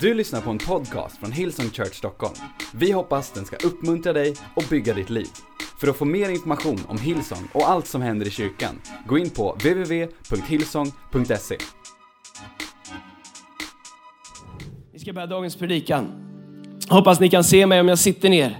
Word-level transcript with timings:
Du 0.00 0.14
lyssnar 0.14 0.40
på 0.40 0.50
en 0.50 0.58
podcast 0.58 1.18
från 1.18 1.32
Hillsong 1.32 1.70
Church 1.70 1.94
Stockholm. 1.94 2.34
Vi 2.74 2.92
hoppas 2.92 3.30
den 3.30 3.44
ska 3.44 3.56
uppmuntra 3.56 4.12
dig 4.12 4.34
och 4.54 4.64
bygga 4.70 4.94
ditt 4.94 5.10
liv. 5.10 5.26
För 5.80 5.88
att 5.88 5.96
få 5.96 6.04
mer 6.04 6.28
information 6.28 6.80
om 6.88 6.98
Hillsong 6.98 7.48
och 7.52 7.68
allt 7.68 7.86
som 7.86 8.02
händer 8.02 8.26
i 8.26 8.30
kyrkan, 8.30 8.80
gå 9.06 9.18
in 9.18 9.30
på 9.30 9.52
www.hillsong.se. 9.52 11.56
Vi 14.92 14.98
ska 14.98 15.12
börja 15.12 15.26
dagens 15.26 15.56
predikan. 15.56 16.06
Hoppas 16.88 17.20
ni 17.20 17.30
kan 17.30 17.44
se 17.44 17.66
mig 17.66 17.80
om 17.80 17.88
jag 17.88 17.98
sitter 17.98 18.28
ner. 18.28 18.58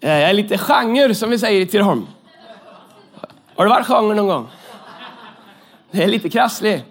Eh, 0.00 0.10
jag 0.10 0.30
är 0.30 0.34
lite 0.34 0.58
genre 0.58 1.14
som 1.14 1.30
vi 1.30 1.38
säger 1.38 1.60
i 1.60 1.66
Tidaholm. 1.66 2.06
Har 3.56 3.64
du 3.64 3.70
varit 3.70 3.86
genre 3.86 4.14
någon 4.14 4.26
gång? 4.26 4.46
Det 5.90 6.02
är 6.02 6.08
lite 6.08 6.28
krasslig. 6.28 6.84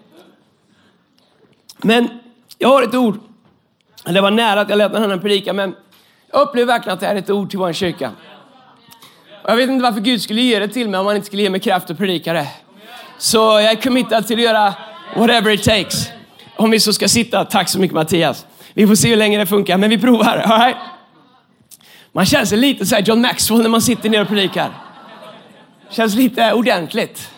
Men 1.82 2.08
jag 2.58 2.68
har 2.68 2.82
ett 2.82 2.94
ord. 2.94 3.18
Det 4.12 4.20
var 4.20 4.30
nära 4.30 4.60
att 4.60 4.68
jag 4.68 4.78
lät 4.78 4.92
någon 4.92 5.02
annan 5.02 5.20
predika, 5.20 5.52
men 5.52 5.74
jag 6.32 6.40
upplever 6.40 6.66
verkligen 6.72 6.94
att 6.94 7.00
det 7.00 7.06
här 7.06 7.14
är 7.14 7.18
ett 7.18 7.30
ord 7.30 7.50
till 7.50 7.58
vår 7.58 7.72
kyrka. 7.72 8.12
Och 9.42 9.50
jag 9.50 9.56
vet 9.56 9.70
inte 9.70 9.82
varför 9.82 10.00
Gud 10.00 10.22
skulle 10.22 10.40
ge 10.40 10.58
det 10.58 10.68
till 10.68 10.88
mig 10.88 11.00
om 11.00 11.06
han 11.06 11.16
inte 11.16 11.26
skulle 11.26 11.42
ge 11.42 11.50
mig 11.50 11.60
kraft 11.60 11.90
att 11.90 11.98
predika 11.98 12.32
det. 12.32 12.48
Så 13.18 13.36
jag 13.38 13.64
är 13.64 13.74
committad 13.74 14.26
till 14.26 14.36
att 14.36 14.42
göra 14.42 14.74
whatever 15.16 15.50
it 15.50 15.64
takes. 15.64 16.10
Om 16.56 16.70
vi 16.70 16.80
så 16.80 16.92
ska 16.92 17.08
sitta. 17.08 17.44
Tack 17.44 17.68
så 17.68 17.78
mycket 17.78 17.94
Mattias. 17.94 18.46
Vi 18.74 18.86
får 18.86 18.94
se 18.94 19.08
hur 19.08 19.16
länge 19.16 19.38
det 19.38 19.46
funkar, 19.46 19.78
men 19.78 19.90
vi 19.90 19.98
provar. 19.98 20.36
All 20.36 20.60
right? 20.60 20.76
Man 22.12 22.26
känner 22.26 22.44
sig 22.44 22.58
lite 22.58 22.86
så 22.86 22.94
här 22.94 23.02
John 23.02 23.20
Maxwell 23.20 23.62
när 23.62 23.68
man 23.68 23.82
sitter 23.82 24.10
ner 24.10 24.22
och 24.22 24.28
predikar. 24.28 24.70
Känns 25.90 26.14
lite 26.14 26.52
ordentligt. 26.52 27.30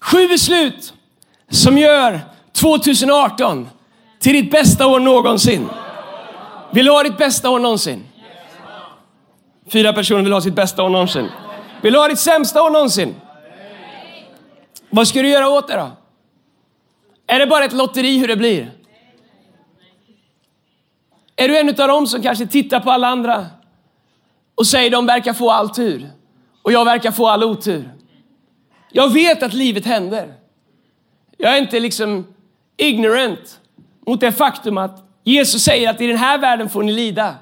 Sju 0.00 0.28
beslut 0.28 0.92
som 1.50 1.78
gör 1.78 2.20
2018 2.52 3.68
till 4.26 4.34
ditt 4.34 4.50
bästa 4.50 4.86
år 4.86 5.00
någonsin. 5.00 5.68
Vill 6.70 6.84
du 6.84 6.90
ha 6.90 7.02
ditt 7.02 7.18
bästa 7.18 7.50
år 7.50 7.58
någonsin? 7.58 8.04
Fyra 9.72 9.92
personer 9.92 10.22
vill 10.22 10.32
ha 10.32 10.40
sitt 10.40 10.54
bästa 10.54 10.82
år 10.82 10.88
någonsin. 10.88 11.28
Vill 11.82 11.92
du 11.92 11.98
ha 11.98 12.08
ditt 12.08 12.18
sämsta 12.18 12.62
år 12.62 12.70
någonsin? 12.70 13.14
Vad 14.90 15.08
ska 15.08 15.22
du 15.22 15.28
göra 15.28 15.48
åt 15.48 15.68
det 15.68 15.76
då? 15.76 15.90
Är 17.26 17.38
det 17.38 17.46
bara 17.46 17.64
ett 17.64 17.72
lotteri 17.72 18.18
hur 18.18 18.28
det 18.28 18.36
blir? 18.36 18.72
Är 21.36 21.48
du 21.48 21.58
en 21.58 21.68
av 21.68 21.88
dem 21.88 22.06
som 22.06 22.22
kanske 22.22 22.46
tittar 22.46 22.80
på 22.80 22.90
alla 22.90 23.08
andra 23.08 23.46
och 24.54 24.66
säger 24.66 24.90
de 24.90 25.06
verkar 25.06 25.32
få 25.32 25.50
all 25.50 25.70
tur 25.70 26.10
och 26.62 26.72
jag 26.72 26.84
verkar 26.84 27.10
få 27.10 27.28
all 27.28 27.44
otur? 27.44 27.90
Jag 28.90 29.12
vet 29.12 29.42
att 29.42 29.54
livet 29.54 29.86
händer. 29.86 30.34
Jag 31.36 31.56
är 31.56 31.58
inte 31.58 31.80
liksom 31.80 32.34
ignorant 32.76 33.60
mot 34.06 34.20
det 34.20 34.32
faktum 34.32 34.78
att 34.78 35.02
Jesus 35.24 35.62
säger 35.62 35.90
att 35.90 36.00
i 36.00 36.06
den 36.06 36.16
här 36.16 36.38
världen 36.38 36.68
får 36.68 36.82
ni 36.82 36.92
lida. 36.92 37.34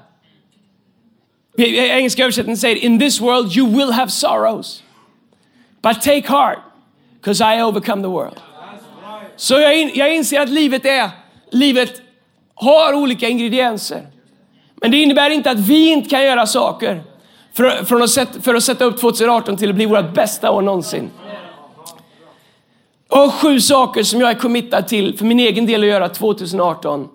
Engelska 1.57 2.23
översättningen 2.23 2.57
säger 2.57 2.75
in 2.75 2.99
this 2.99 3.21
world 3.21 3.57
you 3.57 3.69
will 3.77 3.91
have 3.91 4.11
sorrows. 4.11 4.83
But 5.81 6.01
take 6.01 6.27
heart, 6.27 6.57
because 7.21 7.55
I 7.55 7.61
overcome 7.61 8.01
the 8.01 8.07
world. 8.07 8.39
Så 9.35 9.53
jag, 9.53 9.79
in, 9.79 9.91
jag 9.93 10.15
inser 10.15 10.41
att 10.41 10.49
livet 10.49 10.85
är, 10.85 11.09
livet 11.51 12.01
har 12.55 12.93
olika 12.93 13.27
ingredienser. 13.27 14.07
Men 14.75 14.91
det 14.91 14.97
innebär 14.97 15.29
inte 15.29 15.51
att 15.51 15.59
vi 15.59 15.87
inte 15.87 16.09
kan 16.09 16.23
göra 16.23 16.45
saker 16.45 17.03
för, 17.53 17.85
för, 17.85 18.01
att, 18.01 18.09
sätta, 18.09 18.41
för 18.41 18.55
att 18.55 18.63
sätta 18.63 18.85
upp 18.85 18.99
2018 18.99 19.57
till 19.57 19.69
att 19.69 19.75
bli 19.75 19.85
vårt 19.85 20.13
bästa 20.13 20.51
år 20.51 20.61
någonsin. 20.61 21.09
Jag 23.09 23.17
har 23.17 23.29
sju 23.29 23.59
saker 23.59 24.03
som 24.03 24.21
jag 24.21 24.29
är 24.29 24.35
committad 24.35 24.87
till 24.87 25.17
för 25.17 25.25
min 25.25 25.39
egen 25.39 25.65
del 25.65 25.81
att 25.83 25.89
göra 25.89 26.09
2018. 26.09 27.07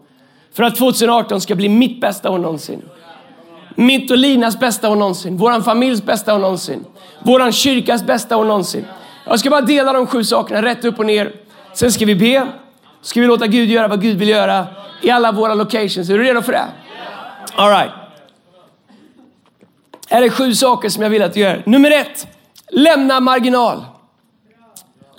För 0.52 0.62
att 0.62 0.76
2018 0.76 1.40
ska 1.40 1.54
bli 1.54 1.68
mitt 1.68 2.00
bästa 2.00 2.30
år 2.30 2.38
någonsin. 2.38 2.82
Mitt 3.74 4.10
och 4.10 4.18
Linas 4.18 4.60
bästa 4.60 4.90
år 4.90 4.96
någonsin. 4.96 5.36
Våran 5.36 5.62
familjs 5.62 6.02
bästa 6.02 6.34
år 6.34 6.38
någonsin. 6.38 6.84
Våran 7.22 7.52
kyrkas 7.52 8.02
bästa 8.02 8.36
år 8.36 8.44
någonsin. 8.44 8.84
Jag 9.24 9.40
ska 9.40 9.50
bara 9.50 9.60
dela 9.60 9.92
de 9.92 10.06
sju 10.06 10.24
sakerna 10.24 10.62
rätt 10.62 10.84
upp 10.84 10.98
och 10.98 11.06
ner. 11.06 11.32
Sen 11.72 11.92
ska 11.92 12.06
vi 12.06 12.14
be. 12.14 12.46
Ska 13.02 13.20
vi 13.20 13.26
låta 13.26 13.46
Gud 13.46 13.70
göra 13.70 13.88
vad 13.88 14.02
Gud 14.02 14.18
vill 14.18 14.28
göra 14.28 14.66
i 15.02 15.10
alla 15.10 15.32
våra 15.32 15.54
locations. 15.54 16.10
Är 16.10 16.18
du 16.18 16.24
redo 16.24 16.42
för 16.42 16.52
det? 16.52 16.64
All 17.54 17.70
right. 17.70 17.90
Här 20.08 20.22
är 20.22 20.30
sju 20.30 20.54
saker 20.54 20.88
som 20.88 21.02
jag 21.02 21.10
vill 21.10 21.22
att 21.22 21.34
du 21.34 21.40
gör. 21.40 21.62
Nummer 21.66 21.90
ett. 21.90 22.26
Lämna 22.70 23.20
marginal. 23.20 23.84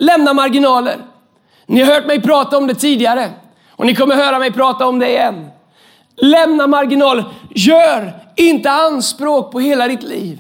Lämna 0.02 0.34
marginaler. 0.34 0.98
Ni 1.66 1.82
har 1.82 1.94
hört 1.94 2.06
mig 2.06 2.22
prata 2.22 2.58
om 2.58 2.68
det 2.68 2.76
tidigare 2.76 3.32
och 3.70 3.86
ni 3.86 3.96
kommer 3.96 4.16
höra 4.16 4.40
mig 4.40 4.52
prata 4.52 4.88
om 4.88 5.00
det 5.00 5.10
igen. 5.10 5.50
Lämna 6.16 6.68
marginaler. 6.68 7.26
Gör 7.56 8.14
inte 8.36 8.72
anspråk 8.72 9.52
på 9.52 9.60
hela 9.60 9.88
ditt 9.88 10.04
liv. 10.04 10.40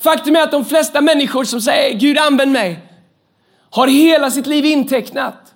Faktum 0.00 0.36
är 0.36 0.42
att 0.42 0.50
de 0.50 0.64
flesta 0.64 1.00
människor 1.00 1.44
som 1.44 1.60
säger 1.60 1.98
Gud 1.98 2.18
använd 2.18 2.52
mig 2.52 2.78
har 3.70 3.86
hela 3.86 4.30
sitt 4.30 4.46
liv 4.46 4.64
intecknat. 4.64 5.54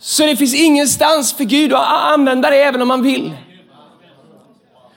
Så 0.00 0.26
det 0.26 0.36
finns 0.36 0.54
ingenstans 0.54 1.32
för 1.32 1.44
Gud 1.44 1.72
att 1.72 2.12
använda 2.12 2.50
det 2.50 2.62
även 2.62 2.82
om 2.82 2.88
man 2.88 3.02
vill. 3.02 3.32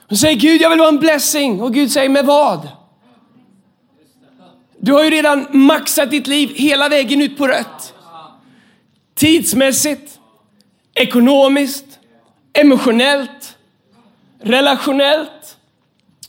De 0.09 0.15
säger 0.15 0.35
Gud 0.35 0.61
jag 0.61 0.69
vill 0.69 0.79
vara 0.79 0.89
en 0.89 0.99
blessing 0.99 1.61
och 1.61 1.73
Gud 1.73 1.91
säger 1.91 2.09
med 2.09 2.25
vad? 2.25 2.69
Du 4.85 4.93
har 4.93 5.03
ju 5.03 5.09
redan 5.09 5.47
maxat 5.51 6.11
ditt 6.11 6.27
liv 6.27 6.51
hela 6.55 6.89
vägen 6.89 7.21
ut 7.21 7.37
på 7.37 7.47
rött. 7.47 7.93
Tidsmässigt, 9.15 10.19
ekonomiskt, 10.93 11.85
emotionellt, 12.53 13.57
relationellt. 14.41 15.57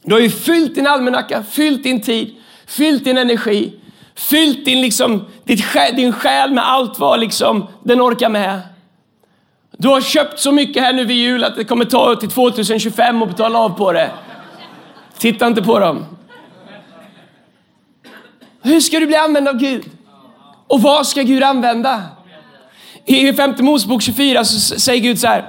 Du 0.03 0.15
har 0.15 0.21
ju 0.21 0.31
fyllt 0.31 0.75
din 0.75 0.87
almanacka, 0.87 1.43
fyllt 1.43 1.83
din 1.83 2.01
tid, 2.01 2.35
fyllt 2.67 3.05
din 3.05 3.19
energi, 3.19 3.73
fyllt 4.15 4.65
din, 4.65 4.81
liksom, 4.81 5.25
ditt, 5.45 5.65
din 5.97 6.13
själ 6.13 6.51
med 6.51 6.69
allt 6.69 6.99
vad 6.99 7.21
liksom, 7.21 7.67
den 7.85 8.01
orkar 8.01 8.29
med. 8.29 8.61
Du 9.79 9.89
har 9.89 10.01
köpt 10.01 10.41
så 10.41 10.53
mycket 10.53 10.83
här 10.83 10.93
nu 10.93 11.05
vid 11.05 11.17
jul 11.17 11.45
att 11.45 11.57
det 11.57 11.65
kommer 11.65 11.85
ta 11.85 12.17
till 12.17 12.31
2025 12.31 13.23
och 13.23 13.29
betala 13.29 13.59
av 13.59 13.71
på 13.71 13.93
det. 13.93 14.11
Titta 15.19 15.47
inte 15.47 15.63
på 15.63 15.79
dem. 15.79 16.16
Hur 18.67 18.81
ska 18.81 19.01
du 19.01 19.07
bli 19.07 19.17
använd 19.17 19.49
av 19.49 19.57
Gud? 19.57 19.85
Och 20.67 20.83
vad 20.83 21.07
ska 21.07 21.23
Gud 21.23 21.43
använda? 21.43 22.03
I 23.05 23.33
femte 23.33 23.63
Mosebok 23.63 24.03
24 24.03 24.45
så 24.45 24.81
säger 24.81 25.03
Gud 25.03 25.21
så 25.21 25.27
här 25.27 25.49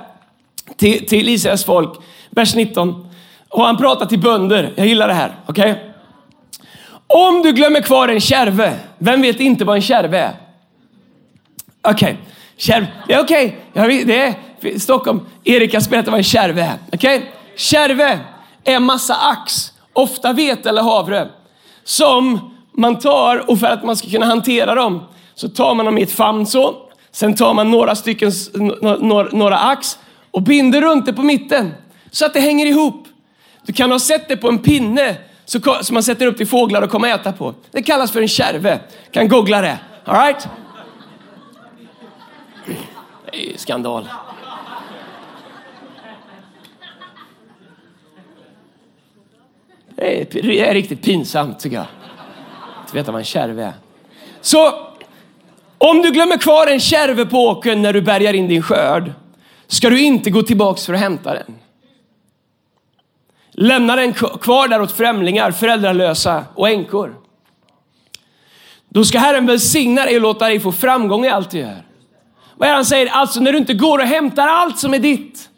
till, 0.75 1.07
till 1.07 1.29
Israels 1.29 1.65
folk, 1.65 1.99
vers 2.29 2.55
19. 2.55 3.07
Och 3.49 3.63
han 3.63 3.77
pratar 3.77 4.05
till 4.05 4.19
bönder. 4.19 4.73
Jag 4.75 4.87
gillar 4.87 5.07
det 5.07 5.13
här. 5.13 5.35
Okej? 5.45 5.71
Okay? 5.71 5.83
Om 7.07 7.41
du 7.41 7.51
glömmer 7.51 7.81
kvar 7.81 8.07
en 8.07 8.19
kärve, 8.19 8.79
vem 8.97 9.21
vet 9.21 9.39
inte 9.39 9.65
vad 9.65 9.75
en 9.75 9.81
kärve 9.81 10.19
är? 10.19 10.33
Okej, 11.81 11.93
okay. 11.93 12.15
kärv. 12.57 12.85
Det 13.07 13.13
är 13.13 13.23
okej. 13.23 13.59
Okay. 13.73 14.03
Det 14.03 14.21
är 14.21 14.79
Stockholm. 14.79 15.25
Erik 15.43 15.73
har 15.73 15.81
spelat 15.81 16.07
vad 16.07 16.17
en 16.17 16.23
kärve 16.23 16.61
är. 16.61 16.77
Okej? 16.93 17.17
Okay? 17.17 17.29
Kärve 17.55 18.19
är 18.63 18.79
massa 18.79 19.15
ax, 19.15 19.73
ofta 19.93 20.33
vete 20.33 20.69
eller 20.69 20.81
havre, 20.81 21.27
som 21.83 22.56
man 22.77 22.99
tar 22.99 23.49
och 23.49 23.59
för 23.59 23.67
att 23.67 23.83
man 23.83 23.97
ska 23.97 24.09
kunna 24.09 24.25
hantera 24.25 24.75
dem 24.75 25.03
så 25.35 25.49
tar 25.49 25.75
man 25.75 25.85
dem 25.85 25.97
i 25.97 26.01
ett 26.01 26.11
famn 26.11 26.45
så. 26.45 26.75
Sen 27.11 27.35
tar 27.35 27.53
man 27.53 27.71
några 27.71 27.95
stycken, 27.95 28.31
några, 28.99 29.29
några 29.31 29.57
ax 29.59 29.99
och 30.31 30.41
binder 30.41 30.81
runt 30.81 31.05
det 31.05 31.13
på 31.13 31.23
mitten 31.23 31.73
så 32.11 32.25
att 32.25 32.33
det 32.33 32.39
hänger 32.39 32.65
ihop. 32.65 33.07
Du 33.65 33.73
kan 33.73 33.91
ha 33.91 33.99
sett 33.99 34.27
det 34.27 34.37
på 34.37 34.49
en 34.49 34.59
pinne 34.59 35.15
som 35.45 35.93
man 35.93 36.03
sätter 36.03 36.25
upp 36.25 36.37
till 36.37 36.47
fåglar 36.47 36.81
att 36.81 36.89
komma 36.89 37.07
och 37.07 37.13
äta 37.13 37.31
på. 37.31 37.53
Det 37.71 37.83
kallas 37.83 38.11
för 38.11 38.21
en 38.21 38.27
kärve. 38.27 38.79
Kan 39.11 39.27
googla 39.27 39.61
det. 39.61 39.79
All 40.03 40.15
right? 40.15 40.47
Det 43.31 43.53
är 43.53 43.57
skandal. 43.57 44.09
Det 49.95 50.69
är 50.69 50.73
riktigt 50.73 51.01
pinsamt 51.01 51.59
tycker 51.59 51.77
jag. 51.77 51.85
Att 52.87 52.93
veta 52.93 53.11
vad 53.11 53.19
en 53.19 53.25
kärve 53.25 53.63
är. 53.63 53.73
Så 54.41 54.73
om 55.77 56.01
du 56.01 56.11
glömmer 56.11 56.37
kvar 56.37 56.67
en 56.67 56.79
kärve 56.79 57.25
på 57.25 57.37
åkern 57.37 57.81
när 57.81 57.93
du 57.93 58.01
bärgar 58.01 58.33
in 58.33 58.47
din 58.47 58.61
skörd 58.61 59.11
ska 59.67 59.89
du 59.89 60.01
inte 60.01 60.29
gå 60.29 60.41
tillbaks 60.41 60.85
för 60.85 60.93
att 60.93 60.99
hämta 60.99 61.33
den. 61.33 61.55
Lämna 63.51 63.95
den 63.95 64.13
kvar 64.13 64.67
där 64.67 64.81
åt 64.81 64.91
främlingar, 64.91 65.51
föräldralösa 65.51 66.45
och 66.55 66.69
änkor. 66.69 67.15
Då 68.89 69.03
ska 69.03 69.19
Herren 69.19 69.45
välsigna 69.45 70.05
dig 70.05 70.15
och 70.15 70.21
låta 70.21 70.47
dig 70.47 70.59
få 70.59 70.71
framgång 70.71 71.25
i 71.25 71.29
allt 71.29 71.51
du 71.51 71.57
gör. 71.57 71.83
Vad 72.55 72.69
är 72.69 72.73
han 72.73 72.85
säger? 72.85 73.07
Alltså 73.07 73.39
när 73.39 73.51
du 73.51 73.57
inte 73.57 73.73
går 73.73 73.99
och 73.99 74.05
hämtar 74.05 74.47
allt 74.47 74.79
som 74.79 74.93
är 74.93 74.99
ditt. 74.99 75.49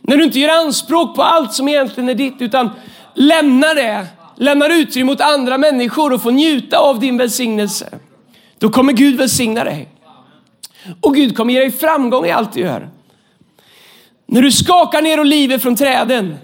När 0.00 0.16
du 0.16 0.24
inte 0.24 0.40
gör 0.40 0.64
anspråk 0.64 1.16
på 1.16 1.22
allt 1.22 1.52
som 1.52 1.68
egentligen 1.68 2.08
är 2.08 2.14
ditt 2.14 2.36
utan 2.38 2.70
lämnar 3.14 3.74
det, 3.74 4.06
lämnar 4.42 4.70
utrymme 4.70 5.12
åt 5.12 5.20
andra 5.20 5.58
människor 5.58 6.12
och 6.12 6.22
får 6.22 6.30
njuta 6.30 6.78
av 6.78 7.00
din 7.00 7.18
välsignelse. 7.18 7.98
Då 8.58 8.70
kommer 8.70 8.92
Gud 8.92 9.16
välsigna 9.16 9.64
dig. 9.64 9.88
Och 11.00 11.14
Gud 11.14 11.36
kommer 11.36 11.52
ge 11.52 11.60
dig 11.60 11.70
framgång 11.70 12.26
i 12.26 12.30
allt 12.30 12.52
du 12.52 12.60
gör. 12.60 12.88
När 14.26 14.42
du 14.42 14.52
skakar 14.52 15.02
ner 15.02 15.20
oliver 15.20 15.58
från 15.58 15.76
träden, 15.76 16.36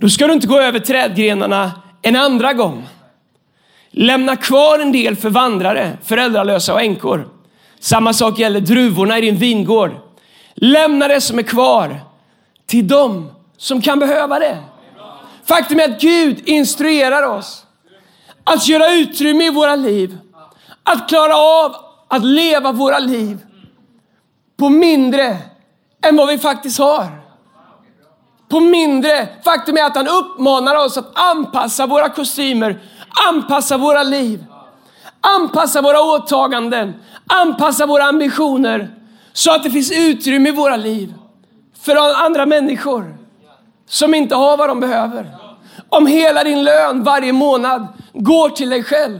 då 0.00 0.08
ska 0.08 0.26
du 0.26 0.32
inte 0.32 0.46
gå 0.46 0.60
över 0.60 0.78
trädgrenarna 0.78 1.72
en 2.02 2.16
andra 2.16 2.52
gång. 2.52 2.86
Lämna 3.90 4.36
kvar 4.36 4.78
en 4.78 4.92
del 4.92 5.16
för 5.16 5.30
vandrare, 5.30 5.98
föräldralösa 6.04 6.74
och 6.74 6.80
änkor. 6.80 7.28
Samma 7.80 8.12
sak 8.12 8.38
gäller 8.38 8.60
druvorna 8.60 9.18
i 9.18 9.20
din 9.20 9.36
vingård. 9.36 9.90
Lämna 10.54 11.08
det 11.08 11.20
som 11.20 11.38
är 11.38 11.42
kvar 11.42 12.00
till 12.66 12.88
dem 12.88 13.30
som 13.56 13.82
kan 13.82 13.98
behöva 13.98 14.38
det. 14.38 14.58
Faktum 15.50 15.80
är 15.80 15.84
att 15.84 16.00
Gud 16.00 16.48
instruerar 16.48 17.22
oss 17.22 17.66
att 18.44 18.68
göra 18.68 18.92
utrymme 18.92 19.44
i 19.44 19.50
våra 19.50 19.76
liv. 19.76 20.18
Att 20.82 21.08
klara 21.08 21.36
av 21.36 21.76
att 22.08 22.24
leva 22.24 22.72
våra 22.72 22.98
liv 22.98 23.38
på 24.56 24.68
mindre 24.68 25.36
än 26.02 26.16
vad 26.16 26.28
vi 26.28 26.38
faktiskt 26.38 26.78
har. 26.78 27.06
På 28.48 28.60
mindre. 28.60 29.28
Faktum 29.44 29.76
är 29.76 29.84
att 29.84 29.96
han 29.96 30.08
uppmanar 30.08 30.84
oss 30.84 30.98
att 30.98 31.18
anpassa 31.18 31.86
våra 31.86 32.08
kostymer, 32.08 32.80
anpassa 33.28 33.76
våra 33.76 34.02
liv, 34.02 34.44
anpassa 35.20 35.82
våra 35.82 36.02
åtaganden, 36.02 36.94
anpassa 37.26 37.86
våra 37.86 38.04
ambitioner 38.04 38.94
så 39.32 39.54
att 39.54 39.62
det 39.62 39.70
finns 39.70 39.92
utrymme 39.92 40.48
i 40.48 40.52
våra 40.52 40.76
liv 40.76 41.14
för 41.80 42.24
andra 42.24 42.46
människor 42.46 43.19
som 43.90 44.14
inte 44.14 44.34
har 44.34 44.56
vad 44.56 44.68
de 44.68 44.80
behöver. 44.80 45.26
Om 45.88 46.06
hela 46.06 46.44
din 46.44 46.64
lön 46.64 47.04
varje 47.04 47.32
månad 47.32 47.86
går 48.12 48.48
till 48.48 48.70
dig 48.70 48.82
själv, 48.84 49.18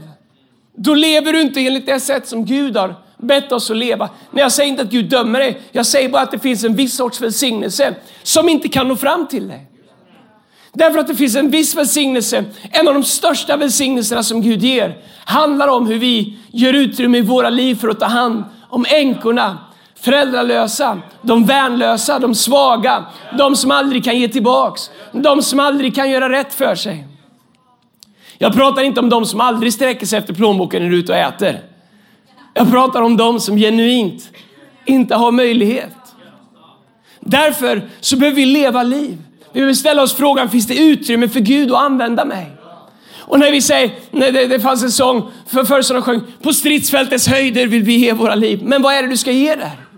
då 0.75 0.93
lever 0.93 1.33
du 1.33 1.41
inte 1.41 1.59
enligt 1.59 1.85
det 1.85 1.99
sätt 1.99 2.27
som 2.27 2.45
Gud 2.45 2.77
har 2.77 2.95
bett 3.17 3.51
oss 3.51 3.71
att 3.71 3.77
leva. 3.77 4.09
Men 4.31 4.41
jag 4.41 4.51
säger 4.51 4.69
inte 4.69 4.81
att 4.81 4.89
Gud 4.89 5.09
dömer 5.09 5.39
dig. 5.39 5.61
Jag 5.71 5.85
säger 5.85 6.09
bara 6.09 6.21
att 6.21 6.31
det 6.31 6.39
finns 6.39 6.63
en 6.63 6.75
viss 6.75 6.95
sorts 6.95 7.21
välsignelse 7.21 7.95
som 8.23 8.49
inte 8.49 8.67
kan 8.67 8.87
nå 8.87 8.95
fram 8.95 9.27
till 9.27 9.47
dig. 9.47 9.67
Därför 10.73 10.99
att 10.99 11.07
det 11.07 11.15
finns 11.15 11.35
en 11.35 11.49
viss 11.49 11.75
välsignelse, 11.75 12.45
en 12.71 12.87
av 12.87 12.93
de 12.93 13.03
största 13.03 13.57
välsignelserna 13.57 14.23
som 14.23 14.41
Gud 14.41 14.63
ger, 14.63 14.97
handlar 15.25 15.67
om 15.67 15.87
hur 15.87 15.99
vi 15.99 16.37
gör 16.51 16.73
utrymme 16.73 17.17
i 17.17 17.21
våra 17.21 17.49
liv 17.49 17.75
för 17.75 17.89
att 17.89 17.99
ta 17.99 18.05
hand 18.05 18.43
om 18.69 18.85
änkorna, 18.89 19.57
föräldralösa, 20.01 21.01
de 21.21 21.45
värnlösa, 21.45 22.19
de 22.19 22.35
svaga, 22.35 23.05
de 23.37 23.55
som 23.55 23.71
aldrig 23.71 24.03
kan 24.03 24.19
ge 24.19 24.27
tillbaks, 24.27 24.91
de 25.11 25.41
som 25.41 25.59
aldrig 25.59 25.95
kan 25.95 26.09
göra 26.09 26.29
rätt 26.29 26.53
för 26.53 26.75
sig. 26.75 27.07
Jag 28.37 28.53
pratar 28.53 28.81
inte 28.81 28.99
om 28.99 29.09
de 29.09 29.25
som 29.25 29.41
aldrig 29.41 29.73
sträcker 29.73 30.05
sig 30.05 30.19
efter 30.19 30.33
plånboken 30.33 30.83
när 30.83 30.89
du 30.89 30.95
är 30.95 30.99
ute 30.99 31.11
och 31.11 31.17
äter. 31.17 31.59
Jag 32.53 32.71
pratar 32.71 33.01
om 33.01 33.17
de 33.17 33.39
som 33.39 33.57
genuint 33.57 34.29
inte 34.85 35.15
har 35.15 35.31
möjlighet. 35.31 35.95
Därför 37.19 37.89
så 37.99 38.17
behöver 38.17 38.35
vi 38.35 38.45
leva 38.45 38.83
liv. 38.83 39.17
Vi 39.51 39.59
behöver 39.59 39.73
ställa 39.73 40.01
oss 40.01 40.13
frågan, 40.13 40.49
finns 40.49 40.67
det 40.67 40.77
utrymme 40.77 41.27
för 41.27 41.39
Gud 41.39 41.71
att 41.71 41.77
använda 41.77 42.25
mig? 42.25 42.51
Och 43.19 43.39
när 43.39 43.51
vi 43.51 43.61
säger, 43.61 43.91
när 44.11 44.31
det, 44.31 44.45
det 44.45 44.59
fanns 44.59 44.83
en 44.83 44.91
sång 44.91 45.31
för 45.47 45.63
förr 45.63 45.81
som 45.81 45.95
de 45.95 46.03
sjöng, 46.03 46.21
på 46.41 46.53
stridsfältets 46.53 47.27
höjder 47.27 47.67
vill 47.67 47.83
vi 47.83 47.95
ge 47.95 48.13
våra 48.13 48.35
liv. 48.35 48.59
Men 48.63 48.81
vad 48.81 48.93
är 48.93 49.03
det 49.03 49.09
du 49.09 49.17
ska 49.17 49.31
ge 49.31 49.55
där? 49.55 49.90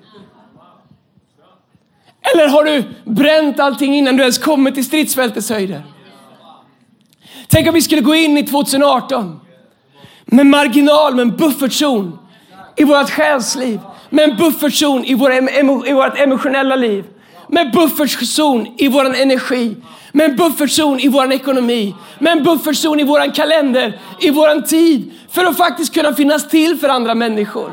Eller 2.32 2.48
har 2.48 2.64
du 2.64 2.84
bränt 3.04 3.60
allting 3.60 3.96
innan 3.96 4.18
du 4.18 4.22
ens 4.22 4.38
kommit 4.38 4.76
till 4.76 4.86
stridsfältets 4.86 5.50
höjder? 5.50 5.82
Tänk 7.48 7.68
om 7.68 7.74
vi 7.74 7.82
skulle 7.82 8.02
gå 8.02 8.16
in 8.16 8.38
i 8.38 8.44
2018 8.46 9.40
med 10.26 10.46
marginal, 10.46 11.16
med 11.16 11.22
en 11.22 11.36
buffertzon 11.36 12.20
i 12.76 12.84
vårt 12.84 13.10
själsliv, 13.10 13.80
med 14.10 14.30
en 14.30 14.38
buffertzon 14.38 15.06
i, 15.06 15.14
våra, 15.14 15.36
i 15.88 15.94
vårt 15.94 16.20
emotionella 16.20 16.76
liv, 16.76 17.06
med 17.48 17.66
en 17.66 17.72
buffertzon 17.72 18.68
i 18.78 18.88
vår 18.88 19.16
energi, 19.16 19.76
med 20.12 20.30
en 20.30 20.36
buffertzon 20.36 21.00
i 21.00 21.08
vår 21.08 21.32
ekonomi, 21.32 21.96
med 22.20 22.38
en 22.38 22.44
buffertzon 22.44 23.00
i 23.00 23.04
vår 23.04 23.34
kalender, 23.34 24.00
i 24.20 24.30
vår 24.30 24.62
tid, 24.62 25.12
för 25.30 25.46
att 25.46 25.58
faktiskt 25.58 25.94
kunna 25.94 26.14
finnas 26.14 26.50
till 26.50 26.78
för 26.78 26.90
andra 26.90 27.16
människor. 27.16 27.72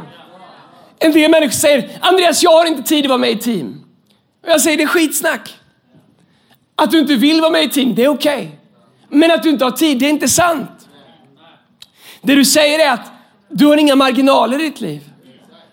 En 0.98 1.12
del 1.12 1.30
människor 1.30 1.52
säger, 1.52 1.88
Andreas 2.00 2.42
jag 2.42 2.50
har 2.50 2.66
inte 2.66 2.82
tid 2.82 3.04
att 3.04 3.08
vara 3.08 3.18
med 3.18 3.30
i 3.30 3.38
team. 3.38 3.84
Och 4.42 4.48
jag 4.48 4.60
säger, 4.60 4.76
det 4.76 4.82
är 4.82 4.86
skitsnack. 4.86 5.58
Att 6.76 6.90
du 6.90 6.98
inte 6.98 7.14
vill 7.14 7.40
vara 7.40 7.50
med 7.50 7.64
i 7.64 7.68
team, 7.68 7.94
det 7.94 8.04
är 8.04 8.08
okej. 8.08 8.38
Okay. 8.38 8.48
Men 9.08 9.30
att 9.30 9.42
du 9.42 9.50
inte 9.50 9.64
har 9.64 9.72
tid, 9.72 9.98
det 9.98 10.06
är 10.06 10.10
inte 10.10 10.28
sant. 10.28 10.88
Det 12.22 12.34
du 12.34 12.44
säger 12.44 12.78
är 12.78 12.92
att 12.92 13.12
du 13.48 13.66
har 13.66 13.76
inga 13.76 13.96
marginaler 13.96 14.60
i 14.60 14.62
ditt 14.62 14.80
liv. 14.80 15.00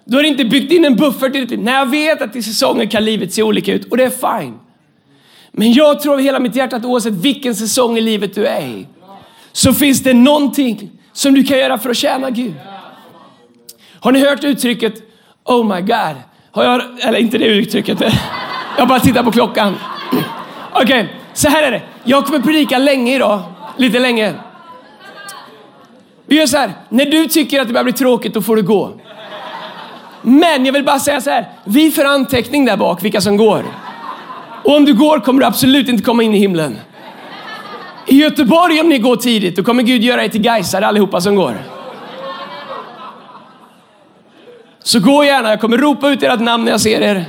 Du 0.05 0.15
har 0.15 0.23
inte 0.23 0.45
byggt 0.45 0.71
in 0.71 0.85
en 0.85 0.95
buffert 0.95 1.35
i 1.35 1.39
ditt 1.39 1.49
liv. 1.49 1.59
Nej, 1.59 1.73
jag 1.73 1.85
vet 1.85 2.21
att 2.21 2.35
i 2.35 2.43
säsonger 2.43 2.85
kan 2.85 3.05
livet 3.05 3.33
se 3.33 3.43
olika 3.43 3.73
ut 3.73 3.91
och 3.91 3.97
det 3.97 4.03
är 4.03 4.39
fine. 4.39 4.59
Men 5.51 5.73
jag 5.73 6.01
tror 6.01 6.13
av 6.13 6.19
hela 6.19 6.39
mitt 6.39 6.55
hjärta 6.55 6.75
att 6.75 6.85
oavsett 6.85 7.13
vilken 7.13 7.55
säsong 7.55 7.97
i 7.97 8.01
livet 8.01 8.35
du 8.35 8.45
är 8.45 8.61
i 8.61 8.87
så 9.51 9.73
finns 9.73 10.03
det 10.03 10.13
någonting 10.13 10.91
som 11.13 11.33
du 11.33 11.43
kan 11.43 11.57
göra 11.57 11.77
för 11.77 11.89
att 11.89 11.97
tjäna 11.97 12.29
Gud. 12.29 12.53
Har 13.99 14.11
ni 14.11 14.19
hört 14.19 14.43
uttrycket 14.43 14.93
Oh 15.43 15.75
my 15.75 15.81
God? 15.81 16.15
Har 16.51 16.63
jag, 16.63 16.81
eller 16.99 17.19
inte 17.19 17.37
det 17.37 17.45
uttrycket. 17.45 17.99
Jag 18.77 18.87
bara 18.87 18.99
tittar 18.99 19.23
på 19.23 19.31
klockan. 19.31 19.75
Okej, 20.71 20.83
okay, 20.83 21.05
så 21.33 21.49
här 21.49 21.63
är 21.63 21.71
det. 21.71 21.81
Jag 22.03 22.25
kommer 22.25 22.39
predika 22.39 22.77
länge 22.77 23.15
idag. 23.15 23.41
Lite 23.77 23.99
länge. 23.99 24.33
Vi 26.25 26.35
gör 26.35 26.45
så 26.45 26.57
här. 26.57 26.71
När 26.89 27.05
du 27.05 27.27
tycker 27.27 27.61
att 27.61 27.67
det 27.67 27.73
börjar 27.73 27.83
bli 27.83 27.93
tråkigt, 27.93 28.33
då 28.33 28.41
får 28.41 28.55
du 28.55 28.63
gå. 28.63 28.91
Men 30.21 30.65
jag 30.65 30.73
vill 30.73 30.83
bara 30.83 30.99
säga 30.99 31.21
så 31.21 31.29
här. 31.29 31.45
Vi 31.63 31.91
för 31.91 32.05
anteckning 32.05 32.65
där 32.65 32.77
bak, 32.77 33.03
vilka 33.03 33.21
som 33.21 33.37
går. 33.37 33.63
Och 34.63 34.75
om 34.75 34.85
du 34.85 34.93
går 34.93 35.19
kommer 35.19 35.39
du 35.39 35.45
absolut 35.45 35.89
inte 35.89 36.03
komma 36.03 36.23
in 36.23 36.33
i 36.33 36.37
himlen. 36.37 36.77
I 38.05 38.15
Göteborg 38.21 38.81
om 38.81 38.89
ni 38.89 38.99
går 38.99 39.15
tidigt, 39.15 39.55
då 39.55 39.63
kommer 39.63 39.83
Gud 39.83 40.03
göra 40.03 40.23
er 40.23 40.27
till 40.27 40.41
Gaisare 40.41 40.87
allihopa 40.87 41.21
som 41.21 41.35
går. 41.35 41.57
Så 44.83 44.99
gå 44.99 45.23
gärna, 45.23 45.49
jag 45.49 45.61
kommer 45.61 45.77
ropa 45.77 46.09
ut 46.09 46.23
ert 46.23 46.39
namn 46.39 46.65
när 46.65 46.71
jag 46.71 46.81
ser 46.81 47.01
er. 47.01 47.25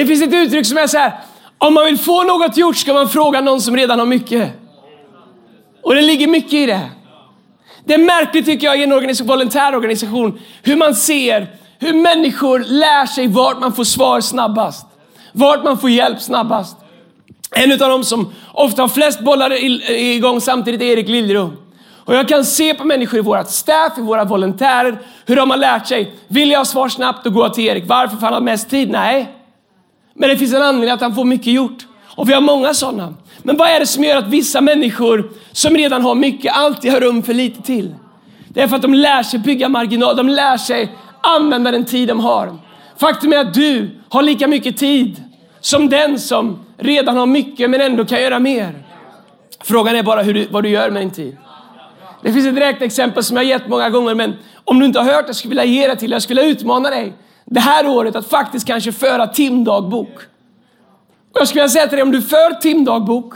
Det 0.00 0.06
finns 0.06 0.22
ett 0.22 0.34
uttryck 0.34 0.66
som 0.66 0.78
är 0.78 0.86
så 0.86 0.98
här. 0.98 1.12
Om 1.58 1.74
man 1.74 1.84
vill 1.84 1.98
få 1.98 2.22
något 2.22 2.56
gjort 2.56 2.76
ska 2.76 2.92
man 2.92 3.08
fråga 3.08 3.40
någon 3.40 3.60
som 3.60 3.76
redan 3.76 3.98
har 3.98 4.06
mycket. 4.06 4.50
Och 5.82 5.94
det 5.94 6.00
ligger 6.00 6.26
mycket 6.26 6.52
i 6.52 6.66
det. 6.66 6.80
Det 7.84 7.94
är 7.94 7.98
märkligt 7.98 8.46
tycker 8.46 8.66
jag 8.66 8.80
i 8.80 8.82
en 8.82 8.92
organisation, 8.92 9.26
volontärorganisation 9.26 10.40
hur 10.62 10.76
man 10.76 10.94
ser 10.94 11.46
hur 11.78 11.92
människor 11.92 12.58
lär 12.58 13.06
sig 13.06 13.28
vart 13.28 13.60
man 13.60 13.72
får 13.72 13.84
svar 13.84 14.20
snabbast. 14.20 14.86
Vart 15.32 15.64
man 15.64 15.78
får 15.78 15.90
hjälp 15.90 16.20
snabbast. 16.20 16.76
En 17.50 17.72
av 17.72 17.78
dem 17.78 18.04
som 18.04 18.32
ofta 18.52 18.82
har 18.82 18.88
flest 18.88 19.20
bollar 19.20 19.64
igång 19.90 20.40
samtidigt 20.40 20.82
är 20.82 20.86
Erik 20.86 21.08
Liljerum. 21.08 21.56
Och 22.04 22.14
jag 22.14 22.28
kan 22.28 22.44
se 22.44 22.74
på 22.74 22.84
människor 22.84 23.18
i 23.18 23.22
vårt 23.22 23.48
staff, 23.48 23.98
i 23.98 24.00
våra 24.00 24.24
volontärer, 24.24 24.98
hur 25.26 25.36
de 25.36 25.50
har 25.50 25.56
lärt 25.56 25.86
sig. 25.86 26.14
Vill 26.28 26.50
jag 26.50 26.58
ha 26.58 26.64
svar 26.64 26.88
snabbt, 26.88 27.24
då 27.24 27.30
går 27.30 27.44
jag 27.44 27.54
till 27.54 27.64
Erik. 27.64 27.84
Varför? 27.86 28.16
För 28.16 28.24
han 28.24 28.34
har 28.34 28.40
mest 28.40 28.70
tid? 28.70 28.90
Nej. 28.90 29.36
Men 30.14 30.28
det 30.28 30.36
finns 30.36 30.54
en 30.54 30.62
anledning 30.62 30.90
att 30.90 31.00
han 31.00 31.14
får 31.14 31.24
mycket 31.24 31.52
gjort. 31.52 31.86
Och 32.16 32.28
vi 32.28 32.32
har 32.32 32.40
många 32.40 32.74
sådana. 32.74 33.14
Men 33.42 33.56
vad 33.56 33.68
är 33.68 33.80
det 33.80 33.86
som 33.86 34.04
gör 34.04 34.16
att 34.16 34.28
vissa 34.28 34.60
människor 34.60 35.30
som 35.52 35.76
redan 35.76 36.02
har 36.02 36.14
mycket 36.14 36.56
alltid 36.56 36.92
har 36.92 37.00
rum 37.00 37.22
för 37.22 37.34
lite 37.34 37.62
till? 37.62 37.94
Det 38.48 38.62
är 38.62 38.68
för 38.68 38.76
att 38.76 38.82
de 38.82 38.94
lär 38.94 39.22
sig 39.22 39.38
bygga 39.38 39.68
marginal. 39.68 40.16
De 40.16 40.28
lär 40.28 40.56
sig 40.56 40.96
använda 41.20 41.70
den 41.70 41.84
tid 41.84 42.08
de 42.08 42.20
har. 42.20 42.58
Faktum 42.96 43.32
är 43.32 43.38
att 43.38 43.54
du 43.54 43.90
har 44.08 44.22
lika 44.22 44.46
mycket 44.46 44.76
tid 44.76 45.24
som 45.60 45.88
den 45.88 46.18
som 46.18 46.58
redan 46.76 47.16
har 47.16 47.26
mycket 47.26 47.70
men 47.70 47.80
ändå 47.80 48.04
kan 48.04 48.22
göra 48.22 48.38
mer. 48.38 48.84
Frågan 49.64 49.96
är 49.96 50.02
bara 50.02 50.22
hur 50.22 50.34
du, 50.34 50.46
vad 50.50 50.62
du 50.62 50.68
gör 50.68 50.90
med 50.90 51.02
din 51.02 51.10
tid. 51.10 51.36
Det 52.22 52.32
finns 52.32 52.46
ett 52.46 52.56
räkneexempel 52.56 53.24
som 53.24 53.36
jag 53.36 53.46
gett 53.46 53.68
många 53.68 53.90
gånger 53.90 54.14
men 54.14 54.34
om 54.64 54.78
du 54.78 54.86
inte 54.86 54.98
har 54.98 55.12
hört 55.12 55.26
det 55.26 55.34
skulle 55.34 55.54
jag 55.54 55.62
vilja 55.62 55.82
ge 55.82 55.88
det 55.88 55.96
till 55.96 56.10
Jag 56.10 56.22
skulle 56.22 56.46
utmana 56.46 56.90
dig 56.90 57.12
det 57.50 57.60
här 57.60 57.86
året 57.86 58.16
att 58.16 58.26
faktiskt 58.26 58.66
kanske 58.66 58.92
föra 58.92 59.26
timdagbok. 59.26 60.14
Och 61.32 61.40
jag 61.40 61.48
skulle 61.48 61.62
vilja 61.62 61.72
säga 61.72 61.86
till 61.86 61.96
dig, 61.96 62.02
om 62.02 62.10
du 62.10 62.22
för 62.22 62.60
timdagbok 62.60 63.34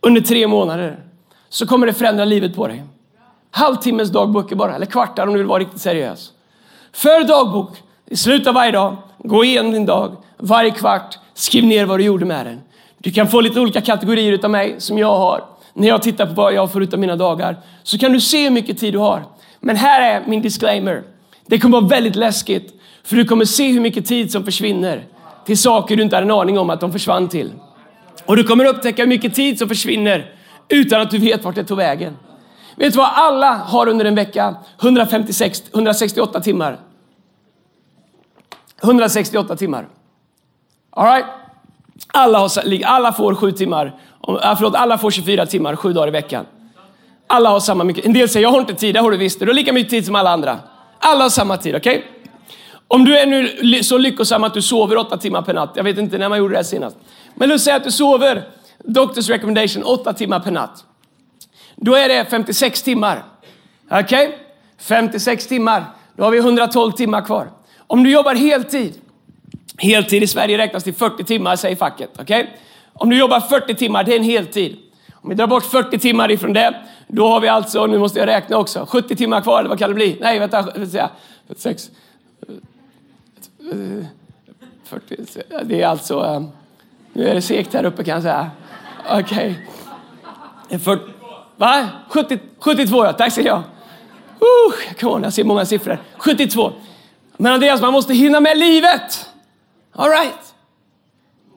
under 0.00 0.20
tre 0.20 0.46
månader 0.46 0.98
så 1.48 1.66
kommer 1.66 1.86
det 1.86 1.92
förändra 1.92 2.24
livet 2.24 2.56
på 2.56 2.66
dig. 2.68 2.84
Halvtimmes 3.50 4.10
dagböcker 4.10 4.56
bara, 4.56 4.74
eller 4.74 4.86
kvartar 4.86 5.26
om 5.26 5.32
du 5.32 5.38
vill 5.38 5.46
vara 5.46 5.58
riktigt 5.58 5.80
seriös. 5.80 6.32
För 6.92 7.24
dagbok 7.24 7.82
i 8.06 8.16
slutet 8.16 8.46
av 8.46 8.54
varje 8.54 8.72
dag, 8.72 8.96
gå 9.18 9.44
igenom 9.44 9.72
din 9.72 9.86
dag, 9.86 10.16
varje 10.38 10.70
kvart, 10.70 11.18
skriv 11.34 11.64
ner 11.64 11.86
vad 11.86 12.00
du 12.00 12.04
gjorde 12.04 12.24
med 12.24 12.46
den. 12.46 12.60
Du 12.98 13.12
kan 13.12 13.28
få 13.28 13.40
lite 13.40 13.60
olika 13.60 13.80
kategorier 13.80 14.32
utav 14.32 14.50
mig 14.50 14.74
som 14.78 14.98
jag 14.98 15.16
har. 15.16 15.44
När 15.74 15.88
jag 15.88 16.02
tittar 16.02 16.26
på 16.26 16.32
vad 16.32 16.54
jag 16.54 16.72
får 16.72 16.82
ut 16.82 16.92
av 16.92 16.98
mina 16.98 17.16
dagar 17.16 17.56
så 17.82 17.98
kan 17.98 18.12
du 18.12 18.20
se 18.20 18.42
hur 18.44 18.50
mycket 18.50 18.78
tid 18.78 18.94
du 18.94 18.98
har. 18.98 19.24
Men 19.60 19.76
här 19.76 20.00
är 20.00 20.26
min 20.26 20.42
disclaimer. 20.42 21.02
Det 21.46 21.58
kommer 21.58 21.80
vara 21.80 21.88
väldigt 21.88 22.16
läskigt 22.16 22.80
för 23.04 23.16
du 23.16 23.24
kommer 23.24 23.44
se 23.44 23.72
hur 23.72 23.80
mycket 23.80 24.06
tid 24.06 24.32
som 24.32 24.44
försvinner 24.44 25.04
till 25.44 25.58
saker 25.58 25.96
du 25.96 26.02
inte 26.02 26.16
hade 26.16 26.26
en 26.26 26.30
aning 26.30 26.58
om 26.58 26.70
att 26.70 26.80
de 26.80 26.92
försvann 26.92 27.28
till. 27.28 27.52
Och 28.26 28.36
du 28.36 28.44
kommer 28.44 28.64
upptäcka 28.64 29.02
hur 29.02 29.08
mycket 29.08 29.34
tid 29.34 29.58
som 29.58 29.68
försvinner 29.68 30.32
utan 30.68 31.00
att 31.00 31.10
du 31.10 31.18
vet 31.18 31.44
vart 31.44 31.54
det 31.54 31.64
tog 31.64 31.76
vägen. 31.76 32.16
Vet 32.76 32.92
du 32.92 32.98
vad? 32.98 33.10
Alla 33.14 33.54
har 33.54 33.88
under 33.88 34.04
en 34.04 34.14
vecka 34.14 34.56
156, 34.82 35.62
168 35.72 36.40
timmar. 36.40 36.80
168 38.82 39.56
timmar. 39.56 39.88
All 40.90 41.06
right? 41.06 41.26
Alla, 42.06 42.38
har, 42.38 42.50
alla 42.84 43.12
får 43.12 43.34
sju 43.34 43.52
timmar, 43.52 43.86
äh, 44.28 44.56
förlåt, 44.56 44.74
alla 44.74 44.98
får 44.98 45.10
24 45.10 45.46
timmar, 45.46 45.76
sju 45.76 45.92
dagar 45.92 46.08
i 46.08 46.10
veckan. 46.10 46.46
Alla 47.26 47.50
har 47.50 47.60
samma 47.60 47.84
mycket. 47.84 48.04
En 48.04 48.12
del 48.12 48.28
säger, 48.28 48.46
jag 48.46 48.50
har 48.50 48.60
inte 48.60 48.74
tid, 48.74 48.94
det 48.94 49.00
har 49.00 49.10
du 49.10 49.16
visst. 49.16 49.40
Du 49.40 49.46
har 49.46 49.52
lika 49.52 49.72
mycket 49.72 49.90
tid 49.90 50.06
som 50.06 50.14
alla 50.14 50.30
andra. 50.30 50.58
Alla 50.98 51.24
har 51.24 51.30
samma 51.30 51.56
tid, 51.56 51.76
okej? 51.76 51.98
Okay? 51.98 52.13
Om 52.88 53.04
du 53.04 53.18
är 53.18 53.26
nu 53.26 53.82
så 53.82 53.98
lyckosam 53.98 54.44
att 54.44 54.54
du 54.54 54.62
sover 54.62 54.96
åtta 54.96 55.16
timmar 55.16 55.42
per 55.42 55.54
natt. 55.54 55.72
Jag 55.74 55.84
vet 55.84 55.98
inte 55.98 56.18
när 56.18 56.28
man 56.28 56.38
gjorde 56.38 56.56
det 56.56 56.64
senast. 56.64 56.96
Men 57.34 57.48
låt 57.48 57.60
säga 57.60 57.76
att 57.76 57.84
du 57.84 57.90
sover, 57.90 58.48
doctors 58.84 59.28
recommendation, 59.28 59.82
åtta 59.82 60.12
timmar 60.12 60.40
per 60.40 60.50
natt. 60.50 60.84
Då 61.76 61.94
är 61.94 62.08
det 62.08 62.24
56 62.30 62.82
timmar. 62.82 63.24
Okej? 63.90 64.26
Okay? 64.26 64.38
56 64.78 65.46
timmar. 65.46 65.84
Då 66.16 66.24
har 66.24 66.30
vi 66.30 66.38
112 66.38 66.92
timmar 66.92 67.22
kvar. 67.22 67.50
Om 67.86 68.02
du 68.02 68.10
jobbar 68.10 68.34
heltid, 68.34 68.94
heltid 69.78 70.22
i 70.22 70.26
Sverige 70.26 70.58
räknas 70.58 70.84
till 70.84 70.94
40 70.94 71.24
timmar 71.24 71.56
säger 71.56 71.76
facket. 71.76 72.10
Okej? 72.18 72.42
Okay? 72.42 72.54
Om 72.92 73.10
du 73.10 73.18
jobbar 73.18 73.40
40 73.40 73.74
timmar, 73.74 74.04
det 74.04 74.12
är 74.12 74.16
en 74.16 74.24
heltid. 74.24 74.76
Om 75.14 75.30
vi 75.30 75.34
drar 75.34 75.46
bort 75.46 75.64
40 75.64 75.98
timmar 75.98 76.30
ifrån 76.30 76.52
det, 76.52 76.74
då 77.08 77.28
har 77.28 77.40
vi 77.40 77.48
alltså, 77.48 77.86
nu 77.86 77.98
måste 77.98 78.18
jag 78.18 78.26
räkna 78.26 78.58
också, 78.58 78.86
70 78.88 79.16
timmar 79.16 79.40
kvar, 79.40 79.58
eller 79.58 79.68
vad 79.68 79.78
kan 79.78 79.88
det 79.88 79.94
bli? 79.94 80.18
Nej, 80.20 80.38
vänta, 80.38 80.62
vänta 80.62 81.10
46. 81.46 81.90
Eh, 83.72 84.06
40, 84.84 85.16
eh, 85.50 85.60
det 85.64 85.82
är 85.82 85.86
alltså, 85.86 86.24
eh, 86.24 86.42
nu 87.12 87.28
är 87.28 87.34
det 87.34 87.42
segt 87.42 87.74
här 87.74 87.84
uppe 87.84 88.04
kan 88.04 88.14
jag 88.14 88.22
säga. 88.22 88.50
Okej. 89.10 89.66
Okay. 90.70 90.98
Va? 91.56 91.88
70, 92.08 92.38
72 92.58 93.04
ja, 93.04 93.12
tack 93.12 93.32
ska 93.32 93.42
jag 93.42 93.62
uh, 94.44 94.94
come 95.00 95.12
on, 95.12 95.22
jag 95.22 95.32
ser 95.32 95.44
många 95.44 95.66
siffror. 95.66 95.98
72. 96.16 96.72
Men 97.36 97.52
Andreas, 97.52 97.80
man 97.80 97.92
måste 97.92 98.14
hinna 98.14 98.40
med 98.40 98.58
livet. 98.58 99.28
All 99.92 100.10
right. 100.10 100.54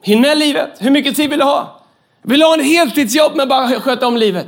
Hinn 0.02 0.20
med 0.20 0.38
livet. 0.38 0.70
Hur 0.78 0.90
mycket 0.90 1.16
tid 1.16 1.30
vill 1.30 1.38
du 1.38 1.44
ha? 1.44 1.80
Vill 2.22 2.40
du 2.40 2.46
ha 2.46 2.54
en 2.54 2.64
heltidsjobb 2.64 3.36
med 3.36 3.48
bara 3.48 3.80
sköta 3.80 4.06
om 4.06 4.16
livet? 4.16 4.46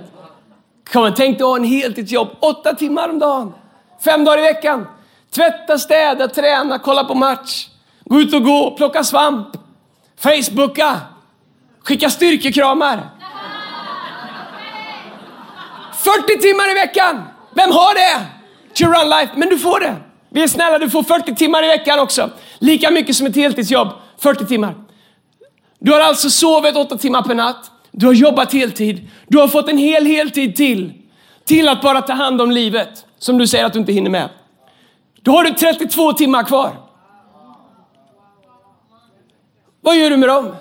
Kom 0.93 1.13
tänk 1.17 1.39
dig 1.39 1.45
att 1.45 1.51
ha 1.51 1.57
en 1.57 1.65
heltidsjobb 1.65 2.29
åtta 2.41 2.75
timmar 2.75 3.09
om 3.09 3.19
dagen. 3.19 3.53
Fem 4.05 4.25
dagar 4.25 4.39
i 4.39 4.43
veckan. 4.43 4.87
Tvätta, 5.35 5.79
städa, 5.79 6.29
träna, 6.29 6.79
kolla 6.79 7.05
på 7.05 7.15
match. 7.15 7.69
Gå 8.05 8.21
ut 8.21 8.35
och 8.35 8.45
gå, 8.45 8.71
plocka 8.71 9.05
svamp. 9.05 9.49
Facebooka. 10.17 11.01
Skicka 11.85 12.11
styrkekramar. 12.11 13.11
40 15.95 16.41
timmar 16.41 16.71
i 16.71 16.75
veckan! 16.75 17.23
Vem 17.55 17.73
har 17.73 17.95
det? 17.95 18.27
To 18.75 18.85
run 18.85 19.11
life. 19.11 19.33
Men 19.37 19.49
du 19.49 19.59
får 19.59 19.81
det. 19.81 19.97
Vi 20.31 20.43
är 20.43 20.49
snälla, 20.49 20.79
du 20.79 20.91
får 20.91 21.03
40 21.03 21.35
timmar 21.35 21.65
i 21.65 21.67
veckan 21.67 21.99
också. 21.99 22.31
Lika 22.59 22.91
mycket 22.91 23.17
som 23.17 23.27
ett 23.27 23.37
heltidsjobb. 23.37 23.89
40 24.19 24.47
timmar. 24.47 24.75
Du 25.79 25.93
har 25.93 26.01
alltså 26.01 26.31
sovit 26.31 26.77
8 26.77 26.99
timmar 26.99 27.23
per 27.23 27.35
natt. 27.35 27.71
Du 27.91 28.07
har 28.07 28.13
jobbat 28.13 28.53
heltid. 28.53 29.09
Du 29.29 29.39
har 29.39 29.49
fått 29.49 29.69
en 29.69 29.79
hel 29.79 30.07
heltid 30.07 30.57
till. 30.57 30.93
Till 31.45 31.69
att 31.69 31.83
bara 31.83 32.03
ta 32.03 32.13
hand 32.13 32.41
om 32.41 32.51
livet. 32.51 33.07
Som 33.19 33.39
du 33.39 33.47
säger 33.47 33.65
att 33.65 33.73
du 33.73 33.79
inte 33.79 33.93
hinner 33.93 34.11
med. 34.11 34.29
Då 35.23 35.33
har 35.33 35.45
du 35.45 35.51
32 35.51 36.13
timmar 36.13 36.45
kvar. 36.45 36.73
Vad 39.81 39.97
gör 39.97 40.11
du 40.11 40.17
med 40.17 40.29
dem? 40.29 40.55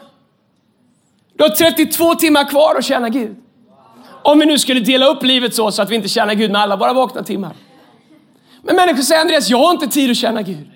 Du 1.33 1.43
har 1.43 1.49
32 1.49 2.15
timmar 2.15 2.49
kvar 2.49 2.75
att 2.75 2.85
tjäna 2.85 3.09
Gud. 3.09 3.35
Om 4.23 4.39
vi 4.39 4.45
nu 4.45 4.59
skulle 4.59 4.79
dela 4.79 5.05
upp 5.05 5.23
livet 5.23 5.55
så, 5.55 5.71
så 5.71 5.81
att 5.81 5.89
vi 5.89 5.95
inte 5.95 6.07
tjänar 6.07 6.33
Gud 6.33 6.51
med 6.51 6.61
alla 6.61 6.75
våra 6.75 6.93
vakna 6.93 7.23
timmar. 7.23 7.51
Men 8.63 8.75
människor 8.75 9.01
säger 9.01 9.21
Andreas, 9.21 9.49
jag 9.49 9.57
har 9.57 9.71
inte 9.71 9.87
tid 9.87 10.11
att 10.11 10.17
tjäna 10.17 10.41
Gud. 10.41 10.67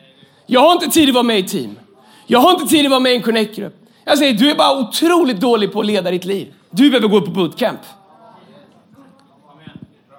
Jag 0.46 0.62
har 0.62 0.72
inte 0.74 0.90
tid 0.90 1.10
att 1.10 1.16
vara 1.16 1.24
med 1.24 1.40
i 1.40 1.44
team. 1.44 1.80
Jag 2.28 2.40
har 2.40 2.52
inte 2.52 2.66
tid 2.66 2.86
att 2.86 2.90
vara 2.90 3.00
med 3.00 3.12
i 3.12 3.16
en 3.16 3.22
connect-grupp. 3.22 3.76
Jag 4.06 4.18
säger, 4.18 4.34
du 4.34 4.52
är 4.52 4.56
bara 4.56 4.80
otroligt 4.80 5.40
dålig 5.40 5.74
på 5.74 5.80
att 5.80 5.86
leda 5.86 6.12
ditt 6.12 6.26
liv. 6.26 6.54
Du 6.70 6.90
behöver 6.90 7.08
gå 7.08 7.22
på 7.22 7.32
bootcamp. 7.32 7.80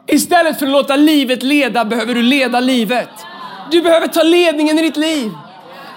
Istället 0.06 0.58
för 0.58 0.66
att 0.66 0.72
låta 0.72 0.96
livet 0.96 1.42
leda 1.42 1.84
behöver 1.84 2.14
du 2.14 2.22
leda 2.22 2.60
livet. 2.60 3.10
Du 3.70 3.82
behöver 3.82 4.06
ta 4.06 4.22
ledningen 4.22 4.78
i 4.78 4.82
ditt 4.82 4.96
liv. 4.96 5.32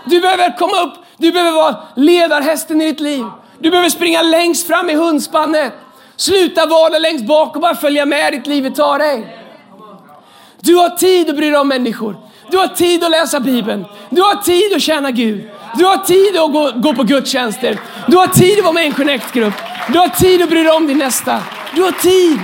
Du 0.05 0.21
behöver 0.21 0.57
komma 0.57 0.81
upp, 0.81 0.93
du 1.17 1.31
behöver 1.31 1.51
vara 1.51 1.75
ledarhästen 1.95 2.81
i 2.81 2.85
ditt 2.85 2.99
liv. 2.99 3.25
Du 3.59 3.69
behöver 3.69 3.89
springa 3.89 4.21
längst 4.21 4.67
fram 4.67 4.89
i 4.89 4.93
hundspannet. 4.93 5.73
Sluta 6.15 6.65
vara 6.65 6.99
längst 6.99 7.25
bak 7.25 7.55
och 7.55 7.61
bara 7.61 7.75
följa 7.75 8.05
med 8.05 8.33
ditt 8.33 8.47
livet 8.47 8.75
tar 8.75 8.99
dig. 8.99 9.37
Du 10.59 10.75
har 10.75 10.89
tid 10.89 11.29
att 11.29 11.35
bry 11.35 11.49
dig 11.49 11.59
om 11.59 11.67
människor. 11.67 12.17
Du 12.51 12.57
har 12.57 12.67
tid 12.67 13.03
att 13.03 13.11
läsa 13.11 13.39
Bibeln. 13.39 13.85
Du 14.09 14.21
har 14.21 14.35
tid 14.35 14.75
att 14.75 14.81
tjäna 14.81 15.11
Gud. 15.11 15.49
Du 15.75 15.85
har 15.85 15.97
tid 15.97 16.37
att 16.37 16.53
gå, 16.53 16.71
gå 16.75 16.95
på 16.95 17.03
gudstjänster. 17.03 17.79
Du 18.07 18.17
har 18.17 18.27
tid 18.27 18.57
att 18.57 18.63
vara 18.63 18.73
med 18.73 18.83
i 18.83 18.87
en 18.87 18.93
connect-grupp. 18.93 19.53
Du 19.91 19.99
har 19.99 20.07
tid 20.07 20.41
att 20.41 20.49
bry 20.49 20.63
dig 20.63 20.71
om 20.71 20.87
din 20.87 20.97
nästa. 20.97 21.39
Du 21.75 21.83
har 21.83 21.91
tid. 21.91 22.39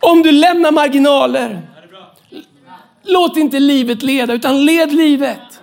Om 0.00 0.22
du 0.22 0.32
lämnar 0.32 0.72
marginaler, 0.72 1.67
låt 3.08 3.36
inte 3.36 3.60
livet 3.60 4.02
leda, 4.02 4.32
utan 4.32 4.64
led 4.64 4.92
livet. 4.92 5.60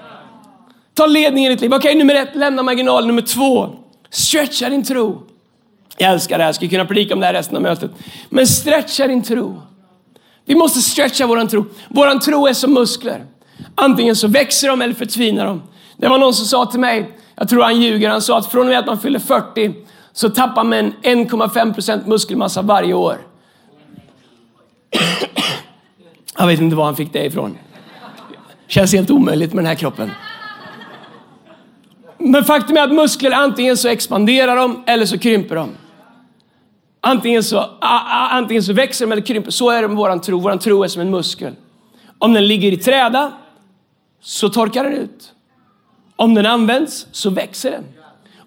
Ta 0.94 1.06
ledningen 1.06 1.52
i 1.52 1.56
ditt 1.56 1.62
liv. 1.62 1.74
Okej, 1.74 1.90
okay, 1.90 2.00
nummer 2.00 2.16
ett, 2.16 2.36
lämna 2.36 2.64
marginalen. 2.64 3.08
Nummer 3.08 3.22
två, 3.22 3.70
stretcha 4.10 4.70
din 4.70 4.84
tro. 4.84 5.22
Jag 5.98 6.12
älskar 6.12 6.38
det 6.38 6.44
här, 6.44 6.50
jag 6.50 6.56
skulle 6.56 6.70
kunna 6.70 6.86
predika 6.86 7.14
om 7.14 7.20
det 7.20 7.26
här 7.26 7.34
resten 7.34 7.56
av 7.56 7.62
mötet. 7.62 7.92
Men 8.30 8.48
stretcha 8.48 9.08
din 9.08 9.24
tro. 9.24 9.62
Vi 10.46 10.56
måste 10.56 10.82
stretcha 10.82 11.28
våran 11.28 11.48
tro. 11.48 11.66
Våran 11.90 12.20
tro 12.20 12.48
är 12.48 12.54
som 12.54 12.74
muskler. 12.74 13.26
Antingen 13.76 14.16
så 14.16 14.28
växer 14.28 14.68
de 14.68 14.82
eller 14.82 14.94
förtvinar 14.94 15.46
de. 15.46 15.62
Det 15.98 16.08
var 16.08 16.18
någon 16.18 16.34
som 16.34 16.46
sa 16.46 16.66
till 16.66 16.80
mig, 16.80 17.12
jag 17.36 17.50
tror 17.50 17.64
han 17.64 17.82
ljuger, 17.82 18.10
han 18.10 18.22
sa 18.22 18.38
att 18.38 18.52
från 18.52 18.62
och 18.62 18.68
med 18.68 18.80
att 18.80 18.86
man 18.86 19.00
fyller 19.00 19.20
40 19.20 19.74
så 20.14 20.30
tappar 20.30 20.64
man 20.64 20.94
1,5% 21.04 22.08
muskelmassa 22.08 22.62
varje 22.62 22.94
år. 22.94 23.18
Jag 26.38 26.48
vet 26.48 26.62
inte 26.62 26.76
var 26.76 26.86
han 26.86 26.96
fick 26.96 27.14
det 27.14 27.26
ifrån. 27.26 27.58
Känns 28.68 28.94
helt 28.94 29.12
omöjligt 29.12 29.54
med 29.54 29.64
den 29.64 29.70
här 29.70 29.76
kroppen. 29.76 30.12
Men 32.18 32.44
faktum 32.44 32.78
är 32.78 32.82
att 32.82 32.94
muskler 32.94 33.32
antingen 33.32 33.78
så 33.78 33.88
expanderar 33.88 34.56
de 34.56 34.84
eller 34.88 35.06
så 35.06 35.18
krymper 35.18 35.56
de. 35.56 35.70
Antingen 37.02 37.44
så, 37.44 37.66
antingen 38.32 38.64
så 38.64 38.74
växer 38.74 39.06
de 39.06 39.12
eller 39.12 39.22
krymper. 39.22 39.52
Så 39.52 39.70
är 39.70 39.82
det 39.82 39.88
med 39.88 39.98
våran 39.98 40.22
tro. 40.22 40.40
Våran 40.40 40.60
tro 40.60 40.84
är 40.84 40.88
som 40.88 41.02
en 41.02 41.12
muskel. 41.12 41.54
Om 42.18 42.34
den 42.34 42.48
ligger 42.48 42.72
i 42.72 42.78
träda 42.78 43.32
så 44.22 44.50
torkar 44.50 44.84
den 44.84 44.94
ut. 44.94 45.34
Om 46.16 46.34
den 46.34 46.46
används 46.46 47.08
så 47.12 47.30
växer 47.30 47.72
den. 47.72 47.84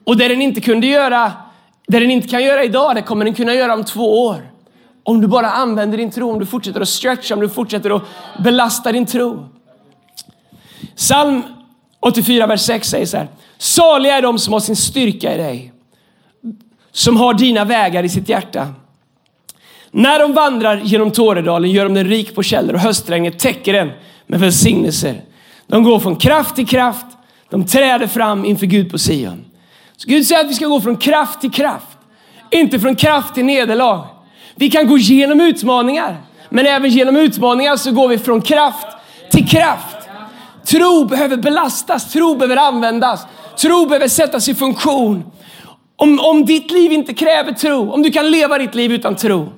Och 0.04 0.16
det 0.16 0.28
den 0.28 0.42
inte 0.42 0.61
kunde 0.61 0.87
göra, 0.87 1.33
det 1.87 2.00
den 2.00 2.11
inte 2.11 2.28
kan 2.28 2.45
göra 2.45 2.64
idag, 2.64 2.95
det 2.95 3.02
kommer 3.02 3.25
den 3.25 3.35
kunna 3.35 3.54
göra 3.54 3.75
om 3.75 3.85
två 3.85 4.26
år. 4.26 4.50
Om 5.08 5.20
du 5.20 5.26
bara 5.26 5.50
använder 5.50 5.98
din 5.98 6.10
tro, 6.10 6.32
om 6.32 6.38
du 6.38 6.46
fortsätter 6.46 6.80
att 6.80 6.88
stretcha, 6.88 7.34
om 7.34 7.40
du 7.40 7.48
fortsätter 7.48 7.96
att 7.96 8.02
belasta 8.44 8.92
din 8.92 9.06
tro. 9.06 9.48
Psalm 10.96 11.42
84, 12.00 12.46
vers 12.46 12.60
6 12.60 12.88
säger 12.88 13.06
så 13.06 13.16
här. 13.16 13.28
Saliga 13.58 14.16
är 14.16 14.22
de 14.22 14.38
som 14.38 14.52
har 14.52 14.60
sin 14.60 14.76
styrka 14.76 15.34
i 15.34 15.36
dig 15.36 15.72
som 16.92 17.16
har 17.16 17.34
dina 17.34 17.64
vägar 17.64 18.02
i 18.02 18.08
sitt 18.08 18.28
hjärta. 18.28 18.68
När 19.90 20.18
de 20.18 20.32
vandrar 20.32 20.76
genom 20.76 21.10
Tåredalen 21.10 21.70
gör 21.70 21.84
de 21.84 21.94
den 21.94 22.06
rik 22.08 22.34
på 22.34 22.42
källor 22.42 22.74
och 22.74 22.80
höstregnet 22.80 23.38
täcker 23.38 23.72
den 23.72 23.90
med 24.26 24.40
välsignelser. 24.40 25.22
De 25.66 25.82
går 25.82 25.98
från 25.98 26.16
kraft 26.16 26.56
till 26.56 26.66
kraft. 26.66 27.06
De 27.50 27.66
träder 27.66 28.06
fram 28.06 28.44
inför 28.44 28.66
Gud 28.66 28.90
på 28.90 28.98
Sion. 28.98 29.44
Så 29.96 30.08
Gud 30.08 30.26
säger 30.26 30.44
att 30.44 30.50
vi 30.50 30.54
ska 30.54 30.66
gå 30.66 30.80
från 30.80 30.96
kraft 30.96 31.40
till 31.40 31.50
kraft. 31.50 31.98
Inte 32.50 32.80
från 32.80 32.96
kraft 32.96 33.34
till 33.34 33.44
nederlag. 33.44 34.17
Vi 34.58 34.70
kan 34.70 34.86
gå 34.86 34.98
genom 34.98 35.40
utmaningar. 35.40 36.16
Men 36.48 36.66
även 36.66 36.90
genom 36.90 37.16
utmaningar 37.16 37.76
så 37.76 37.92
går 37.92 38.08
vi 38.08 38.18
från 38.18 38.40
kraft 38.40 38.86
till 39.30 39.48
kraft. 39.48 39.96
Tro 40.66 41.04
behöver 41.04 41.36
belastas, 41.36 42.12
tro 42.12 42.34
behöver 42.34 42.56
användas, 42.56 43.26
tro 43.56 43.86
behöver 43.86 44.08
sättas 44.08 44.48
i 44.48 44.54
funktion. 44.54 45.24
Om, 45.96 46.20
om 46.20 46.44
ditt 46.44 46.70
liv 46.70 46.92
inte 46.92 47.14
kräver 47.14 47.52
tro, 47.52 47.92
om 47.92 48.02
du 48.02 48.10
kan 48.10 48.30
leva 48.30 48.58
ditt 48.58 48.74
liv 48.74 48.92
utan 48.92 49.16
tro. 49.16 49.48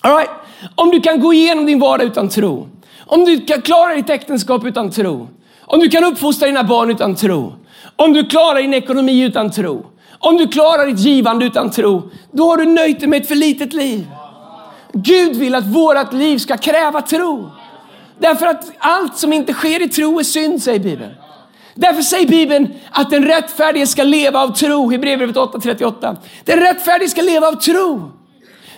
All 0.00 0.16
right? 0.16 0.30
Om 0.74 0.90
du 0.90 1.00
kan 1.00 1.20
gå 1.20 1.34
igenom 1.34 1.66
din 1.66 1.78
vardag 1.78 2.06
utan 2.06 2.28
tro. 2.28 2.68
Om 3.06 3.24
du 3.24 3.40
kan 3.40 3.62
klara 3.62 3.94
ditt 3.94 4.10
äktenskap 4.10 4.64
utan 4.64 4.90
tro. 4.90 5.28
Om 5.60 5.80
du 5.80 5.88
kan 5.88 6.04
uppfostra 6.04 6.46
dina 6.46 6.64
barn 6.64 6.90
utan 6.90 7.14
tro. 7.14 7.52
Om 7.96 8.12
du 8.12 8.24
klarar 8.24 8.60
din 8.60 8.74
ekonomi 8.74 9.22
utan 9.22 9.50
tro. 9.50 9.86
Om 10.24 10.36
du 10.36 10.48
klarar 10.48 10.86
ditt 10.86 10.98
givande 10.98 11.44
utan 11.44 11.70
tro. 11.70 12.10
Då 12.30 12.48
har 12.48 12.56
du 12.56 12.64
nöjt 12.64 13.00
dig 13.00 13.08
med 13.08 13.22
ett 13.22 13.28
för 13.28 13.34
litet 13.34 13.72
liv. 13.72 14.06
Gud 14.92 15.36
vill 15.36 15.54
att 15.54 15.66
vårt 15.66 16.12
liv 16.12 16.38
ska 16.38 16.56
kräva 16.56 17.02
tro. 17.02 17.50
Därför 18.18 18.46
att 18.46 18.72
allt 18.78 19.18
som 19.18 19.32
inte 19.32 19.52
sker 19.52 19.82
i 19.82 19.88
tro 19.88 20.18
är 20.18 20.22
synd, 20.22 20.62
säger 20.62 20.80
Bibeln. 20.80 21.12
Därför 21.74 22.02
säger 22.02 22.28
Bibeln 22.28 22.74
att 22.90 23.10
den 23.10 23.24
rättfärdige 23.24 23.86
ska 23.86 24.02
leva 24.02 24.42
av 24.42 24.54
tro. 24.54 24.90
Hebreerbrevet 24.90 25.36
8.38. 25.36 26.16
Den 26.44 26.60
rättfärdige 26.60 27.08
ska 27.08 27.22
leva 27.22 27.48
av 27.48 27.52
tro. 27.52 28.12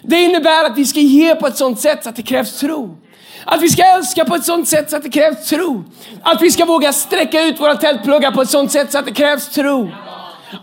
Det 0.03 0.23
innebär 0.23 0.65
att 0.65 0.79
vi 0.79 0.85
ska 0.85 1.01
ge 1.01 1.35
på 1.35 1.47
ett 1.47 1.57
sånt 1.57 1.81
sätt 1.81 2.05
så 2.05 2.09
att 2.09 2.17
det 2.17 2.23
krävs 2.23 2.61
tro. 2.61 2.97
Att 3.45 3.63
vi 3.63 3.69
ska 3.69 3.83
älska 3.85 4.25
på 4.25 4.35
ett 4.35 4.45
sånt 4.45 4.69
sätt 4.69 4.91
så 4.91 4.97
att 4.97 5.03
det 5.03 5.11
krävs 5.11 5.49
tro. 5.49 5.85
Att 6.23 6.43
vi 6.43 6.51
ska 6.51 6.65
våga 6.65 6.93
sträcka 6.93 7.43
ut 7.43 7.61
våra 7.61 7.75
tältpluggar 7.75 8.31
på 8.31 8.43
ett 8.43 8.51
sånt 8.51 8.73
sätt 8.73 8.93
så 8.93 8.99
att 8.99 9.07
det 9.07 9.13
krävs 9.13 9.49
tro. 9.49 9.91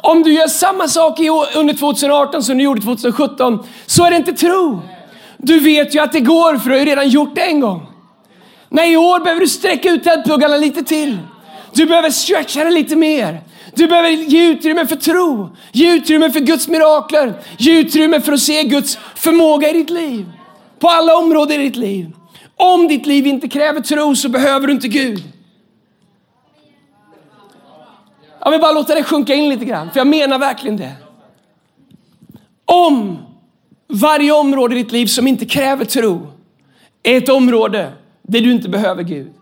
Om 0.01 0.23
du 0.23 0.33
gör 0.33 0.47
samma 0.47 0.87
sak 0.87 1.19
under 1.55 1.73
2018 1.73 2.43
som 2.43 2.57
du 2.57 2.63
gjorde 2.63 2.81
2017 2.81 3.65
så 3.85 4.05
är 4.05 4.09
det 4.09 4.17
inte 4.17 4.33
tro. 4.33 4.81
Du 5.37 5.59
vet 5.59 5.95
ju 5.95 5.99
att 5.99 6.11
det 6.11 6.19
går 6.19 6.57
för 6.57 6.69
du 6.69 6.75
har 6.75 6.79
ju 6.79 6.85
redan 6.85 7.09
gjort 7.09 7.35
det 7.35 7.41
en 7.41 7.59
gång. 7.59 7.85
Nej, 8.69 8.93
i 8.93 8.97
år 8.97 9.19
behöver 9.19 9.41
du 9.41 9.47
sträcka 9.47 9.89
ut 9.89 10.03
tältpluggarna 10.03 10.57
lite 10.57 10.83
till. 10.83 11.17
Du 11.73 11.85
behöver 11.85 12.09
stretcha 12.09 12.63
det 12.63 12.71
lite 12.71 12.95
mer. 12.95 13.41
Du 13.75 13.87
behöver 13.87 14.09
ge 14.09 14.47
utrymme 14.49 14.87
för 14.87 14.95
tro, 14.95 15.49
ge 15.71 15.93
utrymme 15.93 16.31
för 16.31 16.39
Guds 16.39 16.67
mirakler, 16.67 17.33
ge 17.57 17.79
utrymme 17.79 18.21
för 18.21 18.33
att 18.33 18.39
se 18.39 18.63
Guds 18.63 18.97
förmåga 19.15 19.69
i 19.69 19.73
ditt 19.73 19.89
liv. 19.89 20.25
På 20.79 20.87
alla 20.87 21.17
områden 21.17 21.61
i 21.61 21.63
ditt 21.63 21.75
liv. 21.75 22.11
Om 22.55 22.87
ditt 22.87 23.05
liv 23.05 23.27
inte 23.27 23.47
kräver 23.47 23.81
tro 23.81 24.15
så 24.15 24.29
behöver 24.29 24.67
du 24.67 24.73
inte 24.73 24.87
Gud. 24.87 25.32
Jag 28.43 28.51
vill 28.51 28.62
bara 28.62 28.71
låta 28.71 28.95
det 28.95 29.03
sjunka 29.03 29.33
in 29.33 29.50
lite 29.50 29.65
grann, 29.65 29.91
för 29.91 30.00
jag 30.00 30.07
menar 30.07 30.39
verkligen 30.39 30.77
det. 30.77 30.91
Om 32.65 33.17
varje 33.88 34.31
område 34.31 34.75
i 34.75 34.83
ditt 34.83 34.91
liv 34.91 35.05
som 35.05 35.27
inte 35.27 35.45
kräver 35.45 35.85
tro 35.85 36.27
är 37.03 37.17
ett 37.17 37.29
område 37.29 37.91
där 38.21 38.41
du 38.41 38.51
inte 38.51 38.69
behöver 38.69 39.03
Gud. 39.03 39.33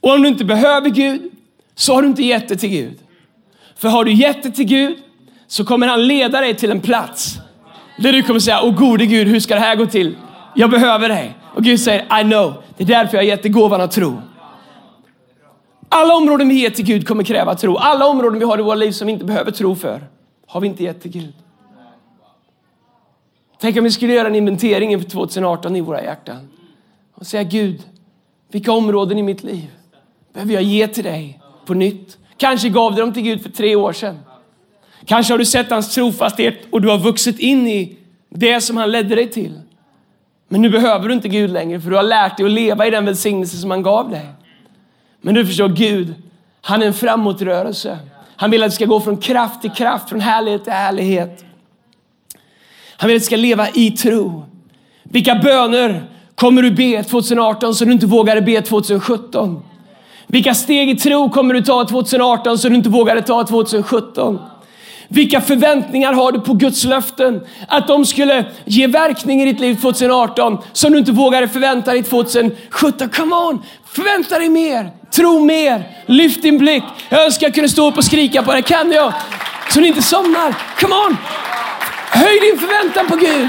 Och 0.00 0.14
om 0.14 0.22
du 0.22 0.28
inte 0.28 0.44
behöver 0.44 0.90
Gud 0.90 1.30
så 1.74 1.94
har 1.94 2.02
du 2.02 2.08
inte 2.08 2.22
gett 2.22 2.48
det 2.48 2.56
till 2.56 2.70
Gud. 2.70 2.98
För 3.76 3.88
har 3.88 4.04
du 4.04 4.12
gett 4.12 4.42
det 4.42 4.50
till 4.50 4.64
Gud 4.64 4.96
så 5.46 5.64
kommer 5.64 5.86
han 5.86 6.06
leda 6.06 6.40
dig 6.40 6.54
till 6.54 6.70
en 6.70 6.80
plats 6.80 7.38
där 7.98 8.12
du 8.12 8.22
kommer 8.22 8.40
säga, 8.40 8.60
åh 8.62 8.74
gode 8.74 9.06
Gud, 9.06 9.28
hur 9.28 9.40
ska 9.40 9.54
det 9.54 9.60
här 9.60 9.76
gå 9.76 9.86
till? 9.86 10.16
Jag 10.54 10.70
behöver 10.70 11.08
dig. 11.08 11.36
Och 11.54 11.64
Gud 11.64 11.80
säger, 11.80 12.20
I 12.20 12.22
know. 12.22 12.54
Det 12.76 12.84
är 12.84 12.88
därför 12.88 13.16
jag 13.16 13.22
har 13.22 13.28
gett 13.28 13.42
dig 13.42 13.50
gåvan 13.50 13.80
att 13.80 13.92
tro. 13.92 14.22
Alla 15.88 16.14
områden 16.14 16.48
vi 16.48 16.54
ger 16.54 16.70
till 16.70 16.84
Gud 16.84 17.08
kommer 17.08 17.24
kräva 17.24 17.54
tro. 17.54 17.76
Alla 17.76 18.06
områden 18.06 18.38
vi 18.38 18.44
har 18.44 18.58
i 18.58 18.62
våra 18.62 18.74
liv 18.74 18.92
som 18.92 19.06
vi 19.06 19.12
inte 19.12 19.24
behöver 19.24 19.50
tro 19.50 19.74
för, 19.74 20.06
har 20.46 20.60
vi 20.60 20.66
inte 20.66 20.82
gett 20.82 21.02
till 21.02 21.10
Gud. 21.10 21.32
Tänk 23.60 23.76
om 23.76 23.84
vi 23.84 23.90
skulle 23.90 24.12
göra 24.12 24.28
en 24.28 24.34
inventering 24.34 24.92
inför 24.92 25.10
2018 25.10 25.76
i 25.76 25.80
våra 25.80 26.02
hjärtan. 26.02 26.48
Och 27.14 27.26
säga 27.26 27.42
Gud, 27.42 27.82
vilka 28.50 28.72
områden 28.72 29.18
i 29.18 29.22
mitt 29.22 29.42
liv 29.42 29.70
behöver 30.32 30.54
jag 30.54 30.62
ge 30.62 30.88
till 30.88 31.04
dig 31.04 31.40
på 31.66 31.74
nytt? 31.74 32.18
Kanske 32.36 32.68
gav 32.68 32.94
du 32.94 33.00
dem 33.00 33.12
till 33.12 33.22
Gud 33.22 33.42
för 33.42 33.50
tre 33.50 33.76
år 33.76 33.92
sedan. 33.92 34.18
Kanske 35.04 35.32
har 35.32 35.38
du 35.38 35.44
sett 35.44 35.70
hans 35.70 35.94
trofasthet 35.94 36.54
och 36.70 36.82
du 36.82 36.88
har 36.88 36.98
vuxit 36.98 37.38
in 37.38 37.68
i 37.68 37.96
det 38.28 38.60
som 38.60 38.76
han 38.76 38.90
ledde 38.90 39.14
dig 39.14 39.30
till. 39.30 39.60
Men 40.48 40.62
nu 40.62 40.70
behöver 40.70 41.08
du 41.08 41.14
inte 41.14 41.28
Gud 41.28 41.50
längre 41.50 41.80
för 41.80 41.90
du 41.90 41.96
har 41.96 42.02
lärt 42.02 42.36
dig 42.36 42.46
att 42.46 42.52
leva 42.52 42.86
i 42.86 42.90
den 42.90 43.04
välsignelse 43.04 43.56
som 43.56 43.70
han 43.70 43.82
gav 43.82 44.10
dig. 44.10 44.26
Men 45.20 45.34
du 45.34 45.46
förstår, 45.46 45.68
Gud, 45.68 46.14
han 46.60 46.82
är 46.82 46.86
en 46.86 46.94
framåtrörelse. 46.94 47.98
Han 48.36 48.50
vill 48.50 48.62
att 48.62 48.70
vi 48.70 48.74
ska 48.74 48.84
gå 48.84 49.00
från 49.00 49.16
kraft 49.16 49.60
till 49.60 49.70
kraft, 49.70 50.08
från 50.08 50.20
härlighet 50.20 50.64
till 50.64 50.72
härlighet. 50.72 51.44
Han 52.96 53.08
vill 53.08 53.16
att 53.16 53.20
du 53.20 53.26
ska 53.26 53.36
leva 53.36 53.68
i 53.68 53.90
tro. 53.90 54.44
Vilka 55.02 55.34
böner 55.34 56.10
kommer 56.34 56.62
du 56.62 56.70
be 56.70 57.02
2018 57.02 57.74
som 57.74 57.86
du 57.86 57.92
inte 57.92 58.06
vågade 58.06 58.42
be 58.42 58.62
2017? 58.62 59.62
Vilka 60.26 60.54
steg 60.54 60.90
i 60.90 60.96
tro 60.96 61.30
kommer 61.30 61.54
du 61.54 61.62
ta 61.62 61.86
2018 61.86 62.58
som 62.58 62.70
du 62.70 62.76
inte 62.76 62.88
vågade 62.88 63.22
ta 63.22 63.44
2017? 63.44 64.38
Vilka 65.08 65.40
förväntningar 65.40 66.12
har 66.12 66.32
du 66.32 66.40
på 66.40 66.54
Guds 66.54 66.84
löften? 66.84 67.40
Att 67.68 67.88
de 67.88 68.06
skulle 68.06 68.44
ge 68.64 68.86
verkning 68.86 69.42
i 69.42 69.44
ditt 69.44 69.60
liv 69.60 69.74
2018 69.74 70.58
som 70.72 70.92
du 70.92 70.98
inte 70.98 71.12
vågade 71.12 71.48
förvänta 71.48 71.92
dig 71.92 72.02
2017. 72.02 73.08
Come 73.08 73.36
on! 73.36 73.62
Förvänta 73.84 74.38
dig 74.38 74.48
mer, 74.48 74.90
tro 75.10 75.44
mer, 75.44 75.84
lyft 76.06 76.42
din 76.42 76.58
blick. 76.58 76.82
Jag 77.08 77.24
önskar 77.24 77.46
jag 77.46 77.54
kunde 77.54 77.68
stå 77.68 77.88
upp 77.88 77.96
och 77.96 78.04
skrika 78.04 78.42
på 78.42 78.54
det. 78.54 78.62
Kan 78.62 78.92
jag? 78.92 79.12
Så 79.70 79.80
ni 79.80 79.88
inte 79.88 80.02
somnar. 80.02 80.54
Come 80.80 80.94
on! 80.94 81.16
Höj 82.10 82.40
din 82.40 82.58
förväntan 82.58 83.06
på 83.06 83.16
Gud. 83.16 83.48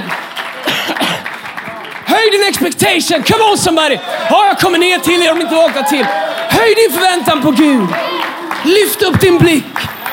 Höj 2.05 2.29
din 2.31 2.43
expectation. 2.43 3.23
Come 3.23 3.51
on 3.51 3.57
somebody! 3.57 3.97
Ja, 4.29 4.45
jag 4.47 4.59
kommer 4.59 4.77
ner 4.77 4.99
till 4.99 5.23
er 5.23 5.31
om 5.31 5.37
ni 5.37 5.43
inte 5.43 5.55
vaknar 5.55 5.83
till. 5.83 6.05
Höj 6.49 6.75
din 6.75 6.91
förväntan 6.91 7.41
på 7.41 7.51
Gud. 7.51 7.87
Lyft 8.65 9.01
upp 9.01 9.21
din 9.21 9.37
blick. 9.37 9.65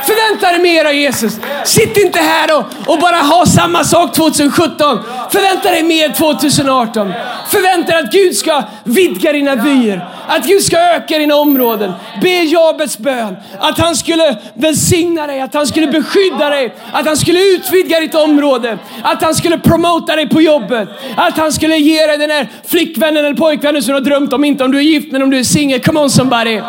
Förvänta 0.07 0.53
dig 0.53 0.61
mer 0.61 0.85
av 0.85 0.95
Jesus. 0.95 1.41
Sitt 1.65 1.97
inte 1.97 2.19
här 2.19 2.59
och, 2.59 2.93
och 2.93 2.99
bara 2.99 3.17
ha 3.17 3.47
samma 3.47 3.85
sak 3.85 4.15
2017. 4.15 4.99
Förvänta 5.31 5.71
dig 5.71 5.83
mer 5.83 6.09
2018. 6.09 7.13
Förvänta 7.49 7.93
dig 7.93 8.03
att 8.03 8.13
Gud 8.13 8.37
ska 8.37 8.63
vidga 8.85 9.33
dina 9.33 9.55
vyer. 9.55 10.09
Att 10.29 10.47
Gud 10.47 10.63
ska 10.63 10.79
öka 10.79 11.19
dina 11.19 11.35
områden. 11.35 11.93
Be 12.23 12.29
Jabets 12.29 12.99
bön. 12.99 13.37
Att 13.59 13.79
han 13.79 13.97
skulle 13.97 14.37
välsigna 14.55 15.27
dig, 15.27 15.41
att 15.41 15.55
han 15.55 15.67
skulle 15.67 15.87
beskydda 15.87 16.49
dig, 16.49 16.75
att 16.93 17.07
han 17.07 17.17
skulle 17.17 17.39
utvidga 17.55 18.01
ditt 18.01 18.15
område. 18.15 18.79
Att 19.03 19.23
han 19.23 19.35
skulle 19.35 19.59
promota 19.59 20.17
dig 20.17 20.29
på 20.29 20.41
jobbet. 20.41 20.89
Att 21.17 21.39
han 21.39 21.53
skulle 21.53 21.77
ge 21.77 22.07
dig 22.07 22.19
den 22.19 22.29
där 22.29 22.49
flickvännen 22.67 23.25
eller 23.25 23.37
pojkvännen 23.37 23.83
som 23.83 23.95
du 23.95 24.01
har 24.01 24.05
drömt 24.05 24.33
om. 24.33 24.45
Inte 24.45 24.65
om 24.65 24.73
du 24.73 24.79
är 24.79 24.83
gift 24.83 25.13
men 25.13 25.23
om 25.23 25.31
du 25.31 25.39
är 25.39 25.45
singel. 25.45 25.81
Come 25.81 26.01
on 26.01 26.11
somebody. 26.11 26.61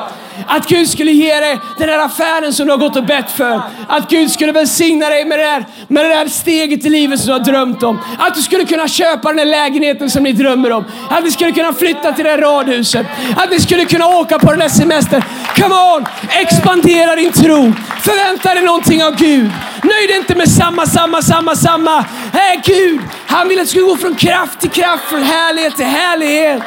Att 0.48 0.68
Gud 0.68 0.90
skulle 0.90 1.12
ge 1.12 1.40
dig 1.40 1.60
den 1.78 1.88
där 1.88 2.00
affären 2.00 2.54
som 2.54 2.66
du 2.66 2.74
har 2.74 2.80
gått 2.80 2.96
och 2.96 3.06
bett 3.06 3.32
för. 3.32 3.62
Att 3.88 4.10
Gud 4.10 4.32
skulle 4.32 4.52
välsigna 4.52 5.10
dig 5.10 5.26
med 5.26 5.40
det, 5.40 5.44
där, 5.44 5.66
med 5.88 6.06
det 6.06 6.10
där 6.10 6.28
steget 6.28 6.86
i 6.86 6.90
livet 6.90 7.20
som 7.20 7.28
du 7.28 7.34
har 7.34 7.40
drömt 7.40 7.84
om. 7.84 8.00
Att 8.20 8.36
du 8.36 8.42
skulle 8.42 8.66
kunna 8.66 8.88
köpa 8.88 9.28
den 9.28 9.38
där 9.38 9.46
lägenheten 9.46 10.10
som 10.10 10.24
ni 10.24 10.32
drömmer 10.32 10.72
om. 10.72 10.86
Att 11.10 11.24
vi 11.24 11.32
skulle 11.32 11.52
kunna 11.52 11.74
flytta 11.74 12.14
till 12.14 12.26
det 12.26 12.32
där 12.32 12.38
radhuset. 12.38 13.06
Att 13.36 13.52
vi 13.52 13.60
skulle 13.60 13.86
kunna 13.86 14.08
åka 14.08 14.40
på 14.40 14.50
den 14.52 14.60
där 14.60 14.70
semestern. 14.70 15.24
Come 15.56 15.76
on! 15.76 16.06
Expandera 16.30 17.16
din 17.16 17.32
tro. 17.32 17.74
Förvänta 18.02 18.54
dig 18.54 18.64
någonting 18.64 19.04
av 19.04 19.16
Gud. 19.16 19.52
Nöj 19.84 20.08
dig 20.08 20.18
inte 20.18 20.36
med 20.36 20.50
samma, 20.50 20.86
samma, 20.86 21.22
samma, 21.22 21.56
samma. 21.56 22.06
Hey, 22.34 22.58
Gud, 22.66 23.02
han 23.28 23.48
vill 23.48 23.60
att 23.60 23.66
du 23.66 23.70
ska 23.72 23.80
gå 23.80 23.98
från 23.98 24.16
kraft 24.16 24.60
till 24.60 24.70
kraft, 24.70 25.04
från 25.04 25.24
härlighet 25.24 25.76
till 25.76 25.86
härlighet. 25.86 26.64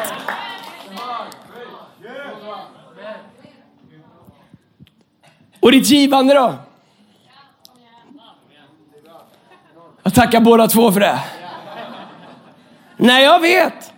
Och 5.60 5.72
ditt 5.72 5.90
givande 5.90 6.34
då? 6.34 6.54
Jag 10.02 10.14
tackar 10.14 10.40
båda 10.40 10.68
två 10.68 10.92
för 10.92 11.00
det. 11.00 11.18
Nej, 12.96 13.24
jag 13.24 13.40
vet 13.40 13.92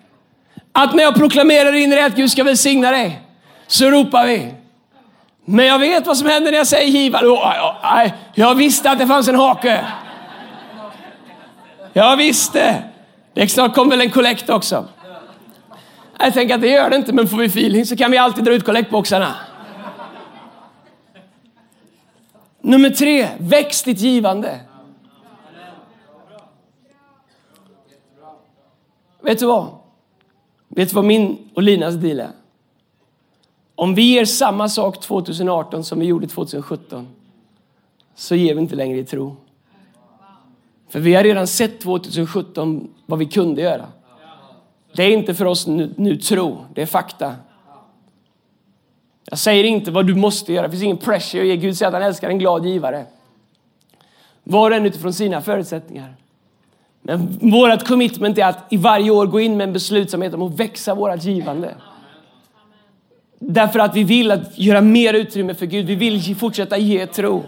att 0.73 0.95
när 0.95 1.03
jag 1.03 1.15
proklamerar 1.15 1.73
in 1.73 2.05
att 2.05 2.17
Gud 2.17 2.31
ska 2.31 2.45
välsigna 2.45 2.91
dig, 2.91 3.21
så 3.67 3.91
ropar 3.91 4.27
vi. 4.27 4.55
Men 5.45 5.67
jag 5.67 5.79
vet 5.79 6.07
vad 6.07 6.17
som 6.17 6.29
händer 6.29 6.51
när 6.51 6.59
jag 6.59 6.67
säger 6.67 6.89
givande. 6.89 7.39
Jag 8.35 8.55
visste 8.55 8.91
att 8.91 8.99
det 8.99 9.07
fanns 9.07 9.29
en 9.29 9.37
hake. 9.37 9.87
Jag 11.93 12.17
visste. 12.17 12.83
Det 13.35 13.49
snart 13.49 13.75
kommer 13.75 13.91
väl 13.91 14.01
en 14.01 14.11
kollekt 14.11 14.51
också. 14.51 14.89
Jag 16.19 16.35
tänker 16.35 16.55
att 16.55 16.61
det 16.61 16.69
gör 16.69 16.91
det 16.91 16.97
inte, 16.97 17.13
men 17.13 17.29
får 17.29 17.37
vi 17.37 17.47
feeling 17.47 17.87
så 17.87 17.97
kan 17.97 18.11
vi 18.11 18.19
alltid 18.19 18.45
dra 18.45 18.53
ut 18.53 18.65
kollektboxarna. 18.65 19.35
Nummer 22.65 22.91
tre, 22.91 23.29
väx 23.39 23.83
ditt 23.83 24.01
givande. 24.01 24.61
Vet 29.23 29.39
du 29.39 29.47
vad? 29.47 29.69
Vet 30.69 30.89
du 30.89 30.95
vad 30.95 31.05
min 31.05 31.51
och 31.55 31.63
Linas 31.63 31.95
deal 31.95 32.21
är? 32.21 32.31
Om 33.75 33.95
vi 33.95 34.03
ger 34.03 34.25
samma 34.25 34.69
sak 34.69 35.01
2018 35.01 35.85
som 35.85 36.01
vi 36.01 36.07
gjorde 36.07 36.27
2017 36.27 37.09
så 38.15 38.35
ger 38.35 38.55
vi 38.55 38.61
inte 38.61 38.77
längre 38.77 38.99
i 38.99 39.05
tro. 39.05 39.37
För 40.89 41.01
vi 41.01 41.15
har 41.15 41.23
redan 41.23 41.47
sett 41.47 41.81
2017 41.81 42.95
vad 43.07 43.19
vi 43.19 43.27
kunde 43.27 43.63
göra. 43.63 43.87
Det 44.93 45.03
är 45.03 45.11
inte 45.11 45.35
för 45.35 45.45
oss 45.45 45.67
nu, 45.67 45.95
nu 45.97 46.17
tro, 46.17 46.65
det 46.75 46.83
är 46.83 46.87
fakta. 46.87 47.35
Jag 49.25 49.39
säger 49.39 49.65
inte 49.65 49.91
vad 49.91 50.07
du 50.07 50.15
måste 50.15 50.53
göra. 50.53 50.67
Det 50.67 50.71
finns 50.71 50.83
ingen 50.83 50.97
pressure 50.97 51.43
att 51.43 51.49
ge. 51.49 51.57
Gud 51.57 51.77
säger 51.77 51.89
att 51.89 51.95
han 51.95 52.03
älskar 52.03 52.31
en 52.31 52.39
glad 52.39 52.67
givare. 52.67 53.05
Var 54.45 54.71
och 54.71 54.77
en 54.77 54.87
utifrån 54.87 55.13
sina 55.13 55.41
förutsättningar. 55.41 56.15
Men 57.03 57.39
vårt 57.51 57.87
commitment 57.87 58.39
är 58.39 58.47
att 58.47 58.59
i 58.71 58.77
varje 58.77 59.11
år 59.11 59.27
gå 59.27 59.41
in 59.41 59.57
med 59.57 59.65
en 59.65 59.73
beslutsamhet 59.73 60.35
om 60.35 60.43
att 60.43 60.61
växa 60.61 60.95
vårt 60.95 61.25
givande. 61.25 61.75
Därför 63.39 63.79
att 63.79 63.97
vi 63.97 64.05
vill 64.05 64.31
att 64.31 64.59
göra 64.59 64.81
mer 64.81 65.15
utrymme 65.15 65.55
för 65.55 65.67
Gud. 65.67 65.87
Vi 65.87 65.95
vill 65.95 66.37
fortsätta 66.37 66.79
ge 66.79 67.07
tro. 67.07 67.45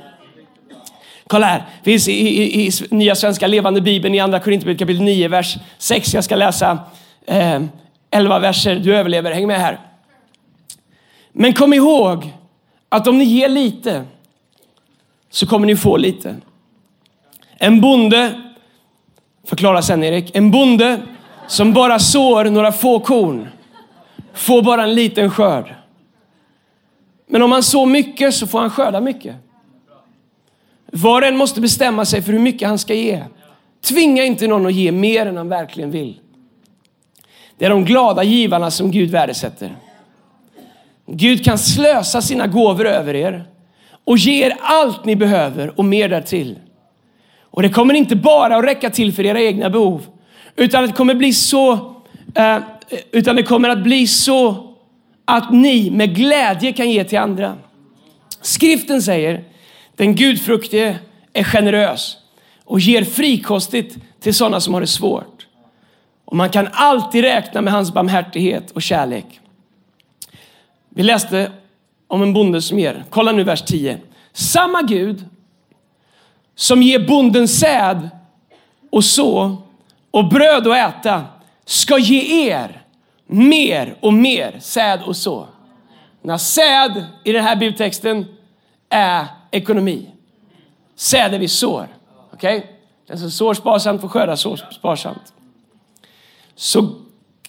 Kolla 1.27 1.47
här, 1.47 1.59
det 1.83 1.91
finns 1.91 2.09
i, 2.09 2.13
i, 2.13 2.67
i 2.67 2.71
Nya 2.91 3.15
Svenska 3.15 3.47
Levande 3.47 3.81
Bibeln 3.81 4.15
i 4.15 4.21
Andra 4.21 4.41
Korinthierbrevet 4.41 4.79
kapitel 4.79 5.03
9, 5.03 5.29
vers 5.29 5.57
6. 5.79 6.15
Jag 6.15 6.25
ska 6.25 6.37
läsa 6.37 6.79
eh, 7.27 7.63
11 8.11 8.39
verser. 8.39 8.77
Du 8.77 8.97
överlever, 8.97 9.33
häng 9.33 9.47
med 9.47 9.61
här. 9.61 9.79
Men 11.37 11.53
kom 11.53 11.73
ihåg 11.73 12.33
att 12.89 13.07
om 13.07 13.19
ni 13.19 13.25
ger 13.25 13.49
lite 13.49 14.05
så 15.31 15.47
kommer 15.47 15.67
ni 15.67 15.77
få 15.77 15.97
lite. 15.97 16.37
En 17.57 17.81
bonde, 17.81 18.43
förklara 19.45 19.83
sen 19.83 20.05
Erik, 20.05 20.37
en 20.37 20.51
bonde 20.51 21.03
som 21.47 21.73
bara 21.73 21.99
sår 21.99 22.45
några 22.45 22.73
få 22.73 23.01
korn 23.01 23.49
får 24.33 24.63
bara 24.63 24.83
en 24.83 24.95
liten 24.95 25.31
skörd. 25.31 25.75
Men 27.27 27.43
om 27.43 27.53
han 27.53 27.63
sår 27.63 27.87
mycket 27.87 28.35
så 28.35 28.47
får 28.47 28.61
han 28.61 28.71
skörda 28.71 29.01
mycket. 29.01 29.37
Var 30.87 31.23
och 31.23 31.29
en 31.29 31.37
måste 31.37 31.61
bestämma 31.61 32.05
sig 32.05 32.23
för 32.23 32.33
hur 32.33 32.39
mycket 32.39 32.69
han 32.69 32.79
ska 32.79 32.95
ge. 32.95 33.25
Tvinga 33.81 34.25
inte 34.25 34.47
någon 34.47 34.67
att 34.67 34.75
ge 34.75 34.93
mer 34.93 35.27
än 35.27 35.37
han 35.37 35.49
verkligen 35.49 35.91
vill. 35.91 36.21
Det 37.59 37.65
är 37.65 37.71
de 37.71 37.85
glada 37.85 38.23
givarna 38.23 38.71
som 38.71 38.91
Gud 38.91 39.11
värdesätter. 39.11 39.77
Gud 41.07 41.45
kan 41.45 41.59
slösa 41.59 42.23
sina 42.23 42.47
gåvor 42.47 42.87
över 42.87 43.15
er 43.15 43.45
och 44.05 44.19
ge 44.19 44.47
er 44.47 44.57
allt 44.61 45.05
ni 45.05 45.17
behöver 45.17 45.79
och 45.79 45.85
mer 45.85 46.09
därtill. 46.09 46.59
Och 47.41 47.63
det 47.63 47.69
kommer 47.69 47.95
inte 47.95 48.17
bara 48.17 48.57
att 48.57 48.65
räcka 48.65 48.91
till 48.91 49.13
för 49.13 49.25
era 49.25 49.41
egna 49.41 49.71
behov, 49.71 50.07
utan 50.57 50.87
det 50.87 50.93
kommer 50.93 51.15
bli 51.15 51.33
så, 51.33 51.73
eh, 52.35 52.59
utan 53.13 53.37
det 53.37 53.43
kommer 53.43 53.69
att 53.69 53.83
bli 53.83 54.07
så 54.07 54.71
att 55.25 55.53
ni 55.53 55.91
med 55.91 56.15
glädje 56.15 56.73
kan 56.73 56.91
ge 56.91 57.05
till 57.05 57.19
andra. 57.19 57.57
Skriften 58.41 59.03
säger, 59.03 59.45
den 59.97 60.15
gudfruktige 60.15 60.99
är 61.33 61.45
generös 61.45 62.17
och 62.65 62.81
ger 62.81 63.05
frikostigt 63.05 63.97
till 64.21 64.35
sådana 64.35 64.61
som 64.61 64.75
har 64.75 64.81
det 64.81 64.87
svårt. 64.87 65.47
Och 66.25 66.37
man 66.37 66.51
kan 66.51 66.69
alltid 66.73 67.25
räkna 67.25 67.61
med 67.61 67.73
hans 67.73 67.93
barmhärtighet 67.93 68.71
och 68.71 68.83
kärlek. 68.83 69.41
Vi 70.95 71.03
läste 71.03 71.53
om 72.09 72.23
en 72.23 72.33
bonde 72.33 72.63
som 72.63 72.79
ger. 72.79 73.05
Kolla 73.11 73.33
nu 73.33 73.45
vers 73.45 73.63
10. 73.63 73.99
Samma 74.33 74.83
Gud 74.83 75.25
som 76.55 76.83
ger 76.83 77.07
bonden 77.07 77.49
säd 77.49 78.11
och 78.91 79.05
så 79.05 79.57
och 80.11 80.29
bröd 80.29 80.67
att 80.67 80.77
äta 80.77 81.25
ska 81.65 81.99
ge 81.99 82.51
er 82.51 82.83
mer 83.27 83.97
och 84.01 84.13
mer 84.13 84.59
säd 84.61 85.01
och 85.07 85.17
så. 85.17 85.49
När 86.23 86.39
säd 86.39 87.05
i 87.25 87.33
den 87.33 87.45
här 87.45 87.57
bibeltexten 87.57 88.27
är 88.89 89.27
ekonomi. 89.51 90.11
Säd 90.97 91.35
är 91.35 91.39
vi 91.39 91.49
sår. 91.49 91.89
Okej? 92.33 92.59
Okay? 92.59 92.71
Den 93.07 93.19
som 93.19 93.31
sår 93.31 93.55
sparsamt 93.55 94.01
får 94.01 94.09
skörda 94.09 94.37
sparsamt. 94.37 95.33
Så 96.55 96.89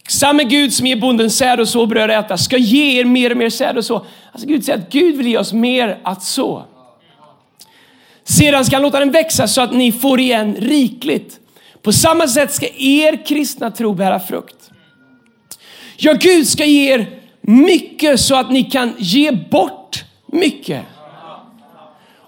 samme 0.07 0.43
Gud 0.43 0.73
som 0.73 0.87
ger 0.87 0.95
bonden 0.95 1.31
säd 1.31 1.59
och 1.59 1.69
så 1.69 1.85
bröd 1.85 2.11
att 2.11 2.25
äta 2.25 2.37
ska 2.37 2.57
ge 2.57 2.99
er 2.99 3.05
mer 3.05 3.31
och 3.31 3.37
mer 3.37 3.49
säd 3.49 3.77
och 3.77 3.85
så. 3.85 4.05
Alltså 4.31 4.47
Gud 4.47 4.65
säger 4.65 4.79
att 4.79 4.91
Gud 4.91 5.17
vill 5.17 5.27
ge 5.27 5.37
oss 5.37 5.53
mer 5.53 5.99
att 6.03 6.23
så. 6.23 6.65
Sedan 8.23 8.65
ska 8.65 8.75
han 8.75 8.83
låta 8.83 8.99
den 8.99 9.11
växa 9.11 9.47
så 9.47 9.61
att 9.61 9.73
ni 9.73 9.91
får 9.91 10.19
igen 10.19 10.55
rikligt. 10.59 11.39
På 11.81 11.91
samma 11.91 12.27
sätt 12.27 12.53
ska 12.53 12.65
er 12.77 13.25
kristna 13.25 13.71
tro 13.71 13.93
bära 13.93 14.19
frukt. 14.19 14.71
Ja, 15.97 16.13
Gud 16.13 16.47
ska 16.47 16.65
ge 16.65 16.93
er 16.93 17.19
mycket 17.41 18.19
så 18.19 18.35
att 18.35 18.51
ni 18.51 18.63
kan 18.63 18.93
ge 18.97 19.31
bort 19.31 20.03
mycket. 20.27 20.81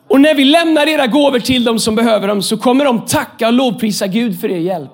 Och 0.07 0.21
när 0.21 0.33
vi 0.33 0.45
lämnar 0.45 0.87
era 0.87 1.07
gåvor 1.07 1.39
till 1.39 1.63
dem 1.63 1.79
som 1.79 1.95
behöver 1.95 2.27
dem 2.27 2.41
så 2.41 2.57
kommer 2.57 2.85
de 2.85 3.05
tacka 3.05 3.47
och 3.47 3.53
lovprisa 3.53 4.07
Gud 4.07 4.41
för 4.41 4.51
er 4.51 4.57
hjälp. 4.57 4.91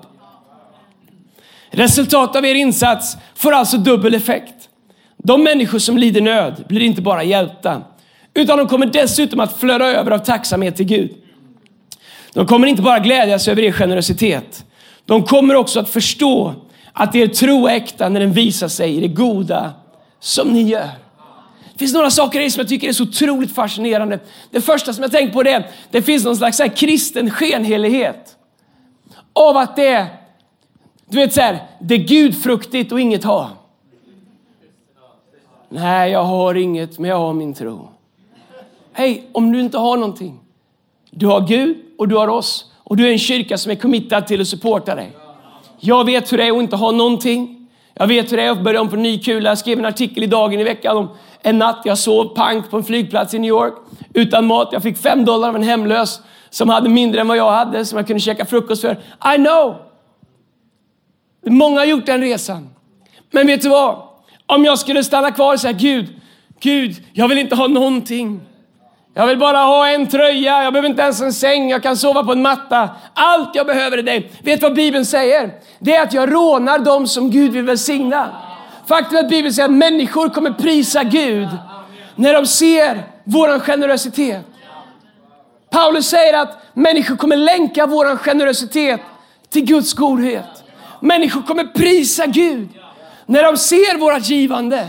Resultatet 1.76 2.36
av 2.36 2.46
er 2.46 2.56
insats 2.56 3.18
får 3.36 3.52
alltså 3.52 3.78
dubbel 3.78 4.14
effekt. 4.14 4.70
De 5.18 5.44
människor 5.44 5.80
som 5.80 5.98
lider 5.98 6.22
nöd 6.22 6.64
blir 6.68 6.82
inte 6.82 7.02
bara 7.02 7.24
hjälpta, 7.24 7.82
utan 8.34 8.58
de 8.58 8.68
kommer 8.68 8.86
dessutom 8.86 9.40
att 9.40 9.60
flöda 9.60 9.86
över 9.86 10.12
av 10.12 10.18
tacksamhet 10.18 10.76
till 10.76 10.86
Gud. 10.86 11.12
De 12.34 12.48
kommer 12.48 12.68
inte 12.68 12.82
bara 12.82 13.00
glädjas 13.00 13.48
över 13.48 13.62
er 13.62 13.72
generositet. 13.72 14.66
De 15.06 15.24
kommer 15.24 15.56
också 15.56 15.80
att 15.80 15.90
förstå 15.90 16.54
att 16.94 17.16
er 17.16 17.28
tro 17.28 17.68
är 17.68 17.76
äkta 17.76 18.10
när 18.10 18.20
den 18.20 18.34
visar 18.34 18.68
sig 18.68 18.98
i 18.98 19.00
det 19.00 19.08
goda 19.08 19.74
som 20.20 20.48
ni 20.48 20.62
gör. 20.64 20.90
Det 21.74 21.80
finns 21.80 21.94
några 21.94 22.12
saker 22.12 22.40
i 22.40 22.52
som 22.52 22.60
jag 22.60 22.70
tycker 22.70 22.88
är 22.88 22.94
så 22.94 23.04
otroligt 23.04 23.56
fascinerande. 23.56 24.20
Det 24.52 24.62
första 24.62 24.94
som 24.94 25.02
jag 25.02 25.12
tänker 25.12 25.34
på 25.34 25.44
det 25.44 25.52
är 25.52 25.68
det 25.92 26.02
finns 26.02 26.24
någon 26.24 26.38
slags 26.38 26.62
kristen 26.76 27.30
skenhelighet. 27.32 28.36
Av 29.34 29.58
att 29.58 29.76
det 29.76 29.88
är, 29.88 30.08
du 31.14 31.20
vet 31.20 31.34
så 31.34 31.42
här, 31.42 31.60
det 31.80 31.96
är 31.96 32.00
gudfruktigt 32.00 32.92
och 32.92 33.00
inget 33.00 33.24
ha. 33.24 33.50
Nej, 35.70 36.12
jag 36.12 36.24
har 36.24 36.56
inget, 36.56 37.00
men 37.00 37.10
jag 37.10 37.18
har 37.18 37.34
min 37.34 37.54
tro. 37.54 37.88
Hej, 38.94 39.30
om 39.32 39.52
du 39.52 39.60
inte 39.60 39.78
har 39.78 39.98
någonting. 39.98 40.40
Du 41.12 41.28
har 41.28 41.48
Gud 41.48 41.78
och 41.98 42.08
du 42.08 42.16
har 42.16 42.28
oss 42.28 42.72
och 42.78 42.98
du 42.98 43.08
är 43.08 43.12
en 43.12 43.20
kyrka 43.20 43.58
som 43.58 43.72
är 43.72 43.76
committad 43.76 44.28
till 44.28 44.42
att 44.42 44.48
supporta 44.48 44.96
dig. 44.96 45.12
Jag 45.80 46.06
vet 46.06 46.34
hur 46.34 46.38
det 46.38 46.44
är 46.44 46.52
att 46.52 46.58
inte 46.58 46.76
ha 46.76 46.92
någonting. 46.92 47.68
Jag 47.94 48.08
vet 48.08 48.32
hur 48.32 48.38
det 48.38 48.44
är 48.44 48.52
att 48.52 48.64
börja 48.64 48.82
om 48.82 48.90
på 48.90 48.96
ny 48.96 49.20
kula. 49.20 49.50
Jag 49.50 49.58
skrev 49.58 49.80
en 49.80 49.86
artikel 49.86 50.24
i 50.24 50.28
Dagen 50.28 50.60
i 50.60 50.64
veckan 50.64 50.98
om 50.98 51.10
en 51.42 51.58
natt 51.58 51.82
jag 51.86 51.98
sov 51.98 52.36
pank 52.36 52.70
på 52.70 52.78
en 52.78 52.84
flygplats 52.84 53.34
i 53.34 53.40
New 53.40 53.50
York 53.50 53.74
utan 54.14 54.46
mat. 54.46 54.70
Jag 54.72 54.84
fick 54.84 54.98
fem 54.98 55.26
dollar 55.26 55.50
av 55.50 55.56
en 55.56 55.64
hemlös 55.64 56.22
som 56.50 56.70
hade 56.70 56.90
mindre 56.90 57.22
än 57.22 57.28
vad 57.28 57.38
jag 57.38 57.52
hade, 57.52 57.86
som 57.86 57.98
jag 57.98 58.08
kunde 58.08 58.20
käka 58.20 58.46
frukost 58.46 58.82
för. 58.82 58.92
I 59.36 59.38
know! 59.38 59.93
Många 61.46 61.80
har 61.80 61.86
gjort 61.86 62.06
den 62.06 62.22
resan. 62.22 62.70
Men 63.32 63.48
vet 63.48 63.62
du 63.62 63.70
vad? 63.70 64.02
Om 64.46 64.66
jag 64.66 64.80
skulle 64.80 65.04
stanna 65.04 65.32
kvar 65.32 65.54
och 65.54 65.60
säga 65.60 65.74
Gud, 65.74 66.10
Gud, 66.60 66.96
jag 67.14 67.28
vill 67.28 67.38
inte 67.38 67.56
ha 67.56 67.68
någonting. 67.68 68.42
Jag 69.16 69.28
vill 69.28 69.38
bara 69.38 69.58
ha 69.58 69.90
en 69.90 70.08
tröja, 70.08 70.64
jag 70.64 70.74
behöver 70.74 70.90
inte 70.90 71.02
ens 71.02 71.22
en 71.22 71.34
säng, 71.34 71.70
jag 71.70 71.84
kan 71.84 71.98
sova 71.98 72.24
på 72.24 72.32
en 72.32 72.42
matta. 72.42 72.90
Allt 73.14 73.56
jag 73.56 73.66
behöver 73.66 73.98
är 73.98 74.04
dig. 74.04 74.32
Vet 74.44 74.60
du 74.60 74.68
vad 74.68 74.76
Bibeln 74.76 75.06
säger? 75.06 75.52
Det 75.80 75.96
är 75.96 76.04
att 76.04 76.14
jag 76.14 76.34
rånar 76.34 76.80
dem 76.80 77.08
som 77.08 77.32
Gud 77.32 77.52
vill 77.52 77.64
välsigna. 77.64 78.30
Faktum 78.88 79.18
är 79.18 79.24
att 79.24 79.30
Bibeln 79.30 79.54
säger 79.54 79.70
att 79.70 79.76
människor 79.76 80.30
kommer 80.30 80.52
prisa 80.52 81.04
Gud 81.04 81.48
när 82.16 82.34
de 82.34 82.46
ser 82.46 83.04
vår 83.24 83.60
generositet. 83.60 84.46
Paulus 85.70 86.06
säger 86.06 86.42
att 86.42 86.58
människor 86.74 87.16
kommer 87.16 87.38
länka 87.38 87.88
vår 87.88 88.18
generositet 88.18 89.02
till 89.50 89.66
Guds 89.66 89.94
godhet. 89.94 90.63
Människor 91.04 91.42
kommer 91.42 91.64
prisa 91.64 92.26
Gud 92.26 92.70
när 93.26 93.44
de 93.44 93.58
ser 93.58 93.98
vårt 93.98 94.30
givande. 94.30 94.88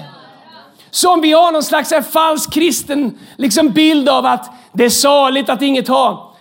Så 0.91 1.13
om 1.13 1.21
vi 1.21 1.33
har 1.33 1.53
någon 1.53 1.63
slags 1.63 1.93
falsk 2.13 2.53
kristen 2.53 3.19
liksom 3.37 3.69
bild 3.69 4.09
av 4.09 4.27
att 4.27 4.53
det 4.73 4.85
är 4.85 4.91
saligt 4.91 5.49
att 5.49 5.63
inget 5.63 5.89
ha. 5.89 6.35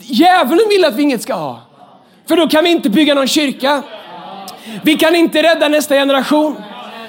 Djävulen 0.00 0.68
vill 0.68 0.84
att 0.84 0.94
vi 0.94 1.02
inget 1.02 1.22
ska 1.22 1.34
ha. 1.34 1.60
För 2.28 2.36
då 2.36 2.48
kan 2.48 2.64
vi 2.64 2.70
inte 2.70 2.90
bygga 2.90 3.14
någon 3.14 3.28
kyrka. 3.28 3.82
Vi 4.82 4.96
kan 4.96 5.14
inte 5.16 5.42
rädda 5.42 5.68
nästa 5.68 5.94
generation. 5.94 6.56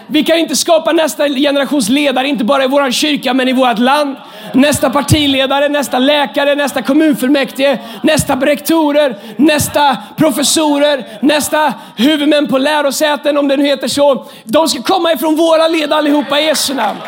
Vi 0.07 0.23
kan 0.23 0.37
inte 0.37 0.55
skapa 0.55 0.91
nästa 0.91 1.29
generations 1.29 1.89
ledare, 1.89 2.27
inte 2.27 2.43
bara 2.43 2.63
i 2.63 2.67
vår 2.67 2.91
kyrka, 2.91 3.33
men 3.33 3.47
i 3.47 3.53
vårt 3.53 3.79
land. 3.79 4.15
Nästa 4.53 4.89
partiledare, 4.89 5.69
nästa 5.69 5.99
läkare, 5.99 6.55
nästa 6.55 6.81
kommunfullmäktige, 6.81 7.79
nästa 8.03 8.35
rektorer, 8.35 9.15
nästa 9.35 9.97
professorer, 10.17 11.05
nästa 11.21 11.73
huvudmän 11.95 12.47
på 12.47 12.57
lärosäten, 12.57 13.37
om 13.37 13.47
det 13.47 13.57
nu 13.57 13.65
heter 13.65 13.87
så. 13.87 14.25
De 14.43 14.67
ska 14.67 14.81
komma 14.81 15.13
ifrån 15.13 15.35
våra 15.35 15.67
led 15.67 15.93
allihopa 15.93 16.39
i 16.39 16.45
Jesu 16.45 16.73
namn. 16.73 16.99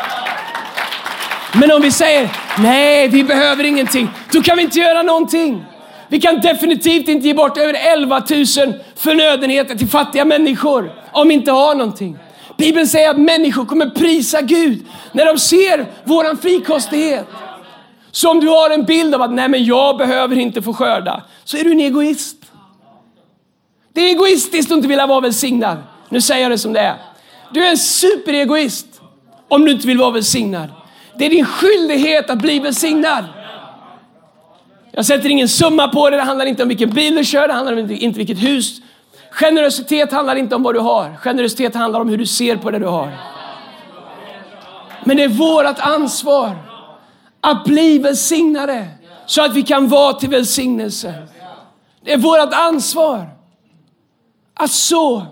Men 1.52 1.72
om 1.72 1.82
vi 1.82 1.90
säger 1.90 2.30
nej, 2.58 3.08
vi 3.08 3.24
behöver 3.24 3.64
ingenting, 3.64 4.08
då 4.32 4.42
kan 4.42 4.56
vi 4.56 4.62
inte 4.62 4.78
göra 4.78 5.02
någonting. 5.02 5.64
Vi 6.08 6.20
kan 6.20 6.40
definitivt 6.40 7.08
inte 7.08 7.26
ge 7.26 7.34
bort 7.34 7.58
över 7.58 7.74
11 7.74 8.22
000 8.30 8.46
förnödenheter 8.96 9.74
till 9.74 9.88
fattiga 9.88 10.24
människor 10.24 10.92
om 11.12 11.28
vi 11.28 11.34
inte 11.34 11.52
har 11.52 11.74
någonting. 11.74 12.18
Bibeln 12.58 12.86
säger 12.86 13.10
att 13.10 13.20
människor 13.20 13.64
kommer 13.64 13.90
prisa 13.90 14.42
Gud 14.42 14.84
när 15.12 15.26
de 15.26 15.38
ser 15.38 15.86
våran 16.04 16.36
frikostighet. 16.36 17.26
Så 18.10 18.30
om 18.30 18.40
du 18.40 18.48
har 18.48 18.70
en 18.70 18.84
bild 18.84 19.14
av 19.14 19.22
att 19.22 19.32
nej 19.32 19.48
men 19.48 19.64
jag 19.64 19.98
behöver 19.98 20.38
inte 20.38 20.62
få 20.62 20.74
skörda, 20.74 21.22
så 21.44 21.56
är 21.56 21.64
du 21.64 21.72
en 21.72 21.80
egoist. 21.80 22.36
Det 23.92 24.00
är 24.00 24.08
egoistiskt 24.08 24.72
att 24.72 24.76
inte 24.76 24.88
vilja 24.88 25.06
vara 25.06 25.20
välsignad. 25.20 25.78
Nu 26.08 26.20
säger 26.20 26.42
jag 26.42 26.50
det 26.50 26.58
som 26.58 26.72
det 26.72 26.80
är. 26.80 26.96
Du 27.52 27.64
är 27.64 27.70
en 27.70 27.78
superegoist 27.78 28.86
om 29.48 29.64
du 29.64 29.72
inte 29.72 29.86
vill 29.86 29.98
vara 29.98 30.10
välsignad. 30.10 30.68
Det 31.18 31.26
är 31.26 31.30
din 31.30 31.46
skyldighet 31.46 32.30
att 32.30 32.38
bli 32.38 32.58
välsignad. 32.58 33.24
Jag 34.92 35.04
sätter 35.04 35.28
ingen 35.28 35.48
summa 35.48 35.88
på 35.88 36.10
det, 36.10 36.16
det 36.16 36.22
handlar 36.22 36.46
inte 36.46 36.62
om 36.62 36.68
vilken 36.68 36.90
bil 36.90 37.16
du 37.16 37.24
kör, 37.24 37.48
det 37.48 37.54
handlar 37.54 37.78
inte 37.78 38.06
om 38.06 38.12
vilket 38.12 38.42
hus 38.42 38.80
Generositet 39.40 40.12
handlar 40.12 40.36
inte 40.36 40.54
om 40.54 40.62
vad 40.62 40.74
du 40.74 40.80
har. 40.80 41.16
Generositet 41.16 41.74
handlar 41.74 42.00
om 42.00 42.08
hur 42.08 42.18
du 42.18 42.26
ser 42.26 42.56
på 42.56 42.70
det 42.70 42.78
du 42.78 42.86
har. 42.86 43.18
Men 45.04 45.16
det 45.16 45.24
är 45.24 45.28
vårt 45.28 45.78
ansvar 45.78 46.56
att 47.40 47.64
bli 47.64 47.98
välsignade 47.98 48.88
så 49.26 49.44
att 49.44 49.54
vi 49.54 49.62
kan 49.62 49.88
vara 49.88 50.12
till 50.12 50.28
välsignelse. 50.28 51.14
Det 52.04 52.12
är 52.12 52.18
vårt 52.18 52.52
ansvar 52.52 53.28
att 54.54 54.70
så, 54.70 55.26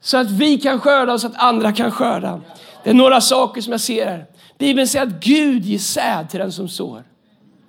så 0.00 0.16
att 0.16 0.30
vi 0.30 0.58
kan 0.58 0.80
skörda 0.80 1.12
och 1.12 1.20
så 1.20 1.26
att 1.26 1.36
andra 1.42 1.72
kan 1.72 1.90
skörda. 1.90 2.40
Det 2.84 2.90
är 2.90 2.94
några 2.94 3.20
saker 3.20 3.60
som 3.60 3.70
jag 3.70 3.80
ser 3.80 4.06
här. 4.06 4.26
Bibeln 4.58 4.88
säger 4.88 5.06
att 5.06 5.24
Gud 5.24 5.64
ger 5.64 5.78
säd 5.78 6.30
till 6.30 6.40
den 6.40 6.52
som 6.52 6.68
sår. 6.68 7.04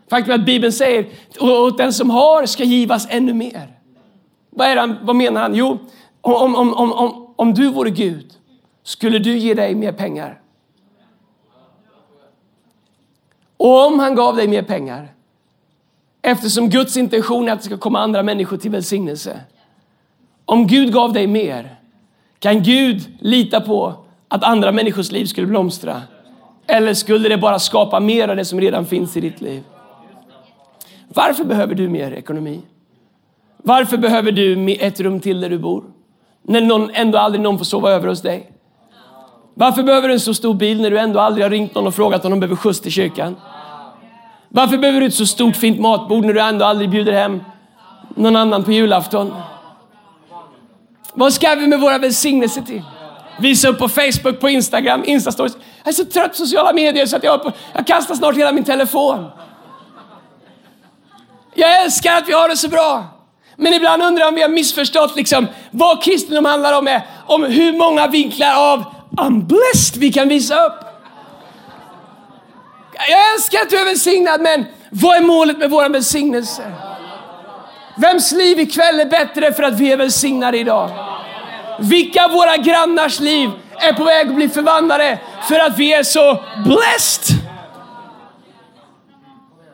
Faktum 0.10 0.32
är 0.32 0.36
att 0.36 0.46
Bibeln 0.46 0.74
säger 0.74 1.08
att 1.70 1.78
den 1.78 1.94
som 1.94 2.10
har 2.10 2.46
ska 2.46 2.64
givas 2.64 3.08
ännu 3.10 3.34
mer. 3.34 3.73
Vad, 4.56 4.68
är 4.68 4.78
han, 4.78 4.98
vad 5.02 5.16
menar 5.16 5.42
han? 5.42 5.56
Jo, 5.56 5.78
om, 6.22 6.56
om, 6.56 6.74
om, 6.74 6.94
om, 6.94 7.34
om 7.36 7.54
du 7.54 7.72
vore 7.72 7.90
Gud 7.90 8.34
skulle 8.84 9.20
du 9.20 9.38
ge 9.38 9.54
dig 9.54 9.76
mer 9.76 9.92
pengar? 9.92 10.40
Och 13.58 13.86
om 13.88 14.00
han 14.00 14.16
gav 14.16 14.36
dig 14.36 14.48
mer 14.48 14.64
pengar, 14.64 15.08
eftersom 16.22 16.70
Guds 16.70 16.98
intention 16.98 17.48
är 17.48 17.54
att 17.54 17.60
det 17.60 17.66
ska 17.66 17.78
komma 17.78 18.00
andra 18.00 18.24
människor 18.24 18.58
till 18.58 18.72
välsignelse. 18.72 19.40
Om 20.46 20.68
Gud 20.68 20.94
gav 20.94 21.14
dig 21.14 21.28
mer, 21.28 21.76
kan 22.40 22.64
Gud 22.64 23.18
lita 23.20 23.62
på 23.62 23.94
att 24.28 24.44
andra 24.44 24.72
människors 24.72 25.12
liv 25.12 25.26
skulle 25.26 25.48
blomstra? 25.48 26.02
Eller 26.68 26.94
skulle 26.94 27.30
det 27.30 27.38
bara 27.38 27.60
skapa 27.60 28.00
mer 28.00 28.28
av 28.28 28.36
det 28.36 28.46
som 28.46 28.62
redan 28.62 28.86
finns 28.86 29.18
i 29.18 29.22
ditt 29.22 29.42
liv? 29.42 29.64
Varför 31.08 31.44
behöver 31.44 31.76
du 31.76 31.90
mer 31.90 32.12
ekonomi? 32.12 32.62
Varför 33.64 33.98
behöver 33.98 34.32
du 34.32 34.74
ett 34.74 35.00
rum 35.00 35.20
till 35.20 35.42
där 35.42 35.50
du 35.50 35.58
bor? 35.58 35.84
När 36.42 36.62
någon, 36.62 36.90
ändå 36.94 37.18
aldrig 37.18 37.42
någon 37.42 37.58
får 37.58 37.66
sova 37.66 37.92
över 37.92 38.08
hos 38.08 38.22
dig. 38.22 38.52
Varför 39.54 39.84
behöver 39.84 40.08
du 40.08 40.14
en 40.14 40.20
så 40.20 40.34
stor 40.34 40.54
bil 40.54 40.82
när 40.82 40.92
du 40.92 41.00
ändå 41.00 41.20
aldrig 41.20 41.46
har 41.46 41.50
ringt 41.50 41.76
någon 41.76 41.88
och 41.88 41.96
frågat 41.96 42.26
om 42.26 42.32
de 42.32 42.40
behöver 42.40 42.56
skjuts 42.56 42.82
till 42.82 42.92
kyrkan? 42.92 43.36
Varför 44.50 44.78
behöver 44.78 45.00
du 45.00 45.06
ett 45.06 45.14
så 45.14 45.26
stort 45.26 45.56
fint 45.56 45.80
matbord 45.80 46.26
när 46.26 46.34
du 46.34 46.42
ändå 46.42 46.66
aldrig 46.66 46.90
bjuder 46.90 47.14
hem 47.14 47.44
någon 48.16 48.36
annan 48.36 48.64
på 48.64 48.72
julafton? 48.72 49.34
Vad 51.14 51.34
ska 51.34 51.56
vi 51.56 51.68
med 51.68 51.80
våra 51.80 51.98
välsignelser 51.98 52.62
till? 52.62 52.84
Visa 53.40 53.68
upp 53.68 53.80
på 53.80 53.90
Facebook, 53.90 54.40
på 54.40 54.50
Instagram, 54.50 55.04
Instastories. 55.06 55.58
Jag 55.84 55.88
är 55.90 55.94
så 55.94 56.06
trött 56.06 56.30
på 56.30 56.36
sociala 56.36 56.74
medier 56.74 57.06
så 57.06 57.16
att 57.16 57.24
jag, 57.24 57.54
jag 57.74 57.88
kastar 57.88 58.16
snart 58.16 58.36
hela 58.36 58.52
min 58.52 58.64
telefon. 58.64 59.26
Jag 61.56 61.84
älskar 61.84 62.18
att 62.18 62.28
vi 62.28 62.34
har 62.34 62.50
det 62.50 62.58
så 62.58 62.70
bra. 62.70 63.06
Men 63.56 63.74
ibland 63.74 64.04
undrar 64.04 64.22
jag 64.22 64.30
om 64.30 64.36
vi 64.36 64.42
har 64.42 64.50
missförstått 64.50 65.16
liksom, 65.16 65.48
vad 65.72 66.04
kristendom 66.04 66.46
handlar 66.46 66.78
om. 66.78 66.88
Är, 66.88 67.02
om 67.26 67.44
hur 67.44 67.74
många 67.74 68.08
vinklar 68.08 68.74
av 68.74 68.84
I'm 69.18 69.48
blessed 69.48 70.02
vi 70.02 70.14
kan 70.14 70.28
visa 70.28 70.66
upp. 70.66 70.80
Jag 73.10 73.34
älskar 73.34 73.62
att 73.62 73.70
du 73.70 73.78
är 73.82 73.86
välsignad, 73.86 74.42
men 74.42 74.66
vad 74.90 75.18
är 75.18 75.22
målet 75.22 75.58
med 75.58 75.70
vår 75.70 75.90
välsignelse? 75.90 76.72
Vems 77.98 78.32
liv 78.32 78.60
ikväll 78.60 79.00
är 79.00 79.06
bättre 79.06 79.54
för 79.54 79.64
att 79.64 79.80
vi 79.80 79.92
är 79.92 79.98
välsignade 79.98 80.58
idag? 80.58 80.90
Vilka 81.80 82.26
av 82.26 82.32
våra 82.32 82.58
grannars 82.58 83.20
liv 83.20 83.50
är 83.78 83.94
på 83.94 84.04
väg 84.04 84.28
att 84.28 84.36
bli 84.36 84.50
förvandlade 84.50 85.20
för 85.48 85.60
att 85.60 85.78
vi 85.78 85.94
är 85.94 86.04
så 86.04 86.44
blessed? 86.66 87.36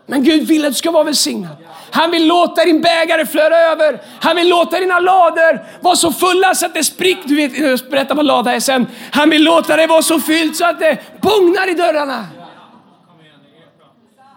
Men 0.06 0.24
Gud 0.24 0.48
vill 0.48 0.66
att 0.66 0.72
du 0.72 0.76
ska 0.76 0.92
vara 0.92 1.04
välsignad. 1.04 1.56
Han 1.92 2.12
vill 2.12 2.28
låta 2.28 2.66
din 2.66 2.82
bägare 2.82 3.26
flöda 3.26 3.58
över. 3.58 4.02
Han 4.22 4.36
vill 4.36 4.50
låta 4.50 4.80
dina 4.80 5.00
lador 5.00 5.66
vara 5.82 5.96
så 5.96 6.12
fulla 6.12 6.56
så 6.56 6.66
att 6.66 6.74
det 6.74 6.84
spricker. 6.84 7.30
Du 7.30 7.36
vet, 7.36 7.60
eh, 7.60 7.66
jag 7.66 7.80
berättar 7.92 8.16
vad 8.16 8.26
lada 8.26 8.56
är 8.56 8.60
sen. 8.60 8.88
Han 9.12 9.30
vill 9.30 9.44
låta 9.44 9.76
det 9.76 9.88
vara 9.88 10.02
så 10.02 10.20
fyllt 10.20 10.56
så 10.56 10.66
att 10.66 10.80
det 10.80 10.98
bågnar 11.22 11.72
i 11.72 11.74
dörrarna. 11.74 12.26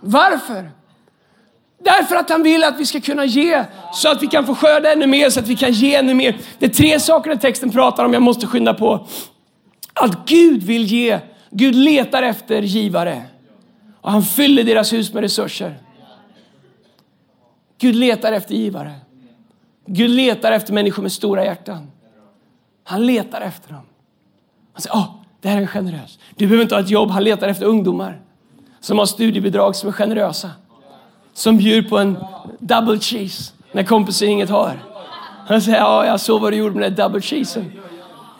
Varför? 0.01 0.71
Därför 1.85 2.17
att 2.17 2.31
han 2.31 2.43
vill 2.43 2.65
att 2.65 2.81
vi 2.81 2.87
ska 2.87 3.01
kunna 3.01 3.25
ge 3.25 3.65
så 3.93 4.09
att 4.09 4.23
vi 4.23 4.27
kan 4.27 4.47
få 4.47 4.55
skörda 4.55 4.93
ännu 4.93 5.07
mer, 5.07 5.31
så 5.31 5.41
att 5.41 5.49
vi 5.49 5.57
kan 5.57 5.73
ge 5.73 5.95
ännu 5.95 6.15
mer. 6.15 6.37
Det 6.59 6.67
är 6.67 6.71
tre 6.71 7.01
saker 7.01 7.31
den 7.31 7.39
texten 7.39 7.71
pratar 7.71 8.05
om, 8.05 8.13
jag 8.13 8.23
måste 8.23 8.47
skynda 8.47 8.75
på. 8.75 9.07
Att 9.95 10.29
Gud 10.29 10.63
vill 10.63 10.85
ge, 10.85 11.19
Gud 11.51 11.75
letar 11.75 12.23
efter 12.23 12.63
givare. 12.63 13.23
Och 14.01 14.13
han 14.13 14.23
fyller 14.23 14.65
deras 14.65 14.93
hus 14.93 15.13
med 15.13 15.23
resurser. 15.23 15.75
Gud 17.83 17.95
letar 17.95 18.33
efter 18.33 18.55
givare. 18.55 18.93
Gud 19.87 20.11
letar 20.11 20.53
efter 20.53 20.73
människor 20.73 21.03
med 21.03 21.13
stora 21.13 21.45
hjärtan. 21.45 21.91
Han 22.85 23.07
letar 23.07 23.41
efter 23.41 23.73
dem. 23.73 23.83
Han 24.73 24.83
säger, 24.83 24.97
oh, 24.97 25.09
det 25.41 25.49
här 25.49 25.63
är 25.63 25.67
generös. 25.67 26.19
Du 26.37 26.47
behöver 26.47 26.63
inte 26.63 26.75
ha 26.75 26.83
ett 26.83 26.91
jobb, 26.91 27.11
han 27.11 27.25
letar 27.25 27.49
efter 27.49 27.67
ungdomar 27.67 28.21
som 28.81 28.99
har 28.99 29.07
studiebidrag 29.07 29.77
som 29.77 29.89
är 29.89 29.93
generösa. 29.93 30.51
Som 31.35 31.57
bjuder 31.57 31.89
på 31.89 31.99
en 31.99 32.17
double 32.59 32.99
cheese 32.99 33.53
när 33.73 33.83
kompisen 33.83 34.29
inget 34.29 34.51
har. 34.51 34.83
Han 35.47 35.63
säger, 35.63 35.79
ja, 35.79 36.07
jag 36.07 36.21
såg 36.21 36.41
vad 36.41 36.53
du 36.53 36.57
gjorde 36.57 36.75
med 36.75 36.93
den 36.93 36.95
double 36.95 37.21
cheesen. 37.21 37.73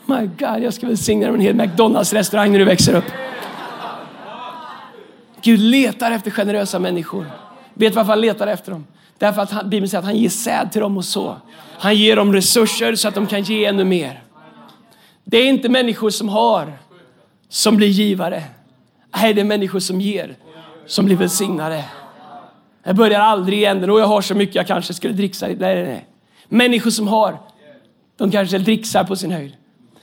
My 0.05 0.29
God, 0.39 0.63
jag 0.63 0.73
ska 0.73 0.87
välsigna 0.87 1.21
dig 1.21 1.31
med 1.31 1.39
en 1.39 1.45
hel 1.45 1.55
McDonalds-restaurang 1.55 2.51
när 2.51 2.59
du 2.59 2.65
växer 2.65 2.95
upp. 2.95 3.11
Gud 5.41 5.59
letar 5.59 6.11
efter 6.11 6.31
generösa 6.31 6.79
människor. 6.79 7.25
Vet 7.73 7.95
varför 7.95 8.09
han 8.09 8.21
letar 8.21 8.47
efter 8.47 8.71
dem? 8.71 8.85
Därför 9.17 9.41
att 9.41 9.51
han, 9.51 9.69
Bibeln 9.69 9.89
säger 9.89 9.99
att 9.99 10.05
han 10.05 10.15
ger 10.15 10.29
säd 10.29 10.71
till 10.71 10.81
dem 10.81 10.97
och 10.97 11.05
så. 11.05 11.37
Han 11.77 11.95
ger 11.95 12.15
dem 12.15 12.33
resurser 12.33 12.95
så 12.95 13.07
att 13.07 13.15
de 13.15 13.27
kan 13.27 13.43
ge 13.43 13.65
ännu 13.65 13.83
mer. 13.83 14.23
Det 15.23 15.37
är 15.37 15.49
inte 15.49 15.69
människor 15.69 16.09
som 16.09 16.29
har 16.29 16.73
som 17.49 17.77
blir 17.77 17.87
givare. 17.87 18.43
Nej, 19.15 19.33
det 19.33 19.41
är 19.41 19.45
människor 19.45 19.79
som 19.79 20.01
ger 20.01 20.35
som 20.85 21.05
blir 21.05 21.15
välsignade. 21.15 21.85
Jag 22.83 22.95
börjar 22.95 23.19
aldrig 23.19 23.59
i 23.59 23.65
änden 23.65 23.89
och 23.89 23.99
jag 23.99 24.07
har 24.07 24.21
så 24.21 24.35
mycket 24.35 24.55
jag 24.55 24.67
kanske 24.67 24.93
skulle 24.93 25.13
dricksa. 25.13 25.47
Nej, 25.47 25.57
nej, 25.59 25.83
nej. 25.83 26.07
Människor 26.47 26.91
som 26.91 27.07
har, 27.07 27.39
de 28.17 28.31
kanske 28.31 28.57
dricksar 28.57 29.03
på 29.03 29.15
sin 29.15 29.31
höjd. 29.31 29.53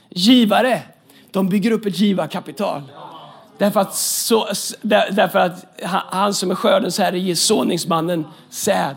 Givare, 0.09 0.81
de 1.31 1.49
bygger 1.49 1.71
upp 1.71 1.85
ett 1.85 1.99
givarkapital. 1.99 2.81
Därför 3.61 3.79
att, 3.79 3.95
så, 3.95 4.47
därför 4.81 5.39
att 5.39 5.65
han 6.11 6.33
som 6.33 6.51
är 6.51 6.55
skördens 6.55 6.99
herre 6.99 7.19
ger 7.19 7.35
såningsmannen 7.35 8.25
säd 8.49 8.95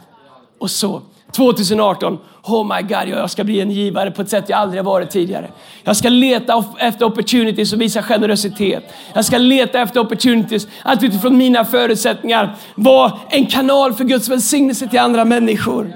och 0.59 0.71
så. 0.71 1.03
2018, 1.33 2.19
oh 2.43 2.77
my 2.77 2.83
God, 2.83 3.09
jag 3.09 3.31
ska 3.31 3.45
bli 3.45 3.61
en 3.61 3.71
givare 3.71 4.11
på 4.11 4.23
ett 4.23 4.31
sätt 4.31 4.45
jag 4.49 4.59
aldrig 4.59 4.85
varit 4.85 5.11
tidigare. 5.11 5.51
Jag 5.83 5.97
ska 5.97 6.09
leta 6.09 6.65
efter 6.79 7.05
opportunities 7.05 7.73
och 7.73 7.81
visa 7.81 8.03
generositet. 8.03 8.93
Jag 9.13 9.25
ska 9.25 9.39
leta 9.39 9.81
efter 9.81 10.01
opportunities 10.01 10.69
att 10.83 11.03
utifrån 11.03 11.37
mina 11.37 11.65
förutsättningar 11.65 12.57
vara 12.75 13.19
en 13.31 13.47
kanal 13.47 13.95
för 13.95 14.05
Guds 14.05 14.29
välsignelse 14.29 14.89
till 14.89 14.99
andra 14.99 15.25
människor. 15.25 15.93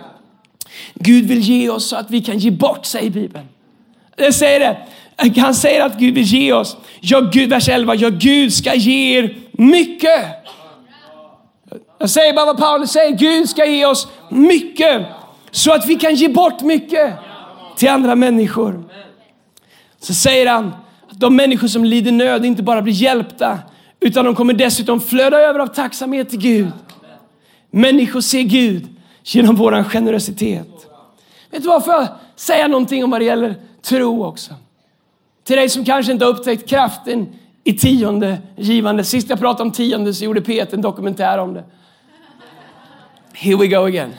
Gud 0.94 1.26
vill 1.26 1.40
ge 1.40 1.70
oss 1.70 1.88
så 1.88 1.96
att 1.96 2.10
vi 2.10 2.20
kan 2.20 2.38
ge 2.38 2.50
bort, 2.50 2.86
säger 2.86 3.10
Bibeln. 3.10 3.48
Det 4.16 4.32
säger 4.32 4.60
det. 4.60 4.76
Han 5.36 5.54
säger 5.54 5.86
att 5.86 5.98
Gud 5.98 6.14
vill 6.14 6.24
ge 6.24 6.52
oss. 6.52 6.76
Ja, 7.00 7.20
Gud, 7.20 7.50
vers 7.50 7.68
11. 7.68 7.94
Ja, 7.94 8.08
Gud 8.08 8.52
ska 8.52 8.74
ge 8.74 9.18
er 9.18 9.36
mycket. 9.52 10.24
Jag 11.98 12.10
säger 12.10 12.32
bara 12.32 12.46
vad 12.46 12.58
Paulus 12.58 12.90
säger. 12.90 13.16
Gud 13.16 13.48
ska 13.48 13.66
ge 13.66 13.86
oss 13.86 14.08
mycket 14.30 15.06
så 15.50 15.72
att 15.72 15.86
vi 15.86 15.94
kan 15.94 16.14
ge 16.14 16.28
bort 16.28 16.60
mycket 16.60 17.14
till 17.76 17.88
andra 17.88 18.14
människor. 18.14 18.84
Så 20.00 20.14
säger 20.14 20.46
han 20.46 20.72
att 21.10 21.20
de 21.20 21.36
människor 21.36 21.68
som 21.68 21.84
lider 21.84 22.12
nöd 22.12 22.44
inte 22.44 22.62
bara 22.62 22.82
blir 22.82 22.94
hjälpta 22.94 23.58
utan 24.00 24.24
de 24.24 24.34
kommer 24.34 24.54
dessutom 24.54 25.00
flöda 25.00 25.40
över 25.40 25.60
av 25.60 25.66
tacksamhet 25.66 26.30
till 26.30 26.38
Gud. 26.38 26.72
Människor 27.70 28.20
ser 28.20 28.42
Gud 28.42 28.86
genom 29.24 29.56
vår 29.56 29.84
generositet. 29.84 30.68
Vet 31.50 31.62
du 31.62 31.68
varför 31.68 31.92
jag 31.92 32.08
säga 32.36 32.68
någonting 32.68 33.04
om 33.04 33.10
vad 33.10 33.20
det 33.20 33.24
gäller 33.24 33.54
tro 33.82 34.24
också? 34.24 34.54
Till 35.48 35.56
dig 35.56 35.68
som 35.68 35.84
kanske 35.84 36.12
inte 36.12 36.24
har 36.24 36.32
upptäckt 36.32 36.68
kraften 36.68 37.28
i 37.64 37.72
tionde 37.72 38.38
givande. 38.56 39.04
Sist 39.04 39.30
jag 39.30 39.38
pratade 39.38 39.62
om 39.62 39.72
tionde 39.72 40.14
så 40.14 40.24
gjorde 40.24 40.40
Peter 40.40 40.74
en 40.76 40.82
dokumentär 40.82 41.38
om 41.38 41.54
det. 41.54 41.64
Here 43.32 43.56
we 43.56 43.66
go 43.66 43.76
again. 43.76 44.14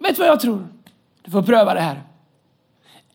Vet 0.00 0.16
du 0.16 0.22
vad 0.22 0.28
jag 0.28 0.40
tror? 0.40 0.68
Du 1.24 1.30
får 1.30 1.42
pröva 1.42 1.74
det 1.74 1.80
här. 1.80 2.02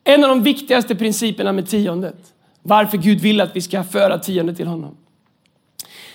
En 0.03 0.23
av 0.23 0.29
de 0.29 0.43
viktigaste 0.43 0.95
principerna 0.95 1.51
med 1.51 1.69
tiondet, 1.69 2.33
varför 2.61 2.97
Gud 2.97 3.19
vill 3.19 3.41
att 3.41 3.55
vi 3.55 3.61
ska 3.61 3.83
föra 3.83 4.19
tiondet 4.19 4.57
till 4.57 4.67
honom. 4.67 4.97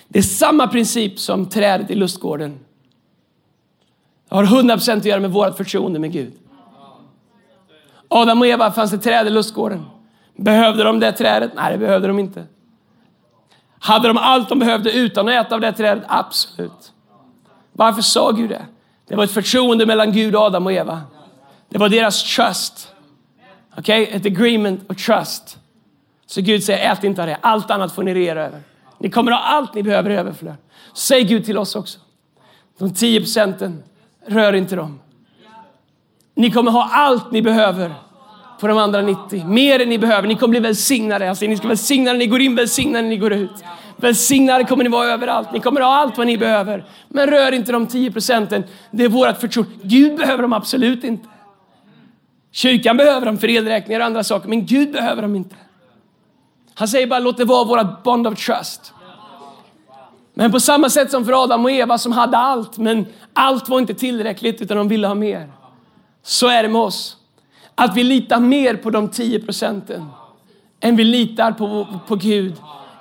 Det 0.07 0.19
är 0.19 0.23
samma 0.23 0.67
princip 0.67 1.19
som 1.19 1.49
trädet 1.49 1.91
i 1.91 1.95
lustgården. 1.95 2.59
Det 4.29 4.35
har 4.35 4.45
100% 4.45 4.97
att 4.97 5.05
göra 5.05 5.19
med 5.19 5.31
vårt 5.31 5.57
förtroende 5.57 5.99
med 5.99 6.11
Gud. 6.11 6.33
Adam 8.09 8.41
och 8.41 8.47
Eva 8.47 8.71
fanns 8.71 8.91
det 8.91 8.97
träd 8.97 9.27
i 9.27 9.29
lustgården. 9.29 9.85
Behövde 10.37 10.83
de 10.83 10.99
det 10.99 11.11
trädet? 11.11 11.51
Nej, 11.55 11.71
det 11.71 11.77
behövde 11.77 12.07
de 12.07 12.19
inte. 12.19 12.45
Hade 13.79 14.07
de 14.07 14.17
allt 14.17 14.49
de 14.49 14.59
behövde 14.59 14.91
utan 14.91 15.27
att 15.27 15.45
äta 15.45 15.55
av 15.55 15.61
det 15.61 15.71
trädet? 15.71 16.03
Absolut. 16.07 16.93
Varför 17.73 18.01
sa 18.01 18.31
Gud 18.31 18.49
det? 18.49 18.65
Det 19.07 19.15
var 19.15 19.23
ett 19.23 19.31
förtroende 19.31 19.85
mellan 19.85 20.11
Gud, 20.11 20.35
Adam 20.35 20.65
och 20.65 20.73
Eva. 20.73 21.01
Det 21.69 21.77
var 21.77 21.89
deras 21.89 22.35
trust. 22.35 22.93
Okej, 23.77 24.03
okay? 24.03 24.15
ett 24.15 24.25
agreement 24.25 24.89
och 24.89 24.97
trust. 24.97 25.57
Så 26.25 26.41
Gud 26.41 26.63
säger, 26.63 26.91
ät 26.91 27.03
inte 27.03 27.21
av 27.21 27.27
det. 27.27 27.37
Allt 27.41 27.71
annat 27.71 27.91
får 27.91 28.03
ni 28.03 28.13
regera 28.13 28.45
över. 28.45 28.61
Ni 28.97 29.09
kommer 29.09 29.31
ha 29.31 29.39
allt 29.39 29.73
ni 29.73 29.83
behöver 29.83 30.09
i 30.09 30.15
överflöd. 30.15 30.55
Säg 30.93 31.23
Gud 31.23 31.45
till 31.45 31.57
oss 31.57 31.75
också. 31.75 31.99
De 32.77 32.93
10 32.93 33.19
procenten, 33.19 33.83
rör 34.27 34.53
inte 34.53 34.75
dem. 34.75 34.99
Ni 36.35 36.51
kommer 36.51 36.71
ha 36.71 36.89
allt 36.91 37.31
ni 37.31 37.41
behöver 37.41 37.93
på 38.59 38.67
de 38.67 38.77
andra 38.77 39.01
90. 39.01 39.45
Mer 39.45 39.81
än 39.81 39.89
ni 39.89 39.97
behöver. 39.97 40.27
Ni 40.27 40.35
kommer 40.35 40.51
bli 40.51 40.59
välsignade. 40.59 41.29
Alltså, 41.29 41.45
ni 41.45 41.57
ska 41.57 41.67
välsigna 41.67 42.11
när 42.11 42.19
ni 42.19 42.27
går 42.27 42.41
in, 42.41 42.55
välsigna 42.55 43.01
när 43.01 43.09
ni 43.09 43.17
går 43.17 43.33
ut. 43.33 43.63
Välsignade 43.97 44.63
kommer 44.63 44.83
ni 44.83 44.89
vara 44.89 45.07
överallt. 45.07 45.51
Ni 45.53 45.59
kommer 45.59 45.81
ha 45.81 45.95
allt 45.95 46.17
vad 46.17 46.27
ni 46.27 46.37
behöver. 46.37 46.85
Men 47.09 47.27
rör 47.27 47.51
inte 47.51 47.71
de 47.71 47.87
10 47.87 48.11
procenten. 48.11 48.63
Det 48.91 49.03
är 49.03 49.09
vårt 49.09 49.37
förtroende. 49.37 49.75
Gud 49.81 50.17
behöver 50.17 50.41
dem 50.41 50.53
absolut 50.53 51.03
inte. 51.03 51.27
Kyrkan 52.51 52.97
behöver 52.97 53.25
dem 53.25 53.37
för 53.37 53.49
elräkningar 53.49 53.99
och 53.99 54.05
andra 54.05 54.23
saker, 54.23 54.49
men 54.49 54.65
Gud 54.65 54.91
behöver 54.91 55.21
dem 55.21 55.35
inte. 55.35 55.55
Han 56.73 56.87
säger 56.87 57.07
bara 57.07 57.19
låt 57.19 57.37
det 57.37 57.45
vara 57.45 57.63
vårt 57.63 58.03
bond 58.03 58.27
of 58.27 58.45
trust. 58.45 58.93
Men 60.33 60.51
på 60.51 60.59
samma 60.59 60.89
sätt 60.89 61.11
som 61.11 61.25
för 61.25 61.43
Adam 61.43 61.65
och 61.65 61.71
Eva 61.71 61.97
som 61.97 62.11
hade 62.11 62.37
allt, 62.37 62.77
men 62.77 63.05
allt 63.33 63.69
var 63.69 63.79
inte 63.79 63.93
tillräckligt 63.93 64.61
utan 64.61 64.77
de 64.77 64.87
ville 64.87 65.07
ha 65.07 65.15
mer. 65.15 65.49
Så 66.27 66.47
är 66.47 66.63
det 66.63 66.69
med 66.69 66.81
oss. 66.81 67.17
Att 67.75 67.97
vi 67.97 68.03
litar 68.03 68.39
mer 68.39 68.75
på 68.75 68.89
de 68.89 69.09
10 69.09 69.39
procenten 69.39 70.05
än 70.79 70.95
vi 70.95 71.03
litar 71.03 71.51
på, 71.51 71.87
på 72.07 72.15
Gud 72.15 72.55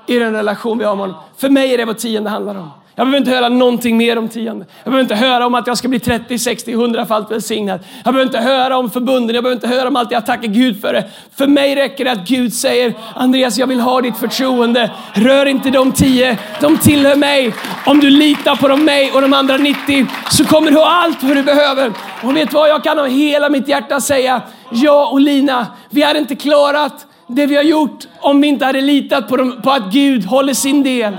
i 0.06 0.18
den 0.18 0.32
relation 0.32 0.78
vi 0.78 0.84
har 0.84 0.96
med 0.96 1.06
honom. 1.06 1.22
För 1.36 1.50
mig 1.50 1.74
är 1.74 1.78
det 1.78 1.84
vad 1.84 1.98
tionde 1.98 2.30
handlar 2.30 2.54
om. 2.54 2.70
Jag 2.96 3.06
behöver 3.06 3.18
inte 3.18 3.30
höra 3.30 3.48
någonting 3.48 3.96
mer 3.96 4.18
om 4.18 4.28
tionde. 4.28 4.66
Jag 4.84 4.92
behöver 4.92 5.02
inte 5.02 5.14
höra 5.14 5.46
om 5.46 5.54
att 5.54 5.66
jag 5.66 5.78
ska 5.78 5.88
bli 5.88 6.00
30, 6.00 6.38
60, 6.38 6.72
100 6.72 7.06
fallt 7.06 7.30
välsignad. 7.30 7.80
Jag 8.04 8.14
behöver 8.14 8.26
inte 8.26 8.40
höra 8.40 8.76
om 8.76 8.90
förbunden. 8.90 9.34
Jag 9.34 9.44
behöver 9.44 9.56
inte 9.56 9.76
höra 9.76 9.88
om 9.88 9.96
allt 9.96 10.10
jag 10.10 10.26
tackar 10.26 10.48
Gud 10.48 10.80
för 10.80 10.92
det. 10.92 11.04
För 11.36 11.46
mig 11.46 11.76
räcker 11.76 12.04
det 12.04 12.12
att 12.12 12.28
Gud 12.28 12.54
säger 12.54 12.94
Andreas, 13.14 13.58
jag 13.58 13.66
vill 13.66 13.80
ha 13.80 14.00
ditt 14.00 14.16
förtroende. 14.16 14.90
Rör 15.12 15.46
inte 15.46 15.70
de 15.70 15.92
tio. 15.92 16.38
De 16.60 16.78
tillhör 16.78 17.16
mig. 17.16 17.54
Om 17.86 18.00
du 18.00 18.10
litar 18.10 18.56
på 18.56 18.68
dem, 18.68 18.84
mig 18.84 19.12
och 19.12 19.20
de 19.20 19.32
andra 19.32 19.56
90 19.56 20.06
så 20.30 20.44
kommer 20.44 20.70
du 20.70 20.76
ha 20.76 21.02
allt 21.02 21.22
vad 21.22 21.36
du 21.36 21.42
behöver. 21.42 21.92
Och 22.22 22.36
vet 22.36 22.50
du 22.50 22.54
vad? 22.54 22.68
Jag 22.68 22.84
kan 22.84 22.98
av 22.98 23.06
hela 23.06 23.50
mitt 23.50 23.68
hjärta 23.68 24.00
säga, 24.00 24.42
jag 24.70 25.12
och 25.12 25.20
Lina, 25.20 25.66
vi 25.90 26.02
hade 26.02 26.18
inte 26.18 26.36
klarat 26.36 27.06
det 27.26 27.46
vi 27.46 27.56
har 27.56 27.62
gjort 27.62 28.06
om 28.20 28.40
vi 28.40 28.48
inte 28.48 28.64
hade 28.64 28.80
litat 28.80 29.28
på, 29.28 29.36
dem, 29.36 29.60
på 29.62 29.70
att 29.70 29.92
Gud 29.92 30.24
håller 30.24 30.54
sin 30.54 30.82
del. 30.82 31.16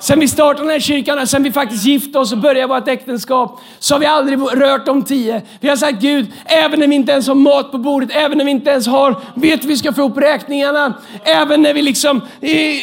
Sen 0.00 0.20
vi 0.20 0.28
startade 0.28 0.62
den 0.62 0.70
här 0.70 0.80
kyrkan, 0.80 1.26
sen 1.26 1.42
vi 1.42 1.52
faktiskt 1.52 1.84
gifte 1.84 2.18
oss 2.18 2.32
och 2.32 2.38
började 2.38 2.66
vårt 2.66 2.88
äktenskap, 2.88 3.60
så 3.78 3.94
har 3.94 4.00
vi 4.00 4.06
aldrig 4.06 4.38
rört 4.38 4.86
de 4.86 5.04
tio. 5.04 5.42
Vi 5.60 5.68
har 5.68 5.76
sagt 5.76 6.00
Gud, 6.00 6.26
även 6.44 6.80
när 6.80 6.86
vi 6.86 6.94
inte 6.94 7.12
ens 7.12 7.28
har 7.28 7.34
mat 7.34 7.72
på 7.72 7.78
bordet, 7.78 8.10
även 8.12 8.38
när 8.38 8.44
vi 8.44 8.50
inte 8.50 8.70
ens 8.70 8.86
har, 8.86 9.20
vet 9.34 9.64
hur 9.64 9.68
vi 9.68 9.76
ska 9.76 9.92
få 9.92 10.00
ihop 10.00 10.18
räkningarna, 10.18 10.94
även 11.24 11.62
när 11.62 11.74
vi 11.74 11.82
liksom, 11.82 12.20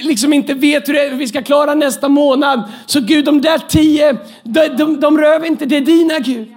liksom 0.02 0.34
inte 0.34 0.54
vet 0.54 0.90
hur 0.90 1.16
vi 1.16 1.28
ska 1.28 1.42
klara 1.42 1.74
nästa 1.74 2.10
månad. 2.10 2.64
Så 2.86 3.00
Gud, 3.00 3.26
de 3.26 3.42
där 3.42 3.58
tio, 3.58 4.18
de, 4.44 4.68
de, 4.68 5.00
de 5.00 5.18
rör 5.18 5.40
vi 5.40 5.48
inte, 5.48 5.66
det 5.66 5.78
är 5.78 5.82
dina 5.82 6.20
Gud. 6.20 6.56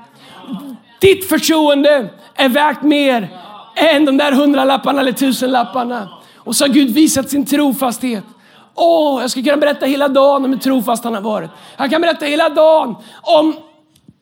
Ditt 1.00 1.28
förtroende 1.28 2.08
är 2.34 2.48
värt 2.48 2.82
mer 2.82 3.28
än 3.76 4.04
de 4.04 4.16
där 4.16 4.32
hundralapparna 4.32 5.00
eller 5.00 5.12
tusenlapparna. 5.12 6.08
Och 6.36 6.56
så 6.56 6.64
har 6.64 6.68
Gud 6.68 6.90
visat 6.90 7.30
sin 7.30 7.46
trofasthet. 7.46 8.24
Åh, 8.80 9.16
oh, 9.16 9.20
jag 9.20 9.30
skulle 9.30 9.44
kunna 9.44 9.56
berätta 9.56 9.86
hela 9.86 10.08
dagen 10.08 10.44
om 10.44 10.52
hur 10.52 10.58
trofast 10.58 11.04
han 11.04 11.14
har 11.14 11.20
varit. 11.20 11.50
Jag 11.76 11.90
kan 11.90 12.00
berätta 12.00 12.24
hela 12.24 12.48
dagen 12.48 12.94
om, 13.22 13.56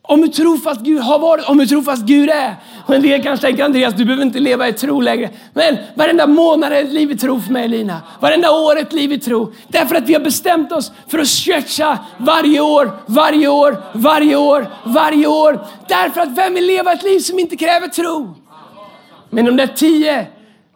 om 0.03 0.21
hur 0.21 0.29
trofast 0.29 0.81
Gud 0.81 1.01
har 1.01 1.19
varit, 1.19 1.49
om 1.49 1.61
hur 1.61 1.67
trofast 1.67 2.03
Gud 2.03 2.31
är. 2.31 2.57
Och 2.87 2.95
en 2.95 3.03
del 3.03 3.23
kanske 3.23 3.47
tänker, 3.47 3.65
Andreas, 3.65 3.95
du 3.95 4.05
behöver 4.05 4.25
inte 4.25 4.39
leva 4.39 4.69
i 4.69 4.73
tro 4.73 5.01
längre. 5.01 5.31
Men 5.53 5.77
varenda 5.95 6.27
månad 6.27 6.73
är 6.73 6.83
ett 6.83 6.93
liv 6.93 7.11
i 7.11 7.17
tro 7.17 7.41
för 7.41 7.53
mig, 7.53 7.69
Lina. 7.69 8.01
Varenda 8.21 8.51
år 8.51 8.77
är 8.77 8.83
ett 8.83 8.93
liv 8.93 9.13
i 9.13 9.19
tro. 9.19 9.53
Därför 9.69 9.95
att 9.95 10.09
vi 10.09 10.15
har 10.15 10.21
bestämt 10.21 10.73
oss 10.73 10.93
för 11.09 11.19
att 11.19 11.29
stretcha 11.29 11.99
varje 12.19 12.61
år, 12.61 12.99
varje 13.07 13.49
år, 13.49 13.83
varje 13.93 14.37
år, 14.37 14.67
varje 14.85 15.27
år. 15.27 15.67
Därför 15.89 16.21
att 16.21 16.39
vem 16.39 16.55
vill 16.55 16.67
leva 16.67 16.93
ett 16.93 17.03
liv 17.03 17.19
som 17.19 17.39
inte 17.39 17.57
kräver 17.57 17.89
tro? 17.89 18.35
Men 19.31 19.45
de 19.45 19.57
där 19.57 19.67
tio, 19.67 20.27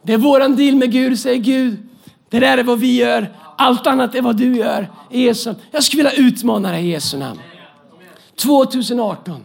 det 0.03 0.13
är 0.13 0.19
våran 0.19 0.57
deal 0.57 0.75
med 0.75 0.93
Gud, 0.93 1.19
säger 1.19 1.39
Gud. 1.39 1.77
Det 2.31 2.41
där 2.41 2.59
är 2.59 2.63
vad 2.63 2.79
vi 2.79 2.97
gör. 2.97 3.29
Allt 3.61 3.87
annat 3.87 4.15
är 4.15 4.23
vad 4.23 4.37
du 4.37 4.57
gör. 4.57 4.89
Jesu. 5.11 5.55
Jag 5.71 5.85
skulle 5.85 6.03
vilja 6.03 6.29
utmana 6.29 6.71
dig 6.71 6.87
i 6.87 6.91
Jesu 6.91 7.19
namn. 7.19 7.41
2018. 8.43 9.43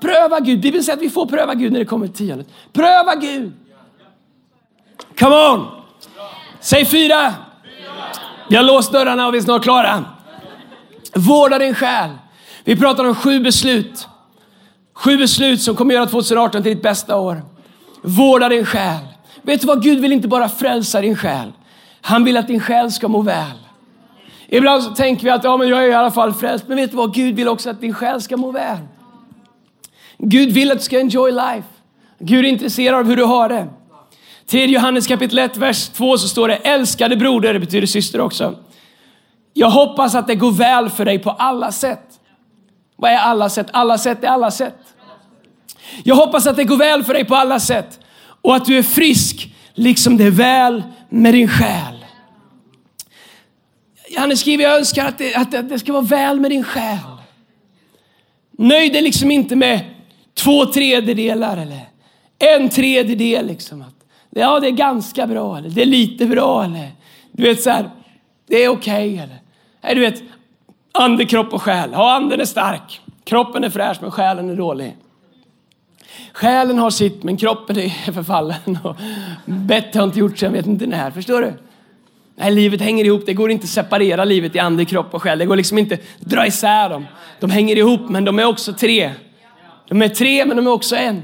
Pröva 0.00 0.40
Gud. 0.40 0.60
Bibeln 0.60 0.84
säger 0.84 0.96
att 0.96 1.02
vi 1.02 1.10
får 1.10 1.26
pröva 1.26 1.54
Gud 1.54 1.72
när 1.72 1.78
det 1.78 1.84
kommer 1.84 2.06
till 2.06 2.16
tiondet. 2.16 2.46
Pröva 2.72 3.14
Gud. 3.14 3.52
Come 5.18 5.36
on! 5.36 5.66
Säg 6.60 6.84
fyra. 6.84 7.34
Vi 8.48 8.56
har 8.56 8.64
låst 8.64 8.92
dörrarna 8.92 9.26
och 9.26 9.34
vi 9.34 9.38
är 9.38 9.42
snart 9.42 9.62
klara. 9.62 10.04
Vårda 11.14 11.58
din 11.58 11.74
själ. 11.74 12.10
Vi 12.64 12.76
pratar 12.76 13.04
om 13.04 13.14
sju 13.14 13.40
beslut. 13.40 14.08
Sju 14.94 15.16
beslut 15.16 15.62
som 15.62 15.76
kommer 15.76 15.94
göra 15.94 16.06
2018 16.06 16.62
till 16.62 16.74
ditt 16.74 16.82
bästa 16.82 17.16
år. 17.16 17.42
Vårda 18.02 18.48
din 18.48 18.66
själ. 18.66 19.00
Vet 19.42 19.60
du 19.60 19.66
vad? 19.66 19.82
Gud 19.82 20.00
vill 20.00 20.12
inte 20.12 20.28
bara 20.28 20.48
frälsa 20.48 21.00
din 21.00 21.16
själ. 21.16 21.52
Han 22.08 22.24
vill 22.24 22.36
att 22.36 22.46
din 22.46 22.60
själ 22.60 22.92
ska 22.92 23.08
må 23.08 23.22
väl. 23.22 23.58
Ibland 24.46 24.82
så 24.82 24.90
tänker 24.90 25.24
vi 25.24 25.30
att 25.30 25.44
ja, 25.44 25.56
men 25.56 25.68
jag 25.68 25.84
är 25.84 25.88
i 25.88 25.94
alla 25.94 26.10
fall 26.10 26.34
frälst. 26.34 26.64
Men 26.68 26.76
vet 26.76 26.90
du 26.90 26.96
vad? 26.96 27.14
Gud 27.14 27.34
vill 27.34 27.48
också 27.48 27.70
att 27.70 27.80
din 27.80 27.94
själ 27.94 28.22
ska 28.22 28.36
må 28.36 28.50
väl. 28.50 28.78
Gud 30.18 30.52
vill 30.52 30.70
att 30.70 30.78
du 30.78 30.84
ska 30.84 31.00
enjoy 31.00 31.32
life. 31.32 31.68
Gud 32.18 32.44
är 32.44 32.48
intresserad 32.48 32.98
av 32.98 33.06
hur 33.06 33.16
du 33.16 33.24
har 33.24 33.48
det. 33.48 33.68
3 34.46 34.66
Johannes 34.66 35.06
kapitel 35.06 35.38
1, 35.38 35.56
vers 35.56 35.88
2 35.88 36.18
så 36.18 36.28
står 36.28 36.48
det 36.48 36.56
älskade 36.56 37.16
broder, 37.16 37.52
det 37.52 37.60
betyder 37.60 37.86
syster 37.86 38.20
också. 38.20 38.54
Jag 39.54 39.70
hoppas 39.70 40.14
att 40.14 40.26
det 40.26 40.34
går 40.34 40.52
väl 40.52 40.90
för 40.90 41.04
dig 41.04 41.18
på 41.18 41.30
alla 41.30 41.72
sätt. 41.72 42.20
Vad 42.96 43.10
är 43.10 43.18
alla 43.18 43.48
sätt? 43.48 43.66
Alla 43.72 43.98
sätt 43.98 44.24
är 44.24 44.28
alla 44.28 44.50
sätt. 44.50 44.78
Jag 46.04 46.14
hoppas 46.14 46.46
att 46.46 46.56
det 46.56 46.64
går 46.64 46.76
väl 46.76 47.04
för 47.04 47.14
dig 47.14 47.24
på 47.24 47.34
alla 47.34 47.60
sätt 47.60 48.00
och 48.42 48.56
att 48.56 48.64
du 48.64 48.78
är 48.78 48.82
frisk 48.82 49.54
liksom 49.74 50.16
det 50.16 50.24
är 50.24 50.30
väl 50.30 50.82
med 51.08 51.34
din 51.34 51.48
själ. 51.48 51.97
Han 54.18 54.36
skriver, 54.36 54.64
jag 54.64 54.78
önskar 54.78 55.06
att 55.06 55.18
det, 55.18 55.34
att 55.34 55.68
det 55.68 55.78
ska 55.78 55.92
vara 55.92 56.02
väl 56.02 56.40
med 56.40 56.50
din 56.50 56.64
själ. 56.64 56.98
Nöj 58.50 58.90
dig 58.90 59.02
liksom 59.02 59.30
inte 59.30 59.56
med 59.56 59.80
två 60.34 60.66
tredjedelar 60.66 61.56
eller 61.56 61.80
en 62.38 62.68
tredjedel. 62.68 63.46
Liksom. 63.46 63.84
Ja, 64.30 64.60
det 64.60 64.66
är 64.66 64.70
ganska 64.70 65.26
bra 65.26 65.58
eller 65.58 65.70
det 65.70 65.82
är 65.82 65.86
lite 65.86 66.26
bra 66.26 66.64
eller 66.64 66.90
du 67.32 67.42
vet 67.42 67.62
så 67.62 67.70
här, 67.70 67.90
det 68.46 68.64
är 68.64 68.68
okej 68.68 69.12
okay, 69.12 69.24
eller 69.24 69.38
nej, 69.82 69.94
du 69.94 70.00
vet, 70.00 70.22
ande, 70.92 71.24
kropp 71.24 71.52
och 71.52 71.62
själ. 71.62 71.90
Ja, 71.92 72.14
anden 72.14 72.40
är 72.40 72.44
stark. 72.44 73.00
Kroppen 73.24 73.64
är 73.64 73.70
fräsch 73.70 73.98
men 74.00 74.10
själen 74.10 74.50
är 74.50 74.56
dålig. 74.56 74.96
Själen 76.32 76.78
har 76.78 76.90
sitt 76.90 77.22
men 77.22 77.36
kroppen 77.36 77.78
är 77.78 78.12
förfallen. 78.12 78.78
Och 78.84 78.96
bättre 79.44 80.00
har 80.00 80.06
inte 80.06 80.18
gjort 80.18 80.38
sig, 80.38 80.46
jag 80.46 80.52
vet 80.52 80.66
inte 80.66 80.86
när. 80.86 81.10
Förstår 81.10 81.42
du? 81.42 81.52
Nej, 82.40 82.50
livet 82.50 82.80
hänger 82.80 83.04
ihop. 83.04 83.22
Det 83.26 83.34
går 83.34 83.50
inte 83.50 83.64
att 83.64 83.70
separera 83.70 84.24
livet 84.24 84.54
i 84.54 84.58
ande, 84.58 84.84
kropp 84.84 85.14
och 85.14 85.22
själ. 85.22 85.38
Det 85.38 85.46
går 85.46 85.56
liksom 85.56 85.78
inte 85.78 85.94
att 85.94 86.20
dra 86.20 86.46
isär 86.46 86.88
dem. 86.88 87.06
De 87.40 87.50
hänger 87.50 87.76
ihop 87.76 88.00
men 88.08 88.24
de 88.24 88.38
är 88.38 88.44
också 88.44 88.72
tre. 88.72 89.12
De 89.88 90.02
är 90.02 90.08
tre 90.08 90.46
men 90.46 90.56
de 90.56 90.66
är 90.66 90.70
också 90.70 90.96
en. 90.96 91.22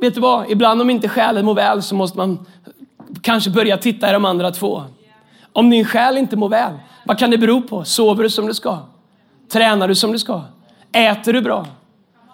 Vet 0.00 0.14
du 0.14 0.20
vad? 0.20 0.50
Ibland 0.50 0.82
om 0.82 0.90
inte 0.90 1.08
själen 1.08 1.44
mår 1.44 1.54
väl 1.54 1.82
så 1.82 1.94
måste 1.94 2.18
man 2.18 2.46
kanske 3.22 3.50
börja 3.50 3.76
titta 3.76 4.10
i 4.10 4.12
de 4.12 4.24
andra 4.24 4.50
två. 4.50 4.82
Om 5.52 5.70
din 5.70 5.84
själ 5.84 6.18
inte 6.18 6.36
mår 6.36 6.48
väl, 6.48 6.72
vad 7.04 7.18
kan 7.18 7.30
det 7.30 7.38
bero 7.38 7.62
på? 7.62 7.84
Sover 7.84 8.22
du 8.22 8.30
som 8.30 8.46
du 8.46 8.54
ska? 8.54 8.78
Tränar 9.52 9.88
du 9.88 9.94
som 9.94 10.12
du 10.12 10.18
ska? 10.18 10.42
Äter 10.92 11.32
du 11.32 11.42
bra? 11.42 11.66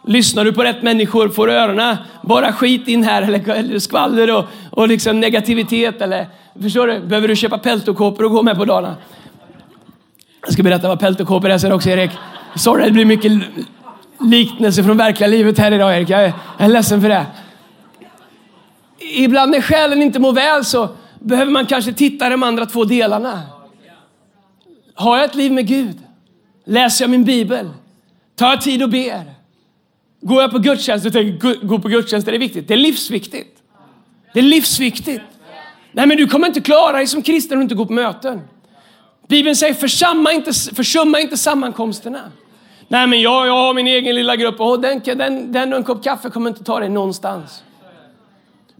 Lyssnar 0.04 0.44
du 0.44 0.52
på 0.52 0.64
rätt 0.64 0.82
människor? 0.82 1.28
Får 1.28 1.46
du 1.46 1.52
öronen 1.52 1.96
bara 2.22 2.52
skit 2.52 2.88
in 2.88 3.04
här 3.04 3.22
eller, 3.22 3.78
skvaller 3.78 4.36
och, 4.36 4.44
och 4.70 4.88
liksom 4.88 5.20
negativitet? 5.20 6.00
Eller, 6.00 6.26
förstår 6.62 6.86
du? 6.86 7.00
Behöver 7.00 7.28
du 7.28 7.36
köpa 7.36 7.58
peltokåpor 7.58 8.24
och 8.24 8.30
gå 8.30 8.42
med 8.42 8.56
på 8.56 8.64
dagarna? 8.64 8.96
Jag 10.44 10.52
ska 10.52 10.62
berätta 10.62 10.88
vad 10.88 11.00
peltokåpor 11.00 11.50
är 11.50 11.58
sen 11.58 11.72
också 11.72 11.90
Erik. 11.90 12.10
Sorry, 12.56 12.84
det 12.84 12.90
blir 12.90 13.04
mycket 13.04 13.32
liknelse 14.20 14.84
från 14.84 14.96
verkliga 14.96 15.28
livet 15.28 15.58
här 15.58 15.72
idag 15.72 15.96
Erik. 15.96 16.10
Jag 16.10 16.24
är, 16.24 16.32
jag 16.58 16.64
är 16.64 16.68
ledsen 16.68 17.00
för 17.02 17.08
det. 17.08 17.26
Ibland 18.98 19.50
när 19.50 19.60
själen 19.60 20.02
inte 20.02 20.18
mår 20.18 20.32
väl 20.32 20.64
så 20.64 20.88
behöver 21.18 21.52
man 21.52 21.66
kanske 21.66 21.92
titta 21.92 22.28
de 22.28 22.42
andra 22.42 22.66
två 22.66 22.84
delarna. 22.84 23.42
Har 24.94 25.16
jag 25.16 25.24
ett 25.24 25.34
liv 25.34 25.52
med 25.52 25.66
Gud? 25.66 25.98
Läser 26.64 27.04
jag 27.04 27.10
min 27.10 27.24
bibel? 27.24 27.70
Tar 28.36 28.48
jag 28.48 28.60
tid 28.60 28.82
och 28.82 28.88
ber? 28.88 29.41
Går 30.24 30.42
jag 30.42 30.50
på 30.50 30.58
gudstjänst 30.58 31.06
och 31.06 31.12
tänker 31.12 31.66
gå 31.66 31.78
på 31.78 31.88
gudstjänst, 31.88 32.28
är 32.28 32.32
det 32.32 32.38
viktigt? 32.38 32.68
Det 32.68 32.74
är 32.74 32.78
livsviktigt. 32.78 33.58
Det 34.34 34.38
är 34.38 34.42
livsviktigt. 34.42 35.22
Nej, 35.92 36.06
men 36.06 36.16
du 36.16 36.26
kommer 36.26 36.46
inte 36.46 36.60
klara 36.60 36.92
dig 36.92 37.06
som 37.06 37.22
kristen 37.22 37.56
om 37.56 37.60
du 37.60 37.62
inte 37.62 37.74
går 37.74 37.86
på 37.86 37.92
möten. 37.92 38.40
Bibeln 39.28 39.56
säger 39.56 39.74
försumma 39.74 40.32
inte, 40.32 40.52
försumma 40.52 41.20
inte 41.20 41.36
sammankomsterna. 41.36 42.20
Nej, 42.88 43.06
men 43.06 43.20
jag, 43.20 43.46
jag 43.46 43.52
har 43.52 43.74
min 43.74 43.86
egen 43.86 44.16
lilla 44.16 44.36
grupp 44.36 44.60
och 44.60 44.80
den, 44.80 45.00
den, 45.04 45.52
den 45.52 45.72
och 45.72 45.78
en 45.78 45.84
kopp 45.84 46.04
kaffe 46.04 46.30
kommer 46.30 46.50
inte 46.50 46.64
ta 46.64 46.80
dig 46.80 46.88
någonstans. 46.88 47.62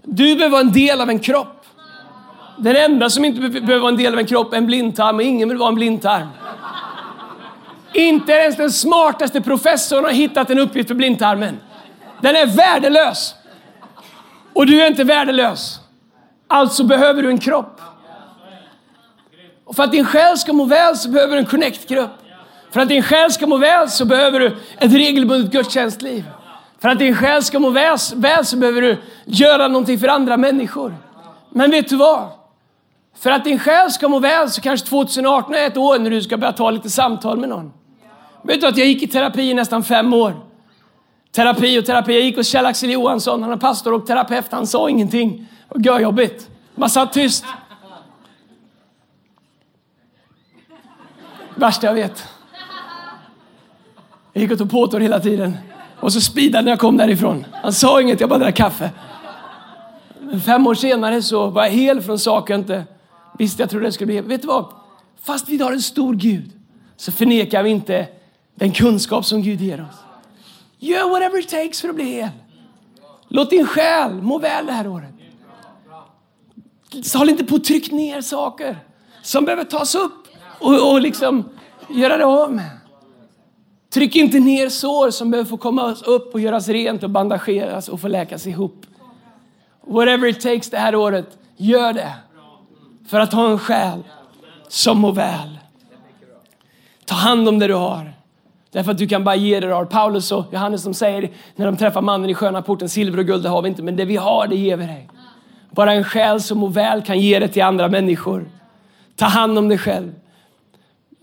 Du 0.05 0.35
behöver 0.35 0.49
vara 0.49 0.61
en 0.61 0.73
del 0.73 1.01
av 1.01 1.11
en 1.11 1.19
kropp. 1.19 1.67
Den 2.59 2.77
enda 2.77 3.11
som 3.11 3.25
inte 3.25 3.41
behöver 3.41 3.79
vara 3.79 3.93
en 3.93 3.97
del 3.97 4.13
av 4.13 4.19
en 4.19 4.27
kropp 4.27 4.53
är 4.53 4.57
en 4.57 4.67
blindtarm 4.67 5.17
och 5.17 5.23
ingen 5.23 5.49
vill 5.49 5.59
vara 5.59 5.69
en 5.69 5.75
blindtarm. 5.75 6.27
Inte 7.93 8.33
ens 8.33 8.57
den 8.57 8.73
smartaste 8.73 9.41
professorn 9.41 10.05
har 10.05 10.11
hittat 10.11 10.51
en 10.51 10.59
uppgift 10.59 10.89
för 10.89 10.95
blindtarmen. 10.95 11.61
Den 12.21 12.37
är 12.37 12.47
värdelös. 12.47 13.35
Och 14.53 14.67
du 14.67 14.83
är 14.83 14.87
inte 14.87 15.05
värdelös. 15.05 15.81
Alltså 16.49 16.85
behöver 16.85 17.23
du 17.23 17.29
en 17.29 17.39
kropp. 17.39 17.81
Och 19.65 19.77
för 19.77 19.83
att 19.83 19.93
din 19.93 20.05
själ 20.05 20.39
ska 20.39 20.53
må 20.53 20.65
väl 20.65 20.97
så 20.97 21.09
behöver 21.09 21.33
du 21.33 21.39
en 21.39 21.47
connect-grupp. 21.47 22.11
För 22.71 22.81
att 22.81 22.89
din 22.89 23.03
själ 23.03 23.33
ska 23.33 23.47
må 23.47 23.57
väl 23.57 23.91
så 23.91 24.05
behöver 24.05 24.41
du 24.41 24.57
ett 24.79 24.93
regelbundet 24.93 25.53
gudstjänstliv. 25.53 26.25
För 26.79 26.89
att 26.89 26.99
din 26.99 27.17
själ 27.17 27.43
ska 27.43 27.59
må 27.59 27.71
väl, 27.71 27.97
väl 28.15 28.47
så 28.47 28.57
behöver 28.57 28.83
du 28.83 28.97
göra 29.25 29.69
någonting 29.69 29.99
för 29.99 30.09
andra 30.09 30.37
människor. 30.37 30.95
Men 31.51 31.71
vet 31.71 31.89
du 31.89 31.97
vad? 31.97 32.29
För 33.19 33.31
att 33.31 33.45
din 33.45 33.59
själ 33.59 33.91
ska 33.91 34.09
må 34.09 34.19
väl 34.19 34.51
så 34.51 34.61
kanske 34.61 34.87
2018 34.87 35.55
är 35.55 35.67
ett 35.67 35.77
år 35.77 35.99
när 35.99 36.11
du 36.11 36.23
ska 36.23 36.37
börja 36.37 36.53
ta 36.53 36.71
lite 36.71 36.91
samtal 36.91 37.39
med 37.39 37.49
någon. 37.49 37.73
Vet 38.43 38.61
du 38.61 38.67
att 38.67 38.77
jag 38.77 38.87
gick 38.87 39.03
i 39.03 39.07
terapi 39.07 39.43
i 39.43 39.55
nästan 39.55 39.85
fem 39.85 40.13
år? 40.13 40.35
Terapi 41.33 41.81
och 41.81 41.87
terapi. 41.87 42.13
Jag 42.13 42.23
gick 42.23 42.37
hos 42.37 42.49
Kjell-Axel 42.49 42.91
Johansson, 42.91 43.43
han 43.43 43.53
är 43.53 43.57
pastor 43.57 43.93
och 43.93 44.07
terapeut. 44.07 44.47
Han 44.51 44.67
sa 44.67 44.89
ingenting. 44.89 45.47
Det 45.75 45.91
var 45.91 46.01
jobbigt. 46.01 46.51
Man 46.75 46.91
satt 46.91 47.13
tyst. 47.13 47.45
Värsta 51.55 51.87
jag 51.87 51.95
vet. 51.95 52.29
Jag 54.33 54.43
gick 54.43 54.53
och 54.53 54.59
tog 54.59 54.71
påtår 54.71 55.01
hela 55.01 55.21
tiden. 55.21 55.57
Och 56.01 56.13
så 56.13 56.21
speedade 56.21 56.65
när 56.65 56.73
jag 56.73 56.79
kom 56.79 56.97
därifrån. 56.97 57.47
Han 57.53 57.73
sa 57.73 58.01
inget, 58.01 58.21
jag 58.21 58.29
bara 58.29 58.39
drack 58.39 58.57
kaffe. 58.57 58.91
Men 60.21 60.41
fem 60.41 60.67
år 60.67 60.75
senare 60.75 61.23
så 61.23 61.47
var 61.47 61.65
jag 61.65 61.71
hel 61.71 62.01
från 62.01 62.19
saker 62.19 62.55
jag 62.55 62.61
inte 62.61 62.85
visste 63.39 63.63
jag 63.63 63.71
trodde 63.71 63.87
det 63.87 63.93
skulle 63.93 64.07
bli. 64.07 64.21
Vet 64.21 64.43
du 64.43 64.49
vad? 64.49 64.73
Fast 65.23 65.49
vi 65.49 65.63
har 65.63 65.73
en 65.73 65.83
stor 65.83 66.15
Gud 66.15 66.51
så 66.97 67.13
förnekar 67.13 67.63
vi 67.63 67.71
inte 67.71 68.09
den 68.55 68.73
kunskap 68.73 69.27
som 69.27 69.43
Gud 69.43 69.61
ger 69.61 69.81
oss. 69.81 69.97
Gör 70.79 71.11
whatever 71.11 71.39
it 71.39 71.49
takes 71.49 71.81
för 71.81 71.89
att 71.89 71.95
bli 71.95 72.05
hel. 72.05 72.29
Låt 73.29 73.51
din 73.51 73.67
själ 73.67 74.23
må 74.23 74.39
väl 74.39 74.67
det 74.67 74.73
här 74.73 74.87
året. 74.87 75.15
Håll 77.15 77.31
inte 77.31 77.45
på 77.45 77.57
att 77.57 77.65
trycka 77.65 77.97
ner 77.97 78.21
saker 78.21 78.79
som 79.23 79.45
behöver 79.45 79.65
tas 79.65 79.95
upp 79.95 80.29
och, 80.59 80.93
och 80.93 81.01
liksom 81.01 81.45
göra 81.89 82.17
det 82.17 82.25
av 82.25 82.53
med. 82.53 82.71
Tryck 83.91 84.17
inte 84.17 84.39
ner 84.39 84.69
sår 84.69 85.11
som 85.11 85.31
behöver 85.31 85.51
få 85.51 85.57
komma 85.57 85.95
upp 86.07 86.35
och 86.35 86.41
göras 86.41 86.69
rent 86.69 87.03
och 87.03 87.11
bandageras 87.11 87.89
och 87.89 88.01
få 88.01 88.09
läkas 88.09 88.47
ihop. 88.47 88.87
Whatever 89.87 90.29
it 90.29 90.41
takes 90.41 90.71
det 90.71 90.79
här 90.79 90.95
året, 90.95 91.39
gör 91.57 91.93
det. 91.93 92.13
För 93.09 93.21
att 93.21 93.33
ha 93.33 93.51
en 93.51 93.59
själ 93.59 94.03
som 94.69 94.99
mår 94.99 95.13
väl. 95.13 95.59
Ta 97.05 97.15
hand 97.15 97.49
om 97.49 97.59
det 97.59 97.67
du 97.67 97.75
har. 97.75 98.13
Därför 98.73 98.93
att 98.93 98.99
du 98.99 99.09
kan 99.09 99.25
bara 99.25 99.37
ge 99.37 99.61
det 99.61 99.67
du 99.67 99.73
har. 99.73 99.85
Paulus 99.85 100.33
och 100.33 100.45
Johannes 100.53 100.83
som 100.83 100.95
säger 100.95 101.31
när 101.57 101.67
de 101.67 101.77
träffar 101.77 102.03
mannen 102.03 102.31
i 102.31 102.35
sköna 102.35 102.63
porten, 102.63 102.89
silver 102.89 103.19
och 103.19 103.27
guld 103.27 103.43
det 103.43 103.49
har 103.49 103.63
vi 103.63 103.69
inte, 103.69 103.83
men 103.83 103.97
det 103.97 104.05
vi 104.05 104.17
har 104.17 104.47
det 104.47 104.57
ger 104.57 104.77
vi 104.77 104.87
dig. 104.87 105.09
Bara 105.71 105.93
en 105.93 106.05
själ 106.05 106.41
som 106.41 106.59
mår 106.59 106.69
väl 106.69 107.03
kan 107.03 107.21
ge 107.21 107.39
det 107.39 107.49
till 107.49 107.63
andra 107.63 107.89
människor. 107.89 108.49
Ta 109.17 109.27
hand 109.27 109.59
om 109.59 109.69
dig 109.69 109.79
själv. 109.79 110.13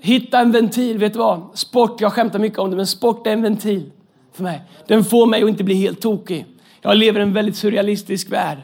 Hitta 0.01 0.39
en 0.39 0.51
ventil. 0.51 0.97
Vet 0.97 1.13
du 1.13 1.19
vad? 1.19 1.41
Sport, 1.53 2.01
jag 2.01 2.13
skämtar 2.13 2.39
mycket 2.39 2.59
om 2.59 2.69
det, 2.69 2.75
men 2.75 2.87
sport 2.87 3.27
är 3.27 3.31
en 3.31 3.41
ventil 3.41 3.91
för 4.33 4.43
mig. 4.43 4.61
Den 4.87 5.03
får 5.03 5.25
mig 5.25 5.43
att 5.43 5.49
inte 5.49 5.63
bli 5.63 5.75
helt 5.75 6.01
tokig. 6.01 6.45
Jag 6.81 6.97
lever 6.97 7.19
i 7.19 7.23
en 7.23 7.33
väldigt 7.33 7.55
surrealistisk 7.55 8.31
värld. 8.31 8.57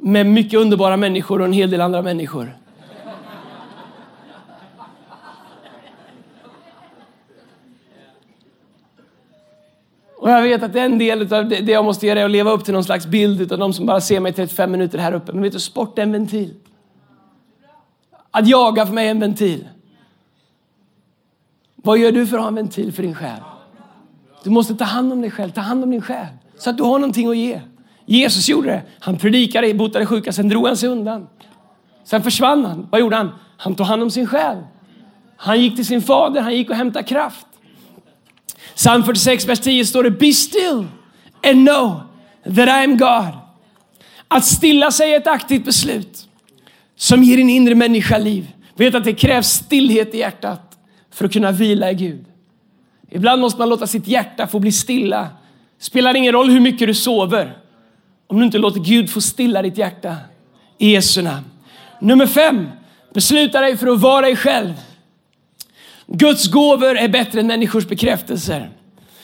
Med 0.00 0.26
mycket 0.26 0.60
underbara 0.60 0.96
människor 0.96 1.40
och 1.40 1.46
en 1.46 1.52
hel 1.52 1.70
del 1.70 1.80
andra 1.80 2.02
människor. 2.02 2.56
Och 10.28 10.34
jag 10.34 10.42
vet 10.42 10.62
att 10.62 10.76
en 10.76 10.98
del 10.98 11.32
av 11.34 11.48
det 11.48 11.68
jag 11.68 11.84
måste 11.84 12.06
göra 12.06 12.20
är 12.20 12.24
att 12.24 12.30
leva 12.30 12.50
upp 12.50 12.64
till 12.64 12.74
någon 12.74 12.84
slags 12.84 13.06
bild 13.06 13.52
av 13.52 13.58
de 13.58 13.72
som 13.72 13.86
bara 13.86 14.00
ser 14.00 14.20
mig 14.20 14.32
35 14.32 14.70
minuter 14.70 14.98
här 14.98 15.12
uppe. 15.12 15.32
Men 15.32 15.42
vet 15.42 15.52
du, 15.52 15.60
sport 15.60 15.98
är 15.98 16.02
en 16.02 16.12
ventil. 16.12 16.54
Att 18.30 18.48
jaga 18.48 18.86
för 18.86 18.94
mig 18.94 19.06
är 19.06 19.10
en 19.10 19.20
ventil. 19.20 19.68
Vad 21.76 21.98
gör 21.98 22.12
du 22.12 22.26
för 22.26 22.36
att 22.36 22.42
ha 22.42 22.48
en 22.48 22.54
ventil 22.54 22.92
för 22.92 23.02
din 23.02 23.14
själ? 23.14 23.40
Du 24.44 24.50
måste 24.50 24.74
ta 24.74 24.84
hand 24.84 25.12
om 25.12 25.20
dig 25.20 25.30
själv, 25.30 25.50
ta 25.50 25.60
hand 25.60 25.84
om 25.84 25.90
din 25.90 26.02
själ. 26.02 26.26
Så 26.58 26.70
att 26.70 26.76
du 26.76 26.82
har 26.82 26.98
någonting 26.98 27.28
att 27.28 27.36
ge. 27.36 27.60
Jesus 28.06 28.48
gjorde 28.48 28.68
det. 28.68 28.82
Han 29.00 29.16
predikade, 29.16 29.74
botade 29.74 30.06
sjuka, 30.06 30.32
sen 30.32 30.48
drog 30.48 30.66
han 30.66 30.76
sig 30.76 30.88
undan. 30.88 31.26
Sen 32.04 32.22
försvann 32.22 32.64
han. 32.64 32.86
Vad 32.90 33.00
gjorde 33.00 33.16
han? 33.16 33.30
Han 33.56 33.74
tog 33.74 33.86
hand 33.86 34.02
om 34.02 34.10
sin 34.10 34.26
själ. 34.26 34.56
Han 35.36 35.60
gick 35.60 35.76
till 35.76 35.86
sin 35.86 36.02
fader, 36.02 36.40
han 36.40 36.56
gick 36.56 36.70
och 36.70 36.76
hämtade 36.76 37.04
kraft. 37.04 37.46
Psalm 38.74 39.04
46, 39.04 39.48
vers 39.48 39.60
10 39.60 39.84
står 39.84 40.02
det 40.02 40.10
Be 40.10 40.32
still 40.32 40.86
and 41.42 41.68
know 41.68 42.00
that 42.44 42.68
I 42.68 42.84
am 42.84 42.96
God. 42.96 43.34
Att 44.28 44.44
stilla 44.44 44.90
sig 44.90 45.12
är 45.12 45.16
ett 45.16 45.26
aktivt 45.26 45.64
beslut 45.64 46.28
som 46.96 47.22
ger 47.22 47.36
din 47.36 47.50
inre 47.50 47.74
människa 47.74 48.18
liv. 48.18 48.46
Vet 48.74 48.94
att 48.94 49.04
det 49.04 49.12
krävs 49.12 49.48
stillhet 49.48 50.14
i 50.14 50.18
hjärtat 50.18 50.78
för 51.10 51.24
att 51.24 51.32
kunna 51.32 51.52
vila 51.52 51.90
i 51.90 51.94
Gud. 51.94 52.24
Ibland 53.10 53.40
måste 53.40 53.58
man 53.58 53.68
låta 53.68 53.86
sitt 53.86 54.06
hjärta 54.06 54.46
få 54.46 54.58
bli 54.58 54.72
stilla. 54.72 55.28
Spelar 55.78 56.16
ingen 56.16 56.32
roll 56.32 56.50
hur 56.50 56.60
mycket 56.60 56.88
du 56.88 56.94
sover 56.94 57.58
om 58.26 58.38
du 58.38 58.44
inte 58.44 58.58
låter 58.58 58.80
Gud 58.80 59.10
få 59.10 59.20
stilla 59.20 59.62
ditt 59.62 59.78
hjärta. 59.78 60.16
I 60.78 60.92
Jesu 60.92 61.22
namn. 61.22 61.44
Nummer 62.00 62.26
fem. 62.26 62.68
Besluta 63.14 63.60
dig 63.60 63.76
för 63.76 63.86
att 63.86 64.00
vara 64.00 64.20
dig 64.20 64.36
själv. 64.36 64.72
Guds 66.12 66.50
gåvor 66.50 66.98
är 66.98 67.08
bättre 67.08 67.40
än 67.40 67.46
människors 67.46 67.86
bekräftelser. 67.86 68.70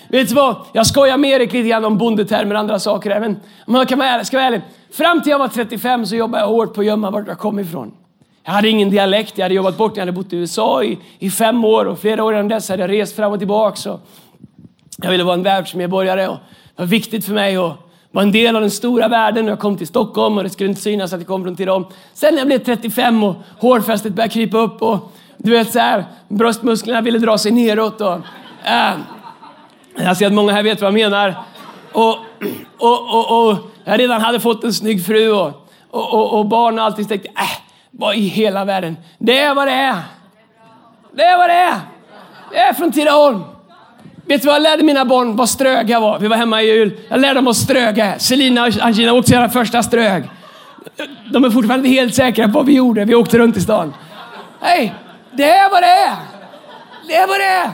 Vet 0.08 0.28
du 0.28 0.34
vad? 0.34 0.56
Jag 0.72 0.86
skojar 0.86 1.16
med 1.16 1.30
Erik 1.30 1.52
lite 1.52 1.68
grann 1.68 1.84
om 1.84 1.98
bondetermer 1.98 2.54
och 2.54 2.60
andra 2.60 2.78
saker. 2.78 3.10
Även 3.10 3.36
om 3.66 3.74
jag 3.74 3.88
kan 3.88 3.98
vara 3.98 4.08
ärlig, 4.08 4.26
ska 4.26 4.36
vara 4.36 4.46
ärlig. 4.46 4.60
Fram 4.92 5.22
till 5.22 5.30
jag 5.30 5.38
var 5.38 5.48
35 5.48 6.06
så 6.06 6.16
jobbade 6.16 6.42
jag 6.42 6.48
hårt 6.48 6.74
på 6.74 6.80
att 6.80 6.86
gömma 6.86 7.10
vart 7.10 7.28
jag 7.28 7.38
kom 7.38 7.58
ifrån. 7.58 7.94
Jag 8.44 8.52
hade 8.52 8.68
ingen 8.68 8.90
dialekt, 8.90 9.38
jag 9.38 9.44
hade 9.44 9.54
jobbat 9.54 9.76
bort, 9.76 9.96
jag 9.96 10.02
hade 10.02 10.12
bott 10.12 10.32
i 10.32 10.36
USA 10.36 10.84
i, 10.84 10.98
i 11.18 11.30
fem 11.30 11.64
år 11.64 11.84
och 11.84 11.98
flera 11.98 12.24
år 12.24 12.34
innan 12.34 12.48
dess 12.48 12.68
hade 12.68 12.82
jag 12.82 12.90
rest 12.90 13.16
fram 13.16 13.32
och 13.32 13.38
tillbaka. 13.38 13.98
jag 15.02 15.10
ville 15.10 15.24
vara 15.24 15.34
en 15.34 15.42
världsmedborgare 15.42 16.28
och 16.28 16.38
det 16.76 16.82
var 16.82 16.86
viktigt 16.86 17.24
för 17.24 17.32
mig 17.32 17.56
att 17.56 17.72
vara 18.10 18.22
en 18.22 18.32
del 18.32 18.56
av 18.56 18.62
den 18.62 18.70
stora 18.70 19.08
världen. 19.08 19.46
Jag 19.46 19.58
kom 19.58 19.76
till 19.76 19.86
Stockholm 19.86 20.38
och 20.38 20.44
det 20.44 20.50
skulle 20.50 20.68
inte 20.68 20.82
synas 20.82 21.12
att 21.12 21.20
jag 21.20 21.26
kom 21.26 21.42
från 21.42 21.54
dem. 21.54 21.86
Sen 22.14 22.34
när 22.34 22.40
jag 22.40 22.46
blev 22.46 22.58
35 22.58 23.24
och 23.24 23.36
hårfästet 23.58 24.12
började 24.12 24.32
krypa 24.32 24.58
upp 24.58 24.82
och 24.82 25.12
du 25.36 25.50
vet 25.50 25.72
så 25.72 25.78
här, 25.78 26.04
bröstmusklerna 26.28 27.00
ville 27.00 27.18
dra 27.18 27.38
sig 27.38 27.52
neråt. 27.52 28.00
Och, 28.00 28.14
äh, 28.64 28.92
jag 29.96 30.16
ser 30.16 30.26
att 30.26 30.32
många 30.32 30.52
här 30.52 30.62
vet 30.62 30.80
vad 30.80 30.88
jag 30.88 30.94
menar. 30.94 31.34
Och, 31.92 32.18
och, 32.78 33.14
och, 33.14 33.48
och 33.48 33.58
jag 33.84 34.00
redan 34.00 34.20
hade 34.20 34.40
fått 34.40 34.64
en 34.64 34.72
snygg 34.72 35.06
fru 35.06 35.32
och, 35.32 35.68
och, 35.90 36.14
och, 36.14 36.38
och 36.38 36.46
barn 36.46 36.78
och 36.78 36.84
allting. 36.84 37.04
tänkte, 37.04 37.28
äh, 37.28 37.64
vad 37.90 38.16
i 38.16 38.20
hela 38.20 38.64
världen. 38.64 38.96
Det 39.18 39.38
är 39.38 39.54
vad 39.54 39.66
det 39.66 39.72
är. 39.72 39.96
Det 41.12 41.22
är 41.22 41.38
vad 41.38 41.50
det 41.50 41.54
är. 41.54 41.80
Det 42.50 42.58
är 42.58 42.74
från 42.74 42.92
Tidaholm. 42.92 43.42
Vet 44.26 44.42
du 44.42 44.46
vad 44.46 44.54
jag 44.54 44.62
lärde 44.62 44.82
mina 44.82 45.04
barn 45.04 45.36
vad 45.36 45.48
ströga 45.48 46.00
var? 46.00 46.18
Vi 46.18 46.28
var 46.28 46.36
hemma 46.36 46.62
i 46.62 46.66
jul. 46.66 47.00
Jag 47.08 47.20
lärde 47.20 47.34
dem 47.34 47.48
att 47.48 47.56
ströga 47.56 48.18
Selina 48.18 48.66
och 48.66 48.72
Angina 48.80 49.12
åkte 49.12 49.30
sina 49.30 49.48
första 49.48 49.82
strög. 49.82 50.24
De 51.32 51.44
är 51.44 51.50
fortfarande 51.50 51.88
helt 51.88 52.14
säkra 52.14 52.46
på 52.46 52.52
vad 52.52 52.66
vi 52.66 52.74
gjorde. 52.74 53.04
Vi 53.04 53.14
åkte 53.14 53.38
runt 53.38 53.56
i 53.56 53.60
stan. 53.60 53.94
Hej, 54.60 54.94
det 55.36 55.50
är 55.50 55.70
vad 55.70 55.82
det 55.82 55.86
är. 55.86 56.16
Det 57.08 57.14
är 57.14 57.26
vad 57.26 57.40
det 57.40 57.44
är. 57.44 57.70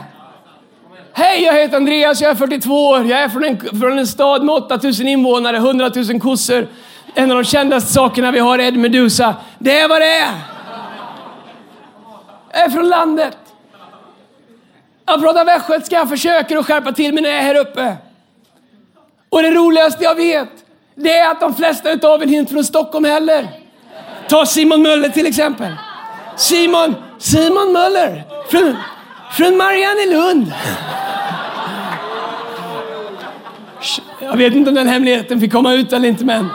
Hej, 1.13 1.43
jag 1.43 1.53
heter 1.53 1.77
Andreas, 1.77 2.21
jag 2.21 2.31
är 2.31 2.35
42 2.35 2.87
år. 2.87 3.05
Jag 3.05 3.19
är 3.19 3.29
från 3.29 3.43
en, 3.43 3.79
från 3.79 3.99
en 3.99 4.07
stad 4.07 4.43
med 4.43 4.55
8000 4.55 5.07
invånare, 5.07 5.57
100 5.57 5.91
000 5.95 6.19
kossor. 6.19 6.67
En 7.15 7.31
av 7.31 7.37
de 7.37 7.43
kändaste 7.43 7.93
sakerna 7.93 8.31
vi 8.31 8.39
har 8.39 8.59
är 8.59 8.63
Ed 8.63 8.77
Medusa. 8.77 9.35
Det 9.59 9.79
är 9.79 9.87
vad 9.87 10.01
det 10.01 10.17
är. 10.17 10.31
Jag 12.51 12.61
är 12.61 12.69
från 12.69 12.89
landet. 12.89 13.37
Jag 15.05 15.21
pratar 15.21 15.45
västgötska, 15.45 15.95
jag 15.95 16.09
försöker 16.09 16.57
att 16.57 16.65
skärpa 16.65 16.91
till 16.91 17.13
mig 17.13 17.23
när 17.23 17.29
jag 17.29 17.39
är 17.39 17.43
här 17.43 17.57
uppe. 17.57 17.97
Och 19.29 19.41
det 19.43 19.51
roligaste 19.51 20.03
jag 20.03 20.15
vet, 20.15 20.49
det 20.95 21.17
är 21.17 21.31
att 21.31 21.39
de 21.39 21.55
flesta 21.55 21.91
utav 21.91 22.23
er 22.23 22.27
inte 22.27 22.53
från 22.53 22.63
Stockholm 22.63 23.05
heller. 23.05 23.47
Ta 24.29 24.45
Simon 24.45 24.81
Möller 24.81 25.09
till 25.09 25.27
exempel. 25.27 25.73
Simon, 26.35 26.95
Simon 27.21 27.71
Möller 27.71 28.23
från, 28.49 28.77
från 29.31 29.57
Mariannelund. 29.57 30.53
Jag 34.19 34.37
vet 34.37 34.53
inte 34.53 34.69
om 34.69 34.75
den 34.75 34.87
hemligheten 34.87 35.39
fick 35.39 35.51
komma 35.51 35.73
ut 35.73 35.93
eller 35.93 36.09
inte, 36.09 36.25
men 36.25 36.49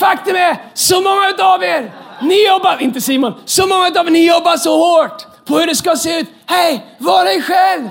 faktum 0.00 0.36
är, 0.36 0.56
så 0.74 1.00
många 1.00 1.28
utav 1.28 1.64
er, 1.64 1.92
ni 2.22 2.46
jobbar, 2.46 2.76
inte 2.80 3.00
Simon, 3.00 3.34
så 3.44 3.66
många 3.66 3.88
utav 3.88 4.06
er, 4.06 4.10
ni 4.10 4.26
jobbar 4.26 4.56
så 4.56 4.76
hårt 4.76 5.26
på 5.44 5.58
hur 5.58 5.66
det 5.66 5.74
ska 5.74 5.96
se 5.96 6.20
ut. 6.20 6.28
Hej, 6.46 6.86
var 6.98 7.24
dig 7.24 7.42
själv! 7.42 7.88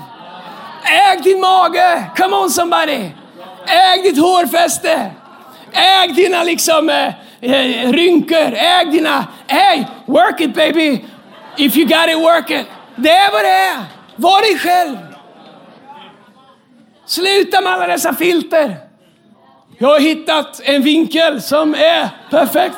Äg 0.84 1.22
din 1.22 1.40
mage! 1.40 2.04
Come 2.16 2.36
on 2.36 2.50
somebody! 2.50 3.10
Äg 3.66 4.02
ditt 4.02 4.18
hårfäste! 4.18 5.10
Äg 5.72 6.12
dina 6.12 6.42
liksom 6.42 6.90
eh, 6.90 7.08
eh 7.40 7.92
rynkor! 7.92 8.54
Äg 8.54 8.86
dina... 8.90 9.26
Hey, 9.46 9.84
work 10.06 10.40
it 10.40 10.54
baby! 10.54 11.00
If 11.56 11.76
you 11.76 11.86
got 11.86 12.08
it, 12.08 12.18
working. 12.18 12.64
Det 12.96 13.10
är 13.10 13.32
vad 13.32 13.44
det 13.44 13.48
är. 13.48 13.84
Var 14.16 14.40
dig 14.40 14.58
själv. 14.58 14.96
Sluta 17.06 17.60
med 17.60 17.72
alla 17.72 17.86
dessa 17.86 18.14
filter. 18.14 18.76
Jag 19.78 19.88
har 19.88 20.00
hittat 20.00 20.60
en 20.64 20.82
vinkel 20.82 21.42
som 21.42 21.74
är 21.74 22.08
perfekt. 22.30 22.76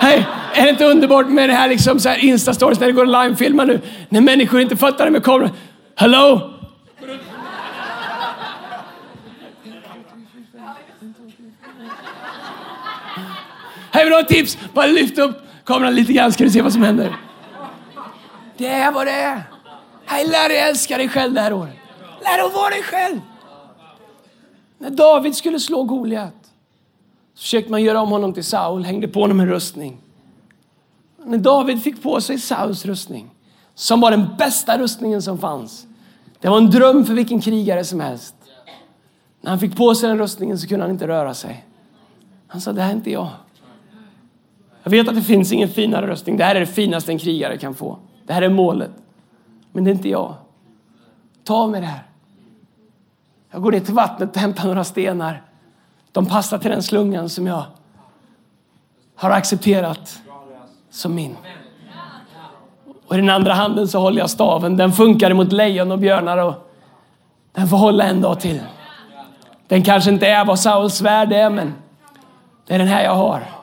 Hej, 0.00 0.26
Är 0.54 0.64
det 0.64 0.70
inte 0.70 0.84
underbart 0.84 1.26
med 1.26 1.48
det 1.48 1.54
här, 1.54 1.68
liksom, 1.68 2.00
så 2.00 2.08
här 2.08 2.16
Insta-stories 2.16 2.80
när 2.80 2.86
det 2.86 2.92
går 2.92 3.16
att 3.16 3.26
livefilma 3.26 3.64
nu? 3.64 3.80
När 4.08 4.20
människor 4.20 4.60
inte 4.60 4.76
fattar 4.76 5.04
det 5.04 5.10
med 5.10 5.24
kameran. 5.24 5.50
Hello? 5.96 6.60
Här 14.00 14.04
vill 14.04 14.10
du 14.10 14.16
ha 14.16 14.22
ett 14.22 14.28
tips? 14.28 14.58
Bara 14.74 14.86
lyft 14.86 15.18
upp 15.18 15.36
kameran 15.64 15.94
lite 15.94 16.12
grann 16.12 16.32
ska 16.32 16.44
du 16.44 16.50
se 16.50 16.62
vad 16.62 16.72
som 16.72 16.82
händer. 16.82 17.16
Det 18.56 18.66
är 18.66 18.92
vad 18.92 19.06
det 19.06 19.12
är. 19.12 19.42
Hej, 20.06 20.26
lär 20.26 20.48
dig 20.48 20.58
älska 20.58 20.96
dig 20.96 21.08
själv 21.08 21.34
det 21.34 21.40
här 21.40 21.52
året. 21.52 21.74
Lär 22.22 22.36
dig 22.36 22.46
att 22.46 22.54
vara 22.54 22.70
dig 22.70 22.82
själv. 22.82 23.20
När 24.78 24.90
David 24.90 25.36
skulle 25.36 25.60
slå 25.60 25.84
Goliat 25.84 26.34
så 27.34 27.40
försökte 27.40 27.70
man 27.70 27.82
göra 27.82 28.00
om 28.00 28.08
honom 28.08 28.32
till 28.32 28.44
Saul, 28.44 28.84
hängde 28.84 29.08
på 29.08 29.20
honom 29.20 29.40
en 29.40 29.48
rustning. 29.48 29.98
När 31.24 31.38
David 31.38 31.82
fick 31.82 32.02
på 32.02 32.20
sig 32.20 32.38
Sauls 32.38 32.84
rustning, 32.84 33.30
som 33.74 34.00
var 34.00 34.10
den 34.10 34.36
bästa 34.38 34.78
rustningen 34.78 35.22
som 35.22 35.38
fanns. 35.38 35.86
Det 36.40 36.48
var 36.48 36.58
en 36.58 36.70
dröm 36.70 37.04
för 37.04 37.14
vilken 37.14 37.40
krigare 37.40 37.84
som 37.84 38.00
helst. 38.00 38.34
När 39.40 39.50
han 39.50 39.58
fick 39.58 39.76
på 39.76 39.94
sig 39.94 40.08
den 40.08 40.18
rustningen 40.18 40.58
så 40.58 40.68
kunde 40.68 40.84
han 40.84 40.90
inte 40.90 41.08
röra 41.08 41.34
sig. 41.34 41.66
Han 42.46 42.60
sa, 42.60 42.72
det 42.72 42.82
här 42.82 42.90
är 42.90 42.94
inte 42.94 43.10
jag. 43.10 43.28
Jag 44.82 44.90
vet 44.90 45.08
att 45.08 45.14
det 45.14 45.22
finns 45.22 45.52
ingen 45.52 45.68
finare 45.68 46.06
röstning. 46.06 46.36
Det 46.36 46.44
här 46.44 46.54
är 46.54 46.60
det 46.60 46.66
finaste 46.66 47.12
en 47.12 47.18
krigare 47.18 47.58
kan 47.58 47.74
få. 47.74 47.98
Det 48.26 48.32
här 48.32 48.42
är 48.42 48.48
målet. 48.48 48.90
Men 49.72 49.84
det 49.84 49.90
är 49.90 49.92
inte 49.92 50.08
jag. 50.08 50.34
Ta 51.44 51.54
av 51.54 51.70
mig 51.70 51.80
det 51.80 51.86
här. 51.86 52.02
Jag 53.50 53.62
går 53.62 53.72
ner 53.72 53.80
till 53.80 53.94
vattnet 53.94 54.30
och 54.36 54.40
hämtar 54.40 54.66
några 54.66 54.84
stenar. 54.84 55.42
De 56.12 56.26
passar 56.26 56.58
till 56.58 56.70
den 56.70 56.82
slungan 56.82 57.28
som 57.28 57.46
jag 57.46 57.62
har 59.14 59.30
accepterat 59.30 60.22
som 60.90 61.14
min. 61.14 61.36
Och 63.06 63.14
i 63.14 63.20
den 63.20 63.30
andra 63.30 63.52
handen 63.52 63.88
så 63.88 64.00
håller 64.00 64.18
jag 64.18 64.30
staven. 64.30 64.76
Den 64.76 64.92
funkar 64.92 65.34
mot 65.34 65.52
lejon 65.52 65.92
och 65.92 65.98
björnar 65.98 66.38
och 66.38 66.70
den 67.52 67.68
får 67.68 67.76
hålla 67.76 68.04
en 68.04 68.20
dag 68.20 68.40
till. 68.40 68.60
Den 69.68 69.82
kanske 69.82 70.10
inte 70.10 70.26
är 70.26 70.44
vad 70.44 70.60
Sauls 70.60 70.94
svärd 70.94 71.32
är, 71.32 71.50
men 71.50 71.74
det 72.66 72.74
är 72.74 72.78
den 72.78 72.88
här 72.88 73.04
jag 73.04 73.14
har. 73.14 73.59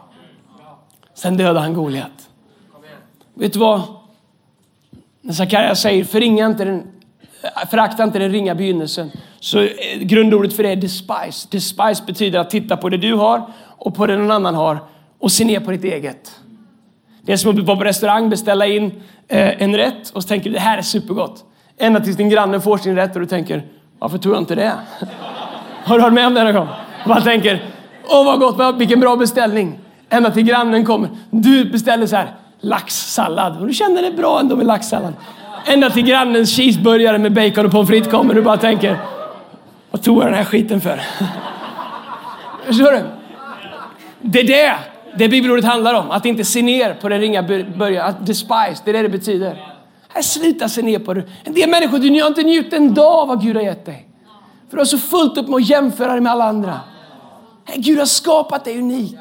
Sen 1.18 1.38
dödade 1.38 1.60
han 1.60 1.74
Goliat. 1.74 2.30
Vet 3.34 3.54
du 3.54 3.60
vad? 3.60 3.82
När 5.22 5.34
Sakarja 5.34 5.76
säger 5.76 6.04
förringa 6.04 6.46
inte 6.46 6.66
den, 6.66 6.88
förakta 7.70 8.04
inte 8.04 8.20
den 8.20 8.32
ringa 8.32 8.56
begynnelsen. 8.56 9.12
Så 9.40 9.60
eh, 9.60 9.98
grundordet 10.00 10.54
för 10.54 10.64
det 10.64 10.70
är 10.70 10.76
despise. 10.76 11.48
Despise 11.52 12.04
betyder 12.08 12.40
att 12.40 12.50
titta 12.50 12.78
på 12.78 12.90
det 12.90 12.98
du 12.98 13.14
har 13.14 13.54
och 13.66 13.96
på 13.96 14.08
det 14.08 14.18
någon 14.18 14.32
annan 14.32 14.56
har 14.56 14.80
och 15.20 15.32
se 15.32 15.46
ner 15.46 15.60
på 15.60 15.72
ditt 15.72 15.84
eget. 15.84 16.40
Det 17.22 17.34
är 17.34 17.38
som 17.38 17.60
att 17.60 17.66
vara 17.66 17.78
på 17.78 17.84
restaurang, 17.84 18.30
beställa 18.30 18.66
in 18.66 18.86
eh, 19.28 19.62
en 19.64 19.78
rätt 19.78 20.10
och 20.10 20.24
så 20.24 20.28
tänker 20.28 20.50
du 20.50 20.54
det 20.54 20.60
här 20.60 20.78
är 20.78 20.82
supergott. 20.82 21.46
Ända 21.78 22.00
tills 22.00 22.18
din 22.18 22.30
granne 22.30 22.62
får 22.62 22.78
sin 22.78 22.96
rätt 22.96 23.16
och 23.16 23.22
du 23.22 23.28
tänker 23.28 23.66
varför 24.00 24.18
tog 24.18 24.34
jag 24.34 24.42
inte 24.42 24.56
det? 24.56 24.74
har 25.84 25.96
du 25.96 26.02
varit 26.02 26.14
med 26.14 26.28
om 26.28 26.34
det 26.34 26.44
någon 26.44 26.54
gång? 26.54 26.68
Man 27.06 27.24
tänker 27.24 27.66
åh 28.10 28.26
vad 28.26 28.40
gott, 28.40 28.80
vilken 28.80 29.00
bra 29.00 29.16
beställning. 29.16 29.80
Ända 30.10 30.32
till 30.32 30.44
grannen 30.44 30.86
kommer. 30.86 31.10
Du 31.30 31.66
beställer 31.66 32.08
så 32.08 32.16
här 32.16 32.36
laxsallad 32.60 33.58
och 33.62 33.68
du 33.68 33.74
känner 33.74 34.02
det 34.02 34.12
bra 34.12 34.40
ändå 34.40 34.56
med 34.56 34.66
laxsallad. 34.66 35.14
Ända 35.66 35.90
till 35.90 36.04
grannens 36.04 36.56
cheeseburgare 36.56 37.18
med 37.18 37.34
bacon 37.34 37.66
och 37.66 37.72
pommes 37.72 37.90
frites 37.90 38.12
kommer 38.12 38.34
du 38.34 38.42
bara 38.42 38.58
tänker 38.58 38.98
vad 39.92 40.04
tog 40.04 40.18
jag 40.18 40.26
den 40.26 40.34
här 40.34 40.44
skiten 40.44 40.82
för? 40.82 41.02
Förstår 42.66 42.92
du? 42.92 43.02
Det 44.22 44.40
är 44.40 44.48
det 44.48 44.78
det 45.18 45.30
bibelordet 45.30 45.66
handlar 45.66 45.94
om. 45.94 46.12
Att 46.12 46.26
inte 46.26 46.44
se 46.44 46.62
ner 46.62 46.94
på 46.94 47.10
den 47.10 47.20
ringa 47.20 47.44
början. 47.78 48.10
Att 48.10 48.26
despise, 48.26 48.82
det 48.86 48.92
är 48.92 48.94
det 48.94 49.02
det 49.02 49.10
betyder. 49.10 49.74
Här, 50.08 50.22
sluta 50.22 50.70
se 50.70 50.82
ner 50.82 51.00
på 51.00 51.14
det. 51.14 51.24
En 51.44 51.54
del 51.54 51.70
människor, 51.70 52.00
du 52.00 52.22
har 52.22 52.28
inte 52.28 52.44
njutit 52.44 52.74
en 52.74 52.94
dag 52.94 53.16
av 53.16 53.28
vad 53.28 53.42
Gud 53.42 53.56
har 53.56 53.64
gett 53.64 53.86
dig. 53.86 54.08
För 54.70 54.78
du 54.78 54.82
har 54.82 54.86
så 54.86 54.98
fullt 54.98 55.38
upp 55.38 55.48
med 55.48 55.56
att 55.56 55.70
jämföra 55.70 56.12
dig 56.12 56.22
med 56.22 56.32
alla 56.32 56.46
andra. 56.46 56.80
Gud 57.76 58.00
har 58.00 58.06
skapat 58.06 58.66
dig 58.66 58.78
unik. 58.78 59.18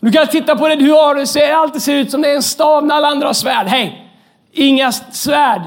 Du 0.00 0.12
kan 0.12 0.26
titta 0.26 0.56
på 0.56 0.68
det 0.68 0.76
du 0.76 0.92
har 0.92 1.20
och 1.20 1.28
se 1.28 1.50
alltid 1.50 1.82
ser 1.82 1.94
ut 1.94 2.10
som 2.10 2.22
det 2.22 2.30
är 2.30 2.36
en 2.36 2.42
stav 2.42 2.86
när 2.86 2.94
alla 2.94 3.08
andra 3.08 3.26
har 3.26 3.34
svärd. 3.34 3.66
Hej! 3.66 4.06
Inga 4.52 4.92
svärd 4.92 5.62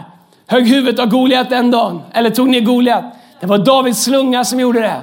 högg 0.47 0.67
huvudet 0.67 0.99
av 0.99 1.07
Goliat 1.07 1.49
den 1.49 1.71
dagen. 1.71 2.01
Eller 2.13 2.29
tog 2.29 2.49
ner 2.49 2.61
Goliat. 2.61 3.03
Det 3.39 3.47
var 3.47 3.57
Davids 3.57 4.03
slunga 4.03 4.43
som 4.43 4.59
gjorde 4.59 4.79
det. 4.79 5.01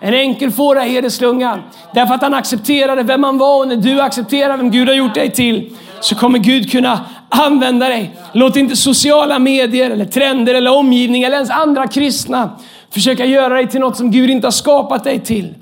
En 0.00 0.14
enkel 0.14 0.50
fåraherdeslunga. 0.50 1.58
Därför 1.94 2.14
att 2.14 2.22
han 2.22 2.34
accepterade 2.34 3.02
vem 3.02 3.24
han 3.24 3.38
var 3.38 3.58
och 3.58 3.68
när 3.68 3.76
du 3.76 4.00
accepterar 4.00 4.56
vem 4.56 4.70
Gud 4.70 4.88
har 4.88 4.94
gjort 4.94 5.14
dig 5.14 5.30
till 5.30 5.76
så 6.00 6.14
kommer 6.14 6.38
Gud 6.38 6.70
kunna 6.70 7.00
använda 7.28 7.88
dig. 7.88 8.16
Låt 8.32 8.56
inte 8.56 8.76
sociala 8.76 9.38
medier 9.38 9.90
eller 9.90 10.04
trender 10.04 10.54
eller 10.54 10.76
omgivning 10.76 11.22
eller 11.22 11.36
ens 11.36 11.50
andra 11.50 11.86
kristna 11.86 12.50
försöka 12.90 13.24
göra 13.24 13.54
dig 13.54 13.68
till 13.68 13.80
något 13.80 13.96
som 13.96 14.10
Gud 14.10 14.30
inte 14.30 14.46
har 14.46 14.52
skapat 14.52 15.04
dig 15.04 15.20
till. 15.20 15.54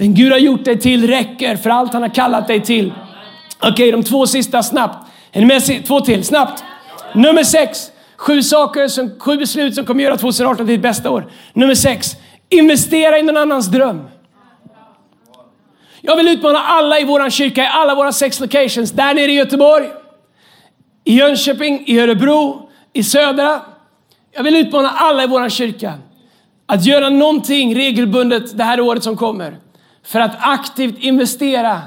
Den 0.00 0.14
Gud 0.14 0.32
har 0.32 0.38
gjort 0.38 0.64
dig 0.64 0.80
till 0.80 1.06
räcker 1.06 1.56
för 1.56 1.70
allt 1.70 1.92
han 1.92 2.02
har 2.02 2.08
kallat 2.08 2.46
dig 2.46 2.60
till. 2.60 2.92
Okej, 3.58 3.72
okay, 3.72 3.90
de 3.90 4.02
två 4.02 4.26
sista 4.26 4.62
snabbt. 4.62 5.08
Är 5.32 5.40
ni 5.40 5.46
med? 5.46 5.86
Två 5.86 6.00
till, 6.00 6.24
snabbt. 6.24 6.64
Nummer 7.14 7.44
sex. 7.44 7.90
Sju 8.16 8.42
saker, 8.42 8.88
som, 8.88 9.10
sju 9.18 9.36
beslut 9.36 9.74
som 9.74 9.86
kommer 9.86 10.04
göra 10.04 10.16
2018 10.16 10.56
till 10.56 10.66
ditt 10.66 10.82
bästa 10.82 11.10
år. 11.10 11.32
Nummer 11.52 11.74
sex. 11.74 12.16
Investera 12.48 13.18
i 13.18 13.22
någon 13.22 13.36
annans 13.36 13.66
dröm. 13.66 14.08
Jag 16.00 16.16
vill 16.16 16.28
utmana 16.28 16.58
alla 16.58 17.00
i 17.00 17.04
vår 17.04 17.30
kyrka, 17.30 17.62
i 17.62 17.66
alla 17.66 17.94
våra 17.94 18.12
sex 18.12 18.40
locations. 18.40 18.90
Där 18.90 19.14
nere 19.14 19.32
i 19.32 19.34
Göteborg, 19.34 19.88
i 21.04 21.14
Jönköping, 21.14 21.84
i 21.86 21.98
Örebro, 22.00 22.68
i 22.92 23.02
Södra. 23.02 23.60
Jag 24.32 24.42
vill 24.42 24.56
utmana 24.56 24.90
alla 24.90 25.24
i 25.24 25.26
vår 25.26 25.48
kyrka 25.48 25.94
att 26.66 26.86
göra 26.86 27.08
någonting 27.08 27.74
regelbundet 27.74 28.58
det 28.58 28.64
här 28.64 28.80
året 28.80 29.02
som 29.02 29.16
kommer. 29.16 29.56
För 30.10 30.20
att 30.20 30.36
aktivt 30.40 30.98
investera 30.98 31.82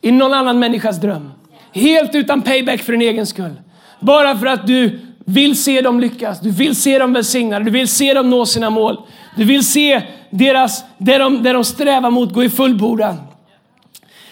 i 0.00 0.10
någon 0.10 0.34
annan 0.34 0.58
människas 0.58 1.00
dröm. 1.00 1.32
Helt 1.72 2.14
utan 2.14 2.42
payback 2.42 2.80
för 2.80 2.92
din 2.92 3.02
egen 3.02 3.26
skull. 3.26 3.54
Bara 4.00 4.38
för 4.38 4.46
att 4.46 4.66
du 4.66 5.00
vill 5.24 5.62
se 5.62 5.80
dem 5.80 6.00
lyckas, 6.00 6.40
du 6.40 6.50
vill 6.50 6.76
se 6.76 6.98
dem 6.98 7.12
välsignade, 7.12 7.64
du 7.64 7.70
vill 7.70 7.88
se 7.88 8.14
dem 8.14 8.30
nå 8.30 8.46
sina 8.46 8.70
mål. 8.70 9.00
Du 9.36 9.44
vill 9.44 9.66
se 9.66 10.02
deras, 10.30 10.84
det, 10.98 11.18
de, 11.18 11.42
det 11.42 11.52
de 11.52 11.64
strävar 11.64 12.10
mot 12.10 12.32
gå 12.32 12.44
i 12.44 12.50
fullbordan. 12.50 13.16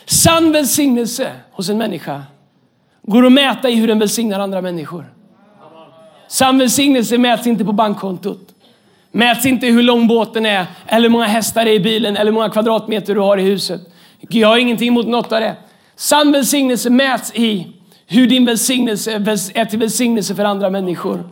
Sann 0.05 0.53
välsignelse 0.53 1.33
hos 1.53 1.69
en 1.69 1.79
människa 1.79 2.23
går 3.03 3.27
att 3.27 3.33
mäta 3.33 3.71
i 3.71 3.75
hur 3.75 3.89
den 3.89 3.99
välsignar 3.99 4.41
andra 4.41 4.63
människor. 4.63 5.13
Sann 6.29 6.59
välsignelse 6.59 7.19
mäts 7.19 7.47
inte 7.47 7.65
på 7.65 7.73
bankkontot. 7.73 8.46
Mäts 9.17 9.47
inte 9.47 9.67
hur 9.67 9.83
lång 9.83 10.07
båten 10.07 10.47
är, 10.47 10.67
eller 10.87 11.03
hur 11.03 11.11
många 11.11 11.25
hästar 11.25 11.65
det 11.65 11.71
är 11.71 11.75
i 11.75 11.81
bilen, 11.81 12.17
eller 12.17 12.25
hur 12.25 12.33
många 12.33 12.51
kvadratmeter 12.51 13.15
du 13.15 13.21
har 13.21 13.39
i 13.39 13.43
huset. 13.43 13.81
Jag 14.21 14.49
har 14.49 14.57
ingenting 14.57 14.89
emot 14.89 15.07
något 15.07 15.33
av 15.33 15.41
det. 15.41 15.57
Sann 15.97 16.33
välsignelse 16.33 16.91
mäts 16.91 17.35
i 17.35 17.67
hur 18.07 18.27
din 18.27 18.45
välsignelse 18.45 19.13
är 19.55 19.65
till 19.65 19.79
välsignelse 19.79 20.35
för 20.35 20.45
andra 20.45 20.71
människor. 20.71 21.29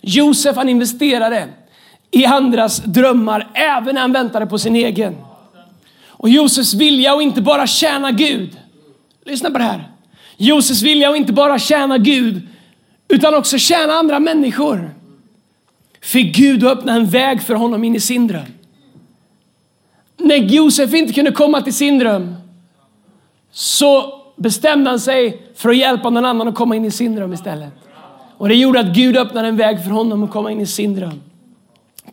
Josef 0.00 0.56
han 0.56 0.68
investerade 0.68 1.48
i 2.10 2.26
andras 2.26 2.76
drömmar 2.76 3.50
även 3.54 3.94
när 3.94 4.00
han 4.00 4.12
väntade 4.12 4.46
på 4.46 4.58
sin 4.58 4.76
egen. 4.76 5.16
Och 6.06 6.28
Josefs 6.28 6.74
vilja 6.74 7.14
att 7.14 7.22
inte 7.22 7.42
bara 7.42 7.66
tjäna 7.66 8.10
Gud. 8.10 8.58
Lyssna 9.24 9.50
på 9.50 9.58
det 9.58 9.64
här. 9.64 9.88
Josefs 10.36 10.82
vilja 10.82 11.10
att 11.10 11.16
inte 11.16 11.32
bara 11.32 11.58
tjäna 11.58 11.98
Gud 11.98 12.48
utan 13.08 13.34
också 13.34 13.58
tjäna 13.58 13.92
andra 13.92 14.20
människor. 14.20 15.03
Fick 16.04 16.36
Gud 16.36 16.64
öppna 16.64 16.92
en 16.92 17.06
väg 17.06 17.42
för 17.42 17.54
honom 17.54 17.84
in 17.84 17.96
i 17.96 18.00
sin 18.00 18.26
dröm. 18.26 18.44
När 20.16 20.36
Josef 20.36 20.94
inte 20.94 21.12
kunde 21.12 21.32
komma 21.32 21.62
till 21.62 21.74
sin 21.74 21.98
dröm 21.98 22.34
så 23.50 24.20
bestämde 24.36 24.90
han 24.90 25.00
sig 25.00 25.42
för 25.54 25.68
att 25.68 25.76
hjälpa 25.76 26.10
någon 26.10 26.24
annan 26.24 26.48
att 26.48 26.54
komma 26.54 26.76
in 26.76 26.84
i 26.84 26.90
sin 26.90 27.14
dröm 27.16 27.32
istället. 27.32 27.72
Och 28.38 28.48
det 28.48 28.54
gjorde 28.54 28.80
att 28.80 28.86
Gud 28.86 29.16
öppnade 29.16 29.48
en 29.48 29.56
väg 29.56 29.84
för 29.84 29.90
honom 29.90 30.22
att 30.22 30.30
komma 30.30 30.50
in 30.50 30.60
i 30.60 30.66
sin 30.66 30.94
dröm. 30.94 31.20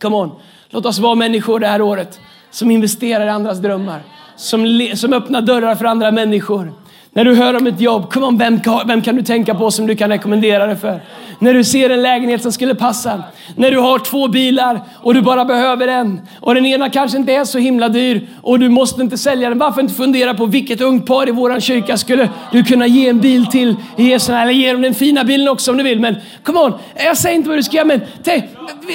Come 0.00 0.16
on. 0.16 0.30
Låt 0.70 0.86
oss 0.86 0.98
vara 0.98 1.14
människor 1.14 1.60
det 1.60 1.66
här 1.66 1.82
året 1.82 2.20
som 2.50 2.70
investerar 2.70 3.26
i 3.26 3.30
andras 3.30 3.58
drömmar. 3.58 4.02
Som, 4.36 4.88
som 4.94 5.12
öppnar 5.12 5.40
dörrar 5.40 5.74
för 5.74 5.84
andra 5.84 6.10
människor. 6.10 6.72
När 7.14 7.24
du 7.24 7.34
hör 7.34 7.56
om 7.56 7.66
ett 7.66 7.80
jobb, 7.80 8.12
come 8.12 8.26
on, 8.26 8.38
vem, 8.38 8.60
vem 8.86 9.02
kan 9.02 9.16
du 9.16 9.22
tänka 9.22 9.54
på 9.54 9.70
som 9.70 9.86
du 9.86 9.96
kan 9.96 10.10
rekommendera 10.10 10.66
det 10.66 10.76
för? 10.76 11.00
När 11.38 11.54
du 11.54 11.64
ser 11.64 11.90
en 11.90 12.02
lägenhet 12.02 12.42
som 12.42 12.52
skulle 12.52 12.74
passa. 12.74 13.22
När 13.56 13.70
du 13.70 13.78
har 13.78 13.98
två 13.98 14.28
bilar 14.28 14.80
och 14.94 15.14
du 15.14 15.22
bara 15.22 15.44
behöver 15.44 15.88
en. 15.88 16.20
Och 16.40 16.54
den 16.54 16.66
ena 16.66 16.90
kanske 16.90 17.18
inte 17.18 17.32
är 17.32 17.44
så 17.44 17.58
himla 17.58 17.88
dyr 17.88 18.28
och 18.42 18.58
du 18.58 18.68
måste 18.68 19.02
inte 19.02 19.18
sälja 19.18 19.48
den. 19.48 19.58
Varför 19.58 19.80
inte 19.80 19.94
fundera 19.94 20.34
på 20.34 20.46
vilket 20.46 20.80
ungt 20.80 21.06
par 21.06 21.28
i 21.28 21.32
våran 21.32 21.60
kyrka 21.60 21.96
skulle 21.96 22.28
du 22.52 22.64
kunna 22.64 22.86
ge 22.86 23.08
en 23.08 23.20
bil 23.20 23.46
till? 23.46 23.76
Eller 23.96 24.50
ge 24.50 24.72
dem 24.72 24.82
den 24.82 24.94
fina 24.94 25.24
bilen 25.24 25.48
också 25.48 25.70
om 25.70 25.76
du 25.76 25.82
vill. 25.82 26.00
Men 26.00 26.16
come 26.42 26.60
on, 26.60 26.72
jag 26.96 27.16
säger 27.16 27.36
inte 27.36 27.48
vad 27.48 27.58
du 27.58 27.62
ska 27.62 27.76
göra 27.76 27.86
men 27.86 28.00
tänk, 28.22 28.44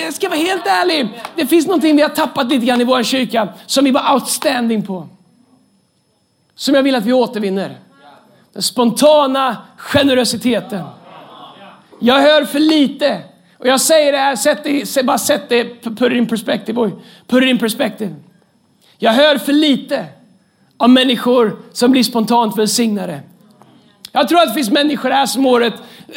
jag 0.06 0.14
ska 0.14 0.30
vara 0.30 0.40
helt 0.40 0.68
ärlig. 0.68 1.08
Det 1.36 1.46
finns 1.46 1.68
någonting 1.68 1.96
vi 1.96 2.02
har 2.02 2.10
tappat 2.10 2.48
lite 2.50 2.66
grann 2.66 2.82
i 2.82 2.84
våran 2.84 3.04
kyrka 3.04 3.48
som 3.66 3.86
vi 3.86 3.92
var 3.92 4.14
outstanding 4.14 4.86
på. 4.86 5.08
Som 6.56 6.76
jag 6.76 6.84
vill 6.84 6.96
att 6.96 7.06
vi 7.06 7.14
återvinner. 7.14 7.87
Den 8.58 8.64
spontana 8.64 9.58
generositeten. 9.78 10.84
Jag 12.00 12.16
hör 12.22 12.46
för 12.46 12.60
lite. 12.60 13.22
Och 13.58 13.68
jag 13.68 13.82
säger 13.82 14.12
det 14.12 14.18
här, 14.18 14.36
sätt 14.36 14.64
det, 14.64 15.06
bara 15.06 15.18
sätt 15.18 15.42
det, 15.50 15.64
put 15.84 16.02
it 16.02 16.18
in 16.18 16.28
perspective. 16.28 16.74
Boy. 16.74 16.92
Put 17.28 17.44
it 17.44 17.50
in 17.50 17.58
perspective. 17.58 18.16
Jag 18.98 19.12
hör 19.12 19.38
för 19.38 19.54
lite 19.54 20.06
av 20.78 20.90
människor 20.90 21.60
som 21.74 21.92
blir 21.92 22.04
spontant 22.04 22.58
välsignade. 22.58 23.20
Jag 24.12 24.30
tror 24.30 24.40
att 24.40 24.48
det 24.48 24.54
finns 24.54 24.72
människor 24.72 25.10
här 25.10 25.26
som 25.26 25.46
året, 25.46 25.74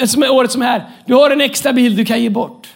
som 0.06 0.22
är 0.22 0.32
året 0.32 0.52
som 0.52 0.62
här. 0.62 0.84
Du 1.06 1.14
har 1.14 1.30
en 1.30 1.40
extra 1.40 1.72
bil 1.72 1.96
du 1.96 2.04
kan 2.04 2.22
ge 2.22 2.30
bort. 2.30 2.68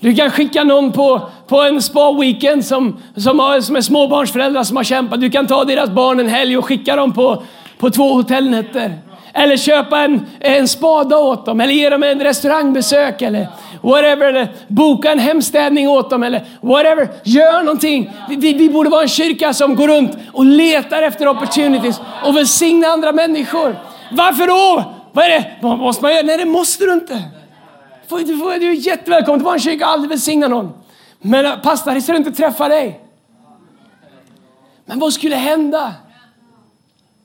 Du 0.00 0.14
kan 0.14 0.30
skicka 0.30 0.64
någon 0.64 0.92
på, 0.92 1.30
på 1.46 1.62
en 1.62 1.82
spa-weekend 1.82 2.64
som, 2.64 2.96
som, 3.16 3.38
har, 3.38 3.60
som 3.60 3.76
är 3.76 3.80
småbarnsföräldrar 3.80 4.64
som 4.64 4.76
har 4.76 4.84
kämpat. 4.84 5.20
Du 5.20 5.30
kan 5.30 5.46
ta 5.46 5.64
deras 5.64 5.90
barn 5.90 6.20
en 6.20 6.28
helg 6.28 6.58
och 6.58 6.64
skicka 6.64 6.96
dem 6.96 7.12
på, 7.12 7.42
på 7.78 7.90
två 7.90 8.12
hotellnätter. 8.12 8.98
Eller 9.32 9.56
köpa 9.56 10.00
en, 10.00 10.26
en 10.40 10.68
spada 10.68 11.18
åt 11.18 11.46
dem, 11.46 11.60
eller 11.60 11.72
ge 11.72 11.90
dem 11.90 12.02
en 12.02 12.20
restaurangbesök 12.20 13.22
eller 13.22 13.48
whatever. 13.82 14.28
Eller 14.28 14.48
boka 14.68 15.12
en 15.12 15.18
hemstädning 15.18 15.88
åt 15.88 16.10
dem 16.10 16.22
eller 16.22 16.44
whatever. 16.60 17.08
Gör 17.24 17.62
någonting. 17.62 18.12
Vi, 18.28 18.52
vi 18.52 18.68
borde 18.68 18.90
vara 18.90 19.02
en 19.02 19.08
kyrka 19.08 19.54
som 19.54 19.76
går 19.76 19.88
runt 19.88 20.12
och 20.32 20.44
letar 20.44 21.02
efter 21.02 21.28
opportunities 21.28 22.00
och 22.24 22.36
välsignar 22.36 22.88
andra 22.88 23.12
människor. 23.12 23.76
Varför 24.12 24.46
då? 24.46 24.84
Vad 25.12 25.24
är 25.24 25.28
det? 25.28 25.50
Vad 25.60 25.78
måste 25.78 26.02
man 26.02 26.14
göra? 26.14 26.26
Nej, 26.26 26.38
det 26.38 26.44
måste 26.44 26.84
du 26.84 26.92
inte. 26.92 27.22
Du, 28.08 28.24
du 28.58 28.70
är 28.70 28.86
jättevälkommen 28.86 29.40
till 29.40 29.44
vår 29.44 29.58
kyrka 29.58 29.86
och 29.86 29.92
aldrig 29.92 30.10
välsigna 30.10 30.48
någon. 30.48 30.72
Men 31.20 31.46
äh, 31.46 31.56
pastor, 31.56 31.94
det 31.94 32.00
ska 32.00 32.16
inte 32.16 32.32
träffa 32.32 32.68
dig. 32.68 33.00
Men 34.84 34.98
vad 34.98 35.12
skulle 35.12 35.36
hända? 35.36 35.92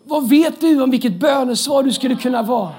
Vad 0.04 0.30
vet 0.30 0.62
du 0.62 0.82
om 0.82 0.92
vilket 0.92 1.20
bönesvar 1.20 1.84
du 1.84 1.94
skulle 1.94 2.16
kunna 2.16 2.42
vara? 2.42 2.72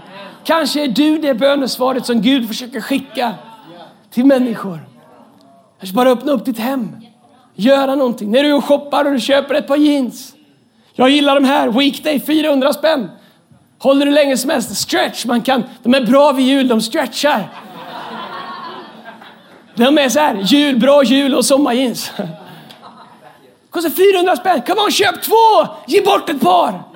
Kanske 0.45 0.85
är 0.85 0.89
du 0.89 1.18
det 1.18 1.35
bönesvaret 1.35 2.07
som 2.07 2.20
Gud 2.23 2.49
försöker 2.49 2.81
skicka 2.81 3.35
till 4.11 4.25
människor. 4.25 4.79
Kanske 5.79 5.97
bara 5.97 6.11
öppna 6.11 6.33
upp 6.33 6.45
ditt 6.45 6.59
hem. 6.59 6.97
Göra 7.55 7.95
någonting. 7.95 8.31
När 8.31 8.43
du 8.43 8.49
är 8.49 8.57
och 8.57 8.64
shoppar 8.64 9.05
och 9.05 9.12
du 9.12 9.20
köper 9.20 9.55
ett 9.55 9.66
par 9.66 9.77
jeans. 9.77 10.35
Jag 10.95 11.11
gillar 11.11 11.35
de 11.35 11.45
här. 11.45 11.68
Weekday 11.68 12.20
400 12.20 12.73
spänn. 12.73 13.11
Håller 13.79 14.07
du 14.07 14.12
länge 14.12 14.37
som 14.37 14.51
helst. 14.51 14.77
Stretch. 14.77 15.25
Man 15.27 15.43
kan, 15.43 15.62
de 15.83 15.95
är 15.95 16.07
bra 16.07 16.33
vid 16.33 16.47
jul. 16.47 16.68
De 16.68 16.81
stretchar. 16.81 17.49
De 19.75 19.99
är 19.99 20.09
så 20.09 20.20
här, 20.20 20.35
jul, 20.35 20.79
bra 20.81 21.03
jul 21.03 21.35
och 21.35 21.45
sommarjeans. 21.45 22.12
Kostar 23.70 23.91
400 23.91 24.37
spänn. 24.37 24.62
Come 24.66 24.81
on, 24.81 24.91
köp 24.91 25.23
två! 25.23 25.66
Ge 25.87 26.03
bort 26.03 26.31
ett 26.31 26.41
par! 26.41 26.91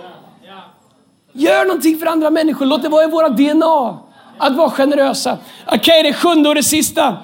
Gör 1.36 1.66
någonting 1.66 1.98
för 1.98 2.06
andra 2.06 2.30
människor. 2.30 2.66
Låt 2.66 2.82
det 2.82 2.88
vara 2.88 3.04
i 3.04 3.10
våra 3.10 3.28
DNA. 3.28 3.98
Att 4.38 4.56
vara 4.56 4.70
generösa. 4.70 5.38
Okej, 5.66 5.78
okay, 5.78 6.02
det 6.02 6.12
sjunde 6.12 6.48
och 6.48 6.54
det 6.54 6.62
sista. 6.62 7.16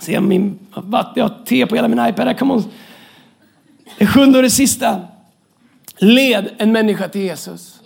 Se 0.00 0.20
min 0.20 0.58
vatten, 0.74 1.12
jag 1.14 1.24
har 1.24 1.44
te 1.44 1.66
på 1.66 1.74
hela 1.74 1.88
min 1.88 2.06
iPad. 2.06 2.38
Come 2.38 2.54
on. 2.54 2.64
Det 3.98 4.06
sjunde 4.06 4.38
och 4.38 4.42
det 4.42 4.50
sista. 4.50 5.00
Led 5.98 6.48
en 6.58 6.72
människa 6.72 7.08
till 7.08 7.20
Jesus. 7.20 7.80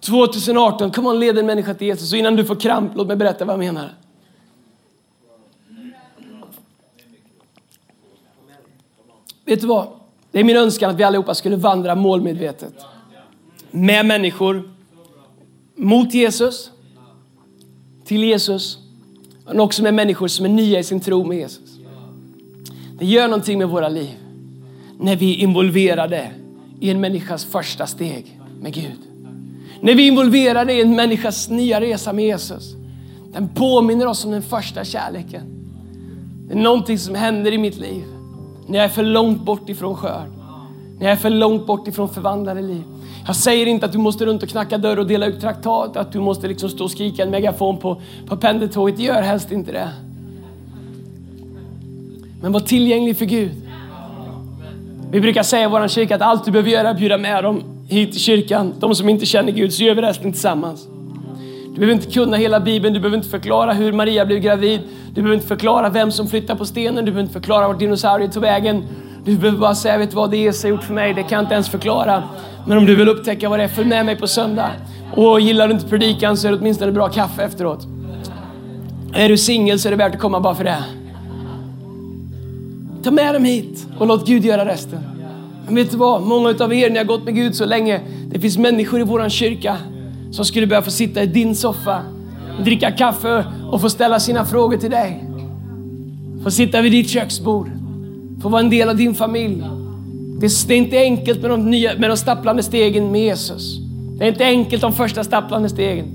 2018, 0.00 0.90
come 0.90 1.08
on, 1.08 1.20
led 1.20 1.38
en 1.38 1.46
människa 1.46 1.74
till 1.74 1.86
Jesus. 1.86 2.12
Och 2.12 2.18
innan 2.18 2.36
du 2.36 2.44
får 2.44 2.56
kramp, 2.56 2.92
låt 2.94 3.06
mig 3.06 3.16
berätta 3.16 3.44
vad 3.44 3.52
jag 3.52 3.58
menar. 3.58 3.94
Vet 9.44 9.60
du 9.60 9.66
vad? 9.66 9.88
Det 10.30 10.40
är 10.40 10.44
min 10.44 10.56
önskan 10.56 10.90
att 10.90 10.96
vi 10.96 11.04
allihopa 11.04 11.34
skulle 11.34 11.56
vandra 11.56 11.94
målmedvetet. 11.94 12.74
Med 13.76 14.06
människor. 14.06 14.70
Mot 15.76 16.14
Jesus. 16.14 16.70
Till 18.04 18.24
Jesus. 18.24 18.78
Men 19.46 19.60
också 19.60 19.82
med 19.82 19.94
människor 19.94 20.28
som 20.28 20.44
är 20.44 20.50
nya 20.50 20.78
i 20.78 20.84
sin 20.84 21.00
tro 21.00 21.24
med 21.24 21.38
Jesus. 21.38 21.78
Det 22.98 23.06
gör 23.06 23.28
någonting 23.28 23.58
med 23.58 23.68
våra 23.68 23.88
liv. 23.88 24.14
När 25.00 25.16
vi 25.16 25.34
är 25.34 25.36
involverade 25.36 26.30
i 26.80 26.90
en 26.90 27.00
människas 27.00 27.44
första 27.44 27.86
steg 27.86 28.40
med 28.60 28.74
Gud. 28.74 28.98
När 29.80 29.94
vi 29.94 30.02
är 30.02 30.08
involverade 30.08 30.72
i 30.72 30.80
en 30.80 30.96
människas 30.96 31.48
nya 31.48 31.80
resa 31.80 32.12
med 32.12 32.24
Jesus. 32.24 32.74
Den 33.32 33.48
påminner 33.48 34.06
oss 34.06 34.24
om 34.24 34.30
den 34.30 34.42
första 34.42 34.84
kärleken. 34.84 35.42
Det 36.48 36.54
är 36.54 36.58
någonting 36.58 36.98
som 36.98 37.14
händer 37.14 37.52
i 37.52 37.58
mitt 37.58 37.76
liv 37.76 38.04
när 38.66 38.78
jag 38.78 38.84
är 38.84 38.88
för 38.88 39.02
långt 39.02 39.42
bort 39.44 39.68
ifrån 39.68 39.96
skörd. 39.96 40.30
När 40.98 41.06
jag 41.06 41.12
är 41.12 41.16
för 41.16 41.30
långt 41.30 41.66
bort 41.66 41.88
ifrån 41.88 42.08
förvandlade 42.08 42.62
liv. 42.62 42.82
Jag 43.26 43.36
säger 43.36 43.66
inte 43.66 43.86
att 43.86 43.92
du 43.92 43.98
måste 43.98 44.26
runt 44.26 44.42
och 44.42 44.48
knacka 44.48 44.78
dörr 44.78 44.98
och 44.98 45.06
dela 45.06 45.26
ut 45.26 45.40
traktat, 45.40 45.96
att 45.96 46.12
du 46.12 46.20
måste 46.20 46.48
liksom 46.48 46.70
stå 46.70 46.84
och 46.84 46.90
skrika 46.90 47.22
en 47.22 47.30
megafon 47.30 47.78
på, 47.78 48.00
på 48.26 48.36
pendeltåget. 48.36 48.98
Gör 48.98 49.22
helst 49.22 49.52
inte 49.52 49.72
det. 49.72 49.88
Men 52.40 52.52
var 52.52 52.60
tillgänglig 52.60 53.16
för 53.16 53.24
Gud. 53.24 53.50
Vi 55.10 55.20
brukar 55.20 55.42
säga 55.42 55.64
i 55.64 55.70
vår 55.70 55.88
kyrka 55.88 56.14
att 56.14 56.22
allt 56.22 56.44
du 56.44 56.50
behöver 56.50 56.70
göra 56.70 56.88
är 56.88 56.90
att 56.90 56.98
bjuda 56.98 57.18
med 57.18 57.44
dem 57.44 57.62
hit 57.88 58.12
till 58.12 58.20
kyrkan. 58.20 58.74
De 58.78 58.94
som 58.94 59.08
inte 59.08 59.26
känner 59.26 59.52
Gud, 59.52 59.72
så 59.72 59.82
gör 59.82 59.94
vi 59.94 60.02
resten 60.02 60.32
tillsammans. 60.32 60.88
Du 61.66 61.80
behöver 61.80 61.92
inte 61.92 62.10
kunna 62.10 62.36
hela 62.36 62.60
Bibeln, 62.60 62.94
du 62.94 63.00
behöver 63.00 63.16
inte 63.16 63.28
förklara 63.28 63.72
hur 63.72 63.92
Maria 63.92 64.26
blev 64.26 64.38
gravid. 64.38 64.80
Du 65.08 65.14
behöver 65.14 65.34
inte 65.34 65.46
förklara 65.46 65.88
vem 65.88 66.12
som 66.12 66.28
flyttar 66.28 66.54
på 66.54 66.64
stenen, 66.64 67.04
du 67.04 67.10
behöver 67.10 67.20
inte 67.20 67.32
förklara 67.32 67.68
vart 67.68 67.78
dinosaurier 67.78 68.28
tog 68.28 68.42
vägen. 68.42 68.84
Du 69.26 69.36
behöver 69.36 69.58
bara 69.58 69.74
säga, 69.74 69.98
vet 69.98 70.10
du 70.10 70.16
vad 70.16 70.30
det 70.30 70.36
Jesus 70.36 70.62
har 70.62 70.70
gjort 70.70 70.84
för 70.84 70.94
mig? 70.94 71.14
Det 71.14 71.22
kan 71.22 71.36
jag 71.36 71.42
inte 71.42 71.54
ens 71.54 71.68
förklara. 71.68 72.22
Men 72.66 72.78
om 72.78 72.86
du 72.86 72.96
vill 72.96 73.08
upptäcka 73.08 73.48
vad 73.48 73.58
det 73.58 73.62
är, 73.62 73.68
följ 73.68 73.88
med 73.88 74.06
mig 74.06 74.16
på 74.16 74.26
söndag. 74.26 74.70
Och 75.16 75.40
gillar 75.40 75.68
du 75.68 75.74
inte 75.74 75.86
predikan 75.86 76.36
så 76.36 76.46
är 76.46 76.52
det 76.52 76.58
åtminstone 76.58 76.92
bra 76.92 77.08
kaffe 77.08 77.42
efteråt. 77.42 77.86
Är 79.14 79.28
du 79.28 79.36
singel 79.36 79.78
så 79.78 79.88
är 79.88 79.90
det 79.90 79.96
värt 79.96 80.14
att 80.14 80.20
komma 80.20 80.40
bara 80.40 80.54
för 80.54 80.64
det. 80.64 80.84
Ta 83.02 83.10
med 83.10 83.34
dem 83.34 83.44
hit 83.44 83.86
och 83.98 84.06
låt 84.06 84.26
Gud 84.26 84.44
göra 84.44 84.64
resten. 84.64 84.98
Men 85.66 85.74
vet 85.74 85.90
du 85.90 85.96
vad? 85.96 86.22
Många 86.22 86.54
av 86.60 86.74
er, 86.74 86.90
ni 86.90 86.98
har 86.98 87.04
gått 87.04 87.24
med 87.24 87.34
Gud 87.34 87.54
så 87.54 87.64
länge. 87.64 88.00
Det 88.30 88.40
finns 88.40 88.58
människor 88.58 89.00
i 89.00 89.04
vår 89.04 89.28
kyrka 89.28 89.76
som 90.30 90.44
skulle 90.44 90.66
behöva 90.66 90.84
få 90.84 90.90
sitta 90.90 91.22
i 91.22 91.26
din 91.26 91.54
soffa, 91.54 92.02
dricka 92.64 92.90
kaffe 92.90 93.44
och 93.70 93.80
få 93.80 93.90
ställa 93.90 94.20
sina 94.20 94.44
frågor 94.44 94.76
till 94.76 94.90
dig. 94.90 95.24
Få 96.42 96.50
sitta 96.50 96.80
vid 96.80 96.92
ditt 96.92 97.10
köksbord, 97.10 97.70
få 98.42 98.48
vara 98.48 98.62
en 98.62 98.70
del 98.70 98.88
av 98.88 98.96
din 98.96 99.14
familj. 99.14 99.64
Det 100.40 100.46
är 100.46 100.72
inte 100.72 100.98
enkelt 100.98 101.40
med 101.40 101.50
de, 101.50 101.70
nya, 101.70 101.98
med 101.98 102.10
de 102.10 102.16
stapplande 102.16 102.62
stegen 102.62 103.12
med 103.12 103.20
Jesus. 103.20 103.78
Det 104.18 104.24
är 104.24 104.28
inte 104.28 104.44
enkelt 104.44 104.82
de 104.82 104.92
första 104.92 105.24
stapplande 105.24 105.68
stegen. 105.68 106.06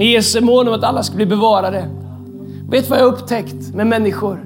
Jesus 0.00 0.34
är 0.34 0.40
mån 0.40 0.68
om 0.68 0.74
att 0.74 0.84
alla 0.84 1.02
ska 1.02 1.16
bli 1.16 1.26
bevarade. 1.26 1.88
Vet 2.70 2.84
du 2.84 2.90
vad 2.90 2.98
jag 2.98 3.04
har 3.04 3.12
upptäckt 3.12 3.74
med 3.74 3.86
människor 3.86 4.44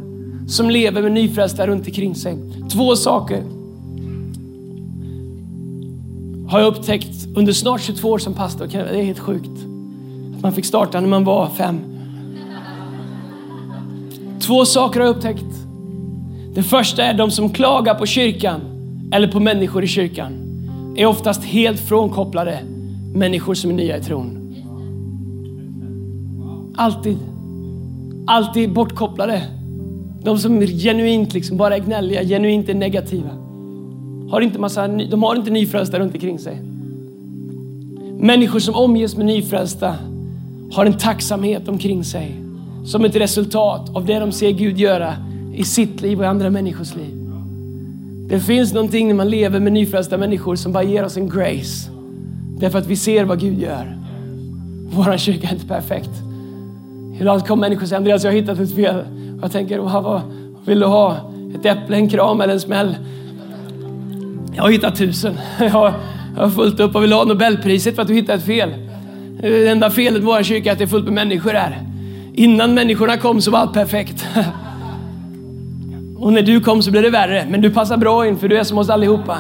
som 0.48 0.70
lever 0.70 1.02
med 1.02 1.12
nyfrälsta 1.12 1.66
runt 1.66 1.86
omkring 1.86 2.14
sig? 2.14 2.38
Två 2.72 2.96
saker 2.96 3.42
har 6.48 6.60
jag 6.60 6.66
upptäckt 6.66 7.26
under 7.36 7.52
snart 7.52 7.80
22 7.80 8.08
år 8.08 8.18
som 8.18 8.34
pastor. 8.34 8.66
Det 8.66 8.78
är 8.78 9.02
helt 9.02 9.18
sjukt. 9.18 9.50
Att 10.36 10.42
man 10.42 10.52
fick 10.52 10.64
starta 10.64 11.00
när 11.00 11.08
man 11.08 11.24
var 11.24 11.48
fem. 11.56 11.80
Två 14.40 14.64
saker 14.64 15.00
har 15.00 15.06
jag 15.06 15.16
upptäckt. 15.16 15.67
Det 16.55 16.62
första 16.62 17.05
är 17.05 17.14
de 17.14 17.30
som 17.30 17.51
klagar 17.51 17.94
på 17.94 18.07
kyrkan 18.07 18.61
eller 19.12 19.28
på 19.28 19.40
människor 19.40 19.84
i 19.84 19.86
kyrkan 19.86 20.32
är 20.96 21.07
oftast 21.07 21.44
helt 21.44 21.80
frånkopplade 21.80 22.59
människor 23.14 23.55
som 23.55 23.70
är 23.70 23.74
nya 23.74 23.96
i 23.96 24.01
tron. 24.01 24.55
Alltid. 26.76 27.18
Alltid 28.26 28.72
bortkopplade. 28.72 29.42
De 30.22 30.38
som 30.38 30.61
genuint 30.61 31.34
liksom 31.34 31.57
bara 31.57 31.76
är 31.76 31.80
gnälliga, 31.80 32.24
genuint 32.24 32.68
är 32.68 32.74
negativa. 32.74 33.30
Har 34.30 34.40
inte 34.40 34.59
massa, 34.59 34.88
de 34.88 35.22
har 35.22 35.36
inte 35.36 35.51
nyfrälsta 35.51 35.99
runt 35.99 36.14
omkring 36.14 36.38
sig. 36.38 36.61
Människor 38.18 38.59
som 38.59 38.74
omges 38.74 39.16
med 39.16 39.26
nyfrälsta 39.26 39.94
har 40.72 40.86
en 40.86 40.99
tacksamhet 40.99 41.68
omkring 41.68 42.05
sig 42.05 42.34
som 42.84 43.05
ett 43.05 43.16
resultat 43.16 43.96
av 43.96 44.07
det 44.07 44.18
de 44.18 44.32
ser 44.32 44.51
Gud 44.51 44.78
göra 44.78 45.14
i 45.59 45.64
sitt 45.64 46.00
liv 46.00 46.18
och 46.18 46.24
i 46.24 46.28
andra 46.28 46.50
människors 46.50 46.96
liv. 46.96 47.14
Det 48.28 48.40
finns 48.40 48.72
någonting 48.72 49.09
när 49.09 49.14
man 49.14 49.30
lever 49.30 49.61
med 49.61 49.72
nyfrälsta 49.72 50.16
människor 50.16 50.56
som 50.56 50.72
bara 50.72 50.82
ger 50.82 51.04
oss 51.04 51.16
en 51.16 51.28
grace. 51.28 51.90
Därför 52.59 52.78
att 52.78 52.86
vi 52.86 52.96
ser 52.96 53.24
vad 53.24 53.40
Gud 53.40 53.61
gör. 53.61 53.98
Vår 54.90 55.16
kyrka 55.16 55.48
är 55.48 55.52
inte 55.52 55.66
perfekt. 55.66 56.11
Ibland 57.20 57.46
kommer 57.46 57.61
människor 57.61 57.82
och 57.82 57.88
säger 57.88 57.98
Andreas, 57.98 58.24
jag 58.24 58.30
har 58.30 58.36
hittat 58.36 58.59
ett 58.59 58.74
fel. 58.74 58.96
Och 59.36 59.42
jag 59.42 59.52
tänker, 59.52 59.78
vad, 59.78 60.02
vad 60.02 60.20
vill 60.66 60.80
du 60.80 60.86
ha? 60.86 61.16
Ett 61.54 61.66
äpple, 61.66 61.96
en 61.96 62.09
kram 62.09 62.40
eller 62.40 62.52
en 62.52 62.61
smäll? 62.61 62.96
Jag 64.54 64.62
har 64.62 64.70
hittat 64.70 64.96
tusen. 64.96 65.34
Jag 65.59 65.70
har, 65.70 65.92
jag 66.36 66.42
har 66.42 66.50
fullt 66.50 66.80
upp 66.80 66.94
och 66.94 67.02
vill 67.02 67.12
ha 67.12 67.24
Nobelpriset 67.24 67.94
för 67.94 68.02
att 68.02 68.09
du 68.09 68.14
hittade 68.14 68.38
ett 68.38 68.44
fel. 68.44 68.70
Det 69.40 69.68
enda 69.68 69.90
felet 69.90 70.22
med 70.22 70.22
vår 70.22 70.42
kyrka 70.42 70.68
är 70.68 70.72
att 70.72 70.78
det 70.78 70.84
är 70.84 70.88
fullt 70.88 71.04
med 71.04 71.14
människor 71.14 71.52
här. 71.52 71.78
Innan 72.34 72.74
människorna 72.74 73.16
kom 73.16 73.40
så 73.40 73.50
var 73.50 73.59
allt 73.59 73.72
perfekt. 73.72 74.26
Och 76.18 76.32
när 76.32 76.42
du 76.42 76.60
kom 76.60 76.82
så 76.82 76.90
blev 76.90 77.02
det 77.02 77.10
värre. 77.10 77.46
Men 77.50 77.60
du 77.60 77.70
passar 77.70 77.96
bra 77.96 78.26
in 78.26 78.38
för 78.38 78.48
du 78.48 78.58
är 78.58 78.64
som 78.64 78.78
oss 78.78 78.90
allihopa. 78.90 79.38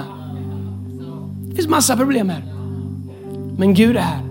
Det 1.48 1.56
finns 1.56 1.68
massa 1.68 1.96
problem 1.96 2.28
här. 2.28 2.44
Men 3.56 3.74
Gud 3.74 3.96
är 3.96 4.00
här. 4.00 4.22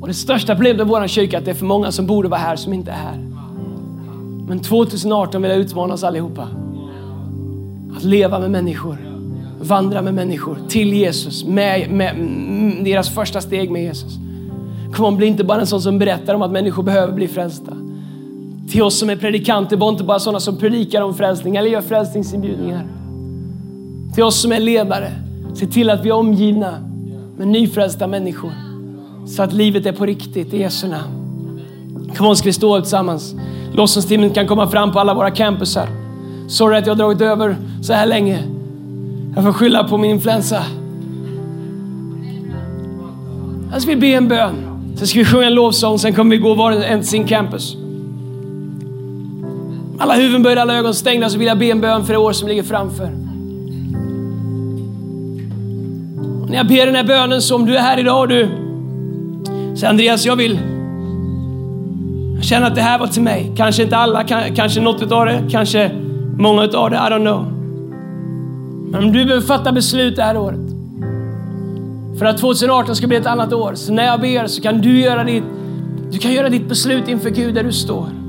Och 0.00 0.08
det 0.08 0.14
största 0.14 0.54
problemet 0.54 0.76
med 0.76 0.86
vår 0.86 1.06
kyrka 1.06 1.36
är 1.36 1.38
att 1.38 1.44
det 1.44 1.50
är 1.50 1.54
för 1.54 1.66
många 1.66 1.92
som 1.92 2.06
borde 2.06 2.28
vara 2.28 2.40
här 2.40 2.56
som 2.56 2.72
inte 2.72 2.90
är 2.90 2.96
här. 2.96 3.18
Men 4.48 4.60
2018 4.60 5.42
vill 5.42 5.50
jag 5.50 5.60
utmana 5.60 5.94
oss 5.94 6.04
allihopa. 6.04 6.48
Att 7.96 8.04
leva 8.04 8.38
med 8.38 8.50
människor, 8.50 8.96
vandra 9.60 10.02
med 10.02 10.14
människor 10.14 10.58
till 10.68 10.92
Jesus, 10.92 11.44
med, 11.44 11.90
med, 11.90 12.18
med 12.18 12.84
deras 12.84 13.14
första 13.14 13.40
steg 13.40 13.70
med 13.70 13.82
Jesus. 13.82 14.12
Kom 14.94 15.04
on, 15.04 15.16
bli 15.16 15.26
inte 15.26 15.44
bara 15.44 15.60
en 15.60 15.66
sån 15.66 15.82
som 15.82 15.98
berättar 15.98 16.34
om 16.34 16.42
att 16.42 16.52
människor 16.52 16.82
behöver 16.82 17.12
bli 17.12 17.28
frälsta. 17.28 17.72
Till 18.74 18.82
oss 18.82 18.98
som 18.98 19.10
är 19.10 19.16
predikanter, 19.16 19.76
var 19.76 19.88
inte 19.88 20.04
bara 20.04 20.18
sådana 20.18 20.40
som 20.40 20.56
predikar 20.56 21.02
om 21.02 21.14
frälsning 21.14 21.56
eller 21.56 21.70
gör 21.70 21.80
frälsningsinbjudningar. 21.80 22.86
Till 24.14 24.24
oss 24.24 24.40
som 24.40 24.52
är 24.52 24.60
ledare, 24.60 25.12
se 25.54 25.66
till 25.66 25.90
att 25.90 26.04
vi 26.04 26.08
är 26.08 26.14
omgivna 26.14 26.78
med 27.36 27.48
nyfrälsta 27.48 28.06
människor. 28.06 28.52
Så 29.26 29.42
att 29.42 29.52
livet 29.52 29.86
är 29.86 29.92
på 29.92 30.06
riktigt 30.06 30.54
i 30.54 30.60
Jesu 30.60 30.88
namn. 30.88 31.60
Kom 32.16 32.26
on, 32.26 32.36
ska 32.36 32.48
vi 32.48 32.52
stå 32.52 32.80
tillsammans? 32.80 33.34
Låtsasteamet 33.74 34.34
kan 34.34 34.46
komma 34.46 34.68
fram 34.68 34.92
på 34.92 35.00
alla 35.00 35.14
våra 35.14 35.30
campusar. 35.30 35.88
Sorry 36.48 36.78
att 36.78 36.86
jag 36.86 36.94
har 36.94 36.98
dragit 36.98 37.20
över 37.20 37.56
så 37.82 37.92
här 37.92 38.06
länge. 38.06 38.42
Jag 39.34 39.44
får 39.44 39.52
skylla 39.52 39.84
på 39.84 39.98
min 39.98 40.10
influensa. 40.10 40.62
Jag 43.72 43.82
ska 43.82 43.90
vi 43.90 43.96
be 43.96 44.06
en 44.06 44.28
bön. 44.28 44.54
Sen 44.96 45.06
ska 45.06 45.18
vi 45.18 45.24
sjunga 45.24 45.46
en 45.46 45.54
lovsång, 45.54 45.98
sen 45.98 46.14
kommer 46.14 46.36
vi 46.36 46.42
gå 46.42 46.54
var 46.54 46.72
och 46.72 46.84
en 46.84 47.00
till 47.00 47.08
sin 47.08 47.26
campus. 47.26 47.76
Alla 50.04 50.14
huvuden 50.14 50.42
böjda, 50.42 50.62
alla 50.62 50.74
ögon 50.74 50.94
stängda 50.94 51.28
så 51.28 51.38
vill 51.38 51.46
jag 51.46 51.58
be 51.58 51.66
en 51.66 51.80
bön 51.80 52.04
för 52.04 52.12
det 52.12 52.18
år 52.18 52.32
som 52.32 52.48
ligger 52.48 52.62
framför. 52.62 53.04
Och 56.42 56.50
när 56.50 56.56
jag 56.56 56.66
ber 56.66 56.86
den 56.86 56.94
här 56.94 57.04
bönen 57.04 57.42
så 57.42 57.56
om 57.56 57.66
du 57.66 57.76
är 57.76 57.80
här 57.80 57.98
idag 57.98 58.20
och 58.20 58.28
du 58.28 58.48
säger 59.76 59.88
Andreas, 59.88 60.26
jag 60.26 60.36
vill 60.36 60.58
jag 62.34 62.44
känner 62.44 62.66
att 62.66 62.74
det 62.74 62.80
här 62.80 62.98
var 62.98 63.06
till 63.06 63.22
mig. 63.22 63.52
Kanske 63.56 63.82
inte 63.82 63.96
alla, 63.96 64.24
kanske 64.54 64.80
något 64.80 65.12
av 65.12 65.26
det, 65.26 65.42
kanske 65.50 65.90
många 66.38 66.62
av 66.62 66.90
det, 66.90 66.96
I 66.96 67.10
don't 67.10 67.20
know. 67.20 67.52
Men 68.90 69.04
om 69.04 69.12
du 69.12 69.24
behöver 69.24 69.46
fatta 69.46 69.72
beslut 69.72 70.16
det 70.16 70.22
här 70.22 70.36
året 70.36 70.60
för 72.18 72.26
att 72.26 72.38
2018 72.38 72.96
ska 72.96 73.06
bli 73.06 73.16
ett 73.16 73.26
annat 73.26 73.52
år. 73.52 73.74
Så 73.74 73.92
när 73.92 74.04
jag 74.04 74.20
ber 74.20 74.46
så 74.46 74.62
kan 74.62 74.80
du 74.80 75.00
göra 75.00 75.24
ditt, 75.24 75.44
du 76.10 76.18
kan 76.18 76.32
göra 76.32 76.48
ditt 76.48 76.68
beslut 76.68 77.08
inför 77.08 77.30
Gud 77.30 77.54
där 77.54 77.64
du 77.64 77.72
står. 77.72 78.23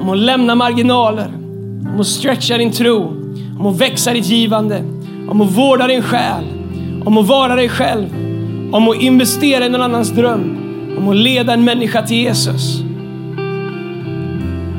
Om 0.00 0.08
att 0.08 0.18
lämna 0.18 0.54
marginaler, 0.54 1.32
om 1.94 2.00
att 2.00 2.06
stretcha 2.06 2.58
din 2.58 2.72
tro, 2.72 3.02
om 3.58 3.66
att 3.66 3.80
växa 3.80 4.12
ditt 4.12 4.26
givande, 4.26 4.82
om 5.28 5.40
att 5.40 5.50
vårda 5.50 5.86
din 5.86 6.02
själ, 6.02 6.44
om 7.04 7.18
att 7.18 7.26
vara 7.26 7.56
dig 7.56 7.68
själv, 7.68 8.06
om 8.72 8.88
att 8.88 8.96
investera 8.96 9.66
i 9.66 9.68
någon 9.68 9.82
annans 9.82 10.10
dröm, 10.10 10.56
om 10.98 11.08
att 11.08 11.16
leda 11.16 11.52
en 11.52 11.64
människa 11.64 12.02
till 12.02 12.16
Jesus. 12.16 12.82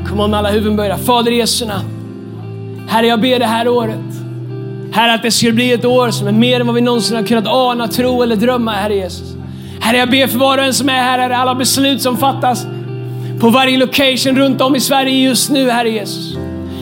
Kom 0.08 0.20
om 0.20 0.34
alla 0.34 0.50
huvuden 0.50 0.76
böjda. 0.76 0.98
Fader 0.98 1.30
i 1.30 1.36
Jesu 1.36 1.66
namn. 1.66 1.88
Herre, 2.88 3.06
jag 3.06 3.20
ber 3.20 3.38
det 3.38 3.46
här 3.46 3.68
året. 3.68 3.98
Herre, 4.92 5.14
att 5.14 5.22
det 5.22 5.30
skulle 5.30 5.52
bli 5.52 5.72
ett 5.72 5.84
år 5.84 6.10
som 6.10 6.28
är 6.28 6.32
mer 6.32 6.60
än 6.60 6.66
vad 6.66 6.74
vi 6.74 6.80
någonsin 6.80 7.16
har 7.16 7.22
kunnat 7.24 7.46
ana, 7.46 7.88
tro 7.88 8.22
eller 8.22 8.36
drömma, 8.36 8.72
Herre 8.72 8.94
Jesus. 8.94 9.36
Herre, 9.80 9.96
jag 9.96 10.10
ber 10.10 10.26
för 10.26 10.38
var 10.38 10.58
och 10.58 10.64
en 10.64 10.74
som 10.74 10.88
är 10.88 10.92
här, 10.92 11.18
Herre, 11.18 11.36
alla 11.36 11.54
beslut 11.54 12.02
som 12.02 12.16
fattas 12.16 12.66
på 13.40 13.50
varje 13.50 13.78
location 13.78 14.36
runt 14.36 14.60
om 14.60 14.76
i 14.76 14.80
Sverige 14.80 15.28
just 15.28 15.50
nu, 15.50 15.70
Herre 15.70 15.90
Jesus. 15.90 16.36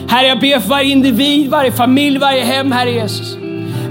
Herre, 0.09 0.27
jag 0.27 0.39
ber 0.39 0.59
för 0.59 0.69
varje 0.69 0.91
individ, 0.91 1.49
varje 1.49 1.71
familj, 1.71 2.17
varje 2.17 2.43
hem, 2.43 2.71
Herre 2.71 2.91
Jesus. 2.91 3.37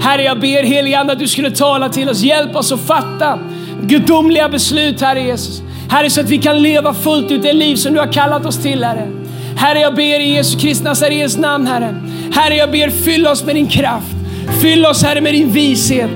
Herre, 0.01 0.23
jag 0.23 0.39
ber 0.39 0.63
helige 0.63 0.99
Ande 0.99 1.13
att 1.13 1.19
du 1.19 1.27
skulle 1.27 1.51
tala 1.51 1.89
till 1.89 2.09
oss. 2.09 2.21
Hjälp 2.21 2.55
oss 2.55 2.71
att 2.71 2.87
fatta 2.87 3.39
gudomliga 3.81 4.49
beslut, 4.49 5.01
Herre 5.01 5.21
Jesus. 5.21 5.61
Herre, 5.89 6.09
så 6.09 6.21
att 6.21 6.29
vi 6.29 6.37
kan 6.37 6.61
leva 6.61 6.93
fullt 6.93 7.31
ut 7.31 7.43
det 7.43 7.53
liv 7.53 7.75
som 7.75 7.93
du 7.93 7.99
har 7.99 8.13
kallat 8.13 8.45
oss 8.45 8.57
till, 8.57 8.83
Herre. 8.83 9.07
Herre, 9.55 9.79
jag 9.79 9.95
ber 9.95 10.19
i 10.19 10.33
Jesu 10.35 10.59
Kristi 10.59 10.83
Nazarens 10.83 11.37
namn, 11.37 11.67
Herre. 11.67 11.95
Herre, 12.33 12.55
jag 12.55 12.71
ber 12.71 12.89
fyll 12.89 13.27
oss 13.27 13.43
med 13.43 13.55
din 13.55 13.67
kraft. 13.67 14.15
Fyll 14.61 14.85
oss, 14.85 15.03
Herre, 15.03 15.21
med 15.21 15.33
din 15.33 15.51
vishet. 15.51 16.09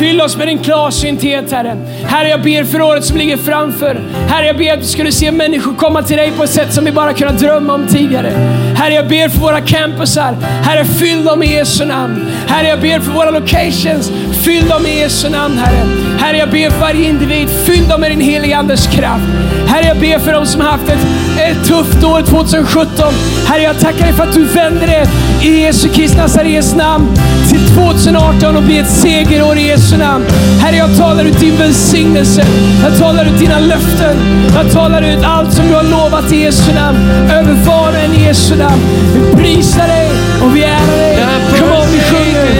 Fyll 0.00 0.20
oss 0.20 0.36
med 0.36 0.48
din 0.48 0.58
klarsynthet, 0.58 1.52
Herre. 1.52 1.76
Herre, 2.04 2.28
jag 2.28 2.42
ber 2.42 2.64
för 2.64 2.82
året 2.82 3.04
som 3.04 3.16
ligger 3.16 3.36
framför. 3.36 4.00
Herre, 4.28 4.46
jag 4.46 4.56
ber 4.56 4.72
att 4.72 4.78
vi 4.78 4.84
skulle 4.84 5.12
se 5.12 5.32
människor 5.32 5.74
komma 5.74 6.02
till 6.02 6.16
dig 6.16 6.32
på 6.36 6.44
ett 6.44 6.50
sätt 6.50 6.74
som 6.74 6.84
vi 6.84 6.92
bara 6.92 7.12
kunnat 7.12 7.38
drömma 7.38 7.74
om 7.74 7.86
tidigare. 7.86 8.28
Herre, 8.76 8.94
jag 8.94 9.08
ber 9.08 9.28
för 9.28 9.38
våra 9.40 9.60
campusar. 9.60 10.36
Herre, 10.62 10.84
fyll 10.84 11.24
dem 11.24 11.42
i 11.42 11.54
Jesu 11.54 11.84
namn. 11.84 12.26
Herre, 12.46 12.68
jag 12.68 12.80
ber 12.80 13.00
för 13.00 13.12
våra 13.12 13.30
locations. 13.30 14.12
Fyll 14.44 14.68
dem 14.68 14.86
i 14.86 15.00
Jesu 15.00 15.28
namn, 15.28 15.58
Herre. 15.58 15.86
Herre, 16.18 16.36
jag 16.36 16.50
ber 16.50 16.70
för 16.70 16.80
varje 16.80 17.08
individ. 17.08 17.48
Fyll 17.50 17.88
dem 17.88 18.00
med 18.00 18.10
din 18.10 18.20
heliga 18.20 18.56
Andes 18.56 18.86
kraft. 18.86 19.24
Herre, 19.66 19.86
jag 19.86 19.96
ber 19.96 20.18
för 20.18 20.32
dem 20.32 20.46
som 20.46 20.60
haft 20.60 20.88
ett, 20.88 21.06
ett 21.38 21.66
tufft 21.66 22.04
år 22.04 22.22
2017. 22.22 23.14
Herre, 23.46 23.62
jag 23.62 23.80
tackar 23.80 24.04
dig 24.04 24.12
för 24.12 24.22
att 24.22 24.34
du 24.34 24.44
vänder 24.44 24.86
det 24.86 25.06
i 25.42 25.60
Jesu 25.60 25.88
Kristi 25.88 26.16
Nazarens 26.16 26.74
namn 26.74 27.08
till 27.50 27.60
2018 27.60 28.56
och 28.56 28.62
blir 28.62 28.80
ett 28.80 28.90
segerår 28.90 29.58
i 29.58 29.66
Jesu 29.66 29.96
namn. 29.96 30.24
Herre, 30.60 30.76
jag 30.76 30.96
talar 30.96 31.24
ut 31.24 31.40
din 31.40 31.56
välsignelse. 31.56 32.44
Jag 32.82 32.98
talar 32.98 33.24
ut 33.24 33.38
dina 33.38 33.58
löften. 33.58 34.16
Jag 34.54 34.72
talar 34.72 35.02
ut 35.02 35.24
allt 35.24 35.52
som 35.52 35.66
du 35.68 35.74
har 35.74 35.82
lovat 35.82 36.32
i 36.32 36.36
Jesu 36.36 36.74
namn. 36.74 36.98
Över 37.30 37.54
var 37.66 37.88
och 37.88 37.98
en 37.98 38.14
i 38.14 38.24
Jesu 38.24 38.56
namn. 38.56 38.82
Vi 39.14 39.42
prisar 39.42 39.88
dig 39.88 40.10
och 40.42 40.56
vi 40.56 40.62
ärar 40.62 40.96
dig. 40.96 41.18
Kom 41.58 41.68
on, 41.68 41.86
vi 41.92 42.00
sjunger 42.00 42.59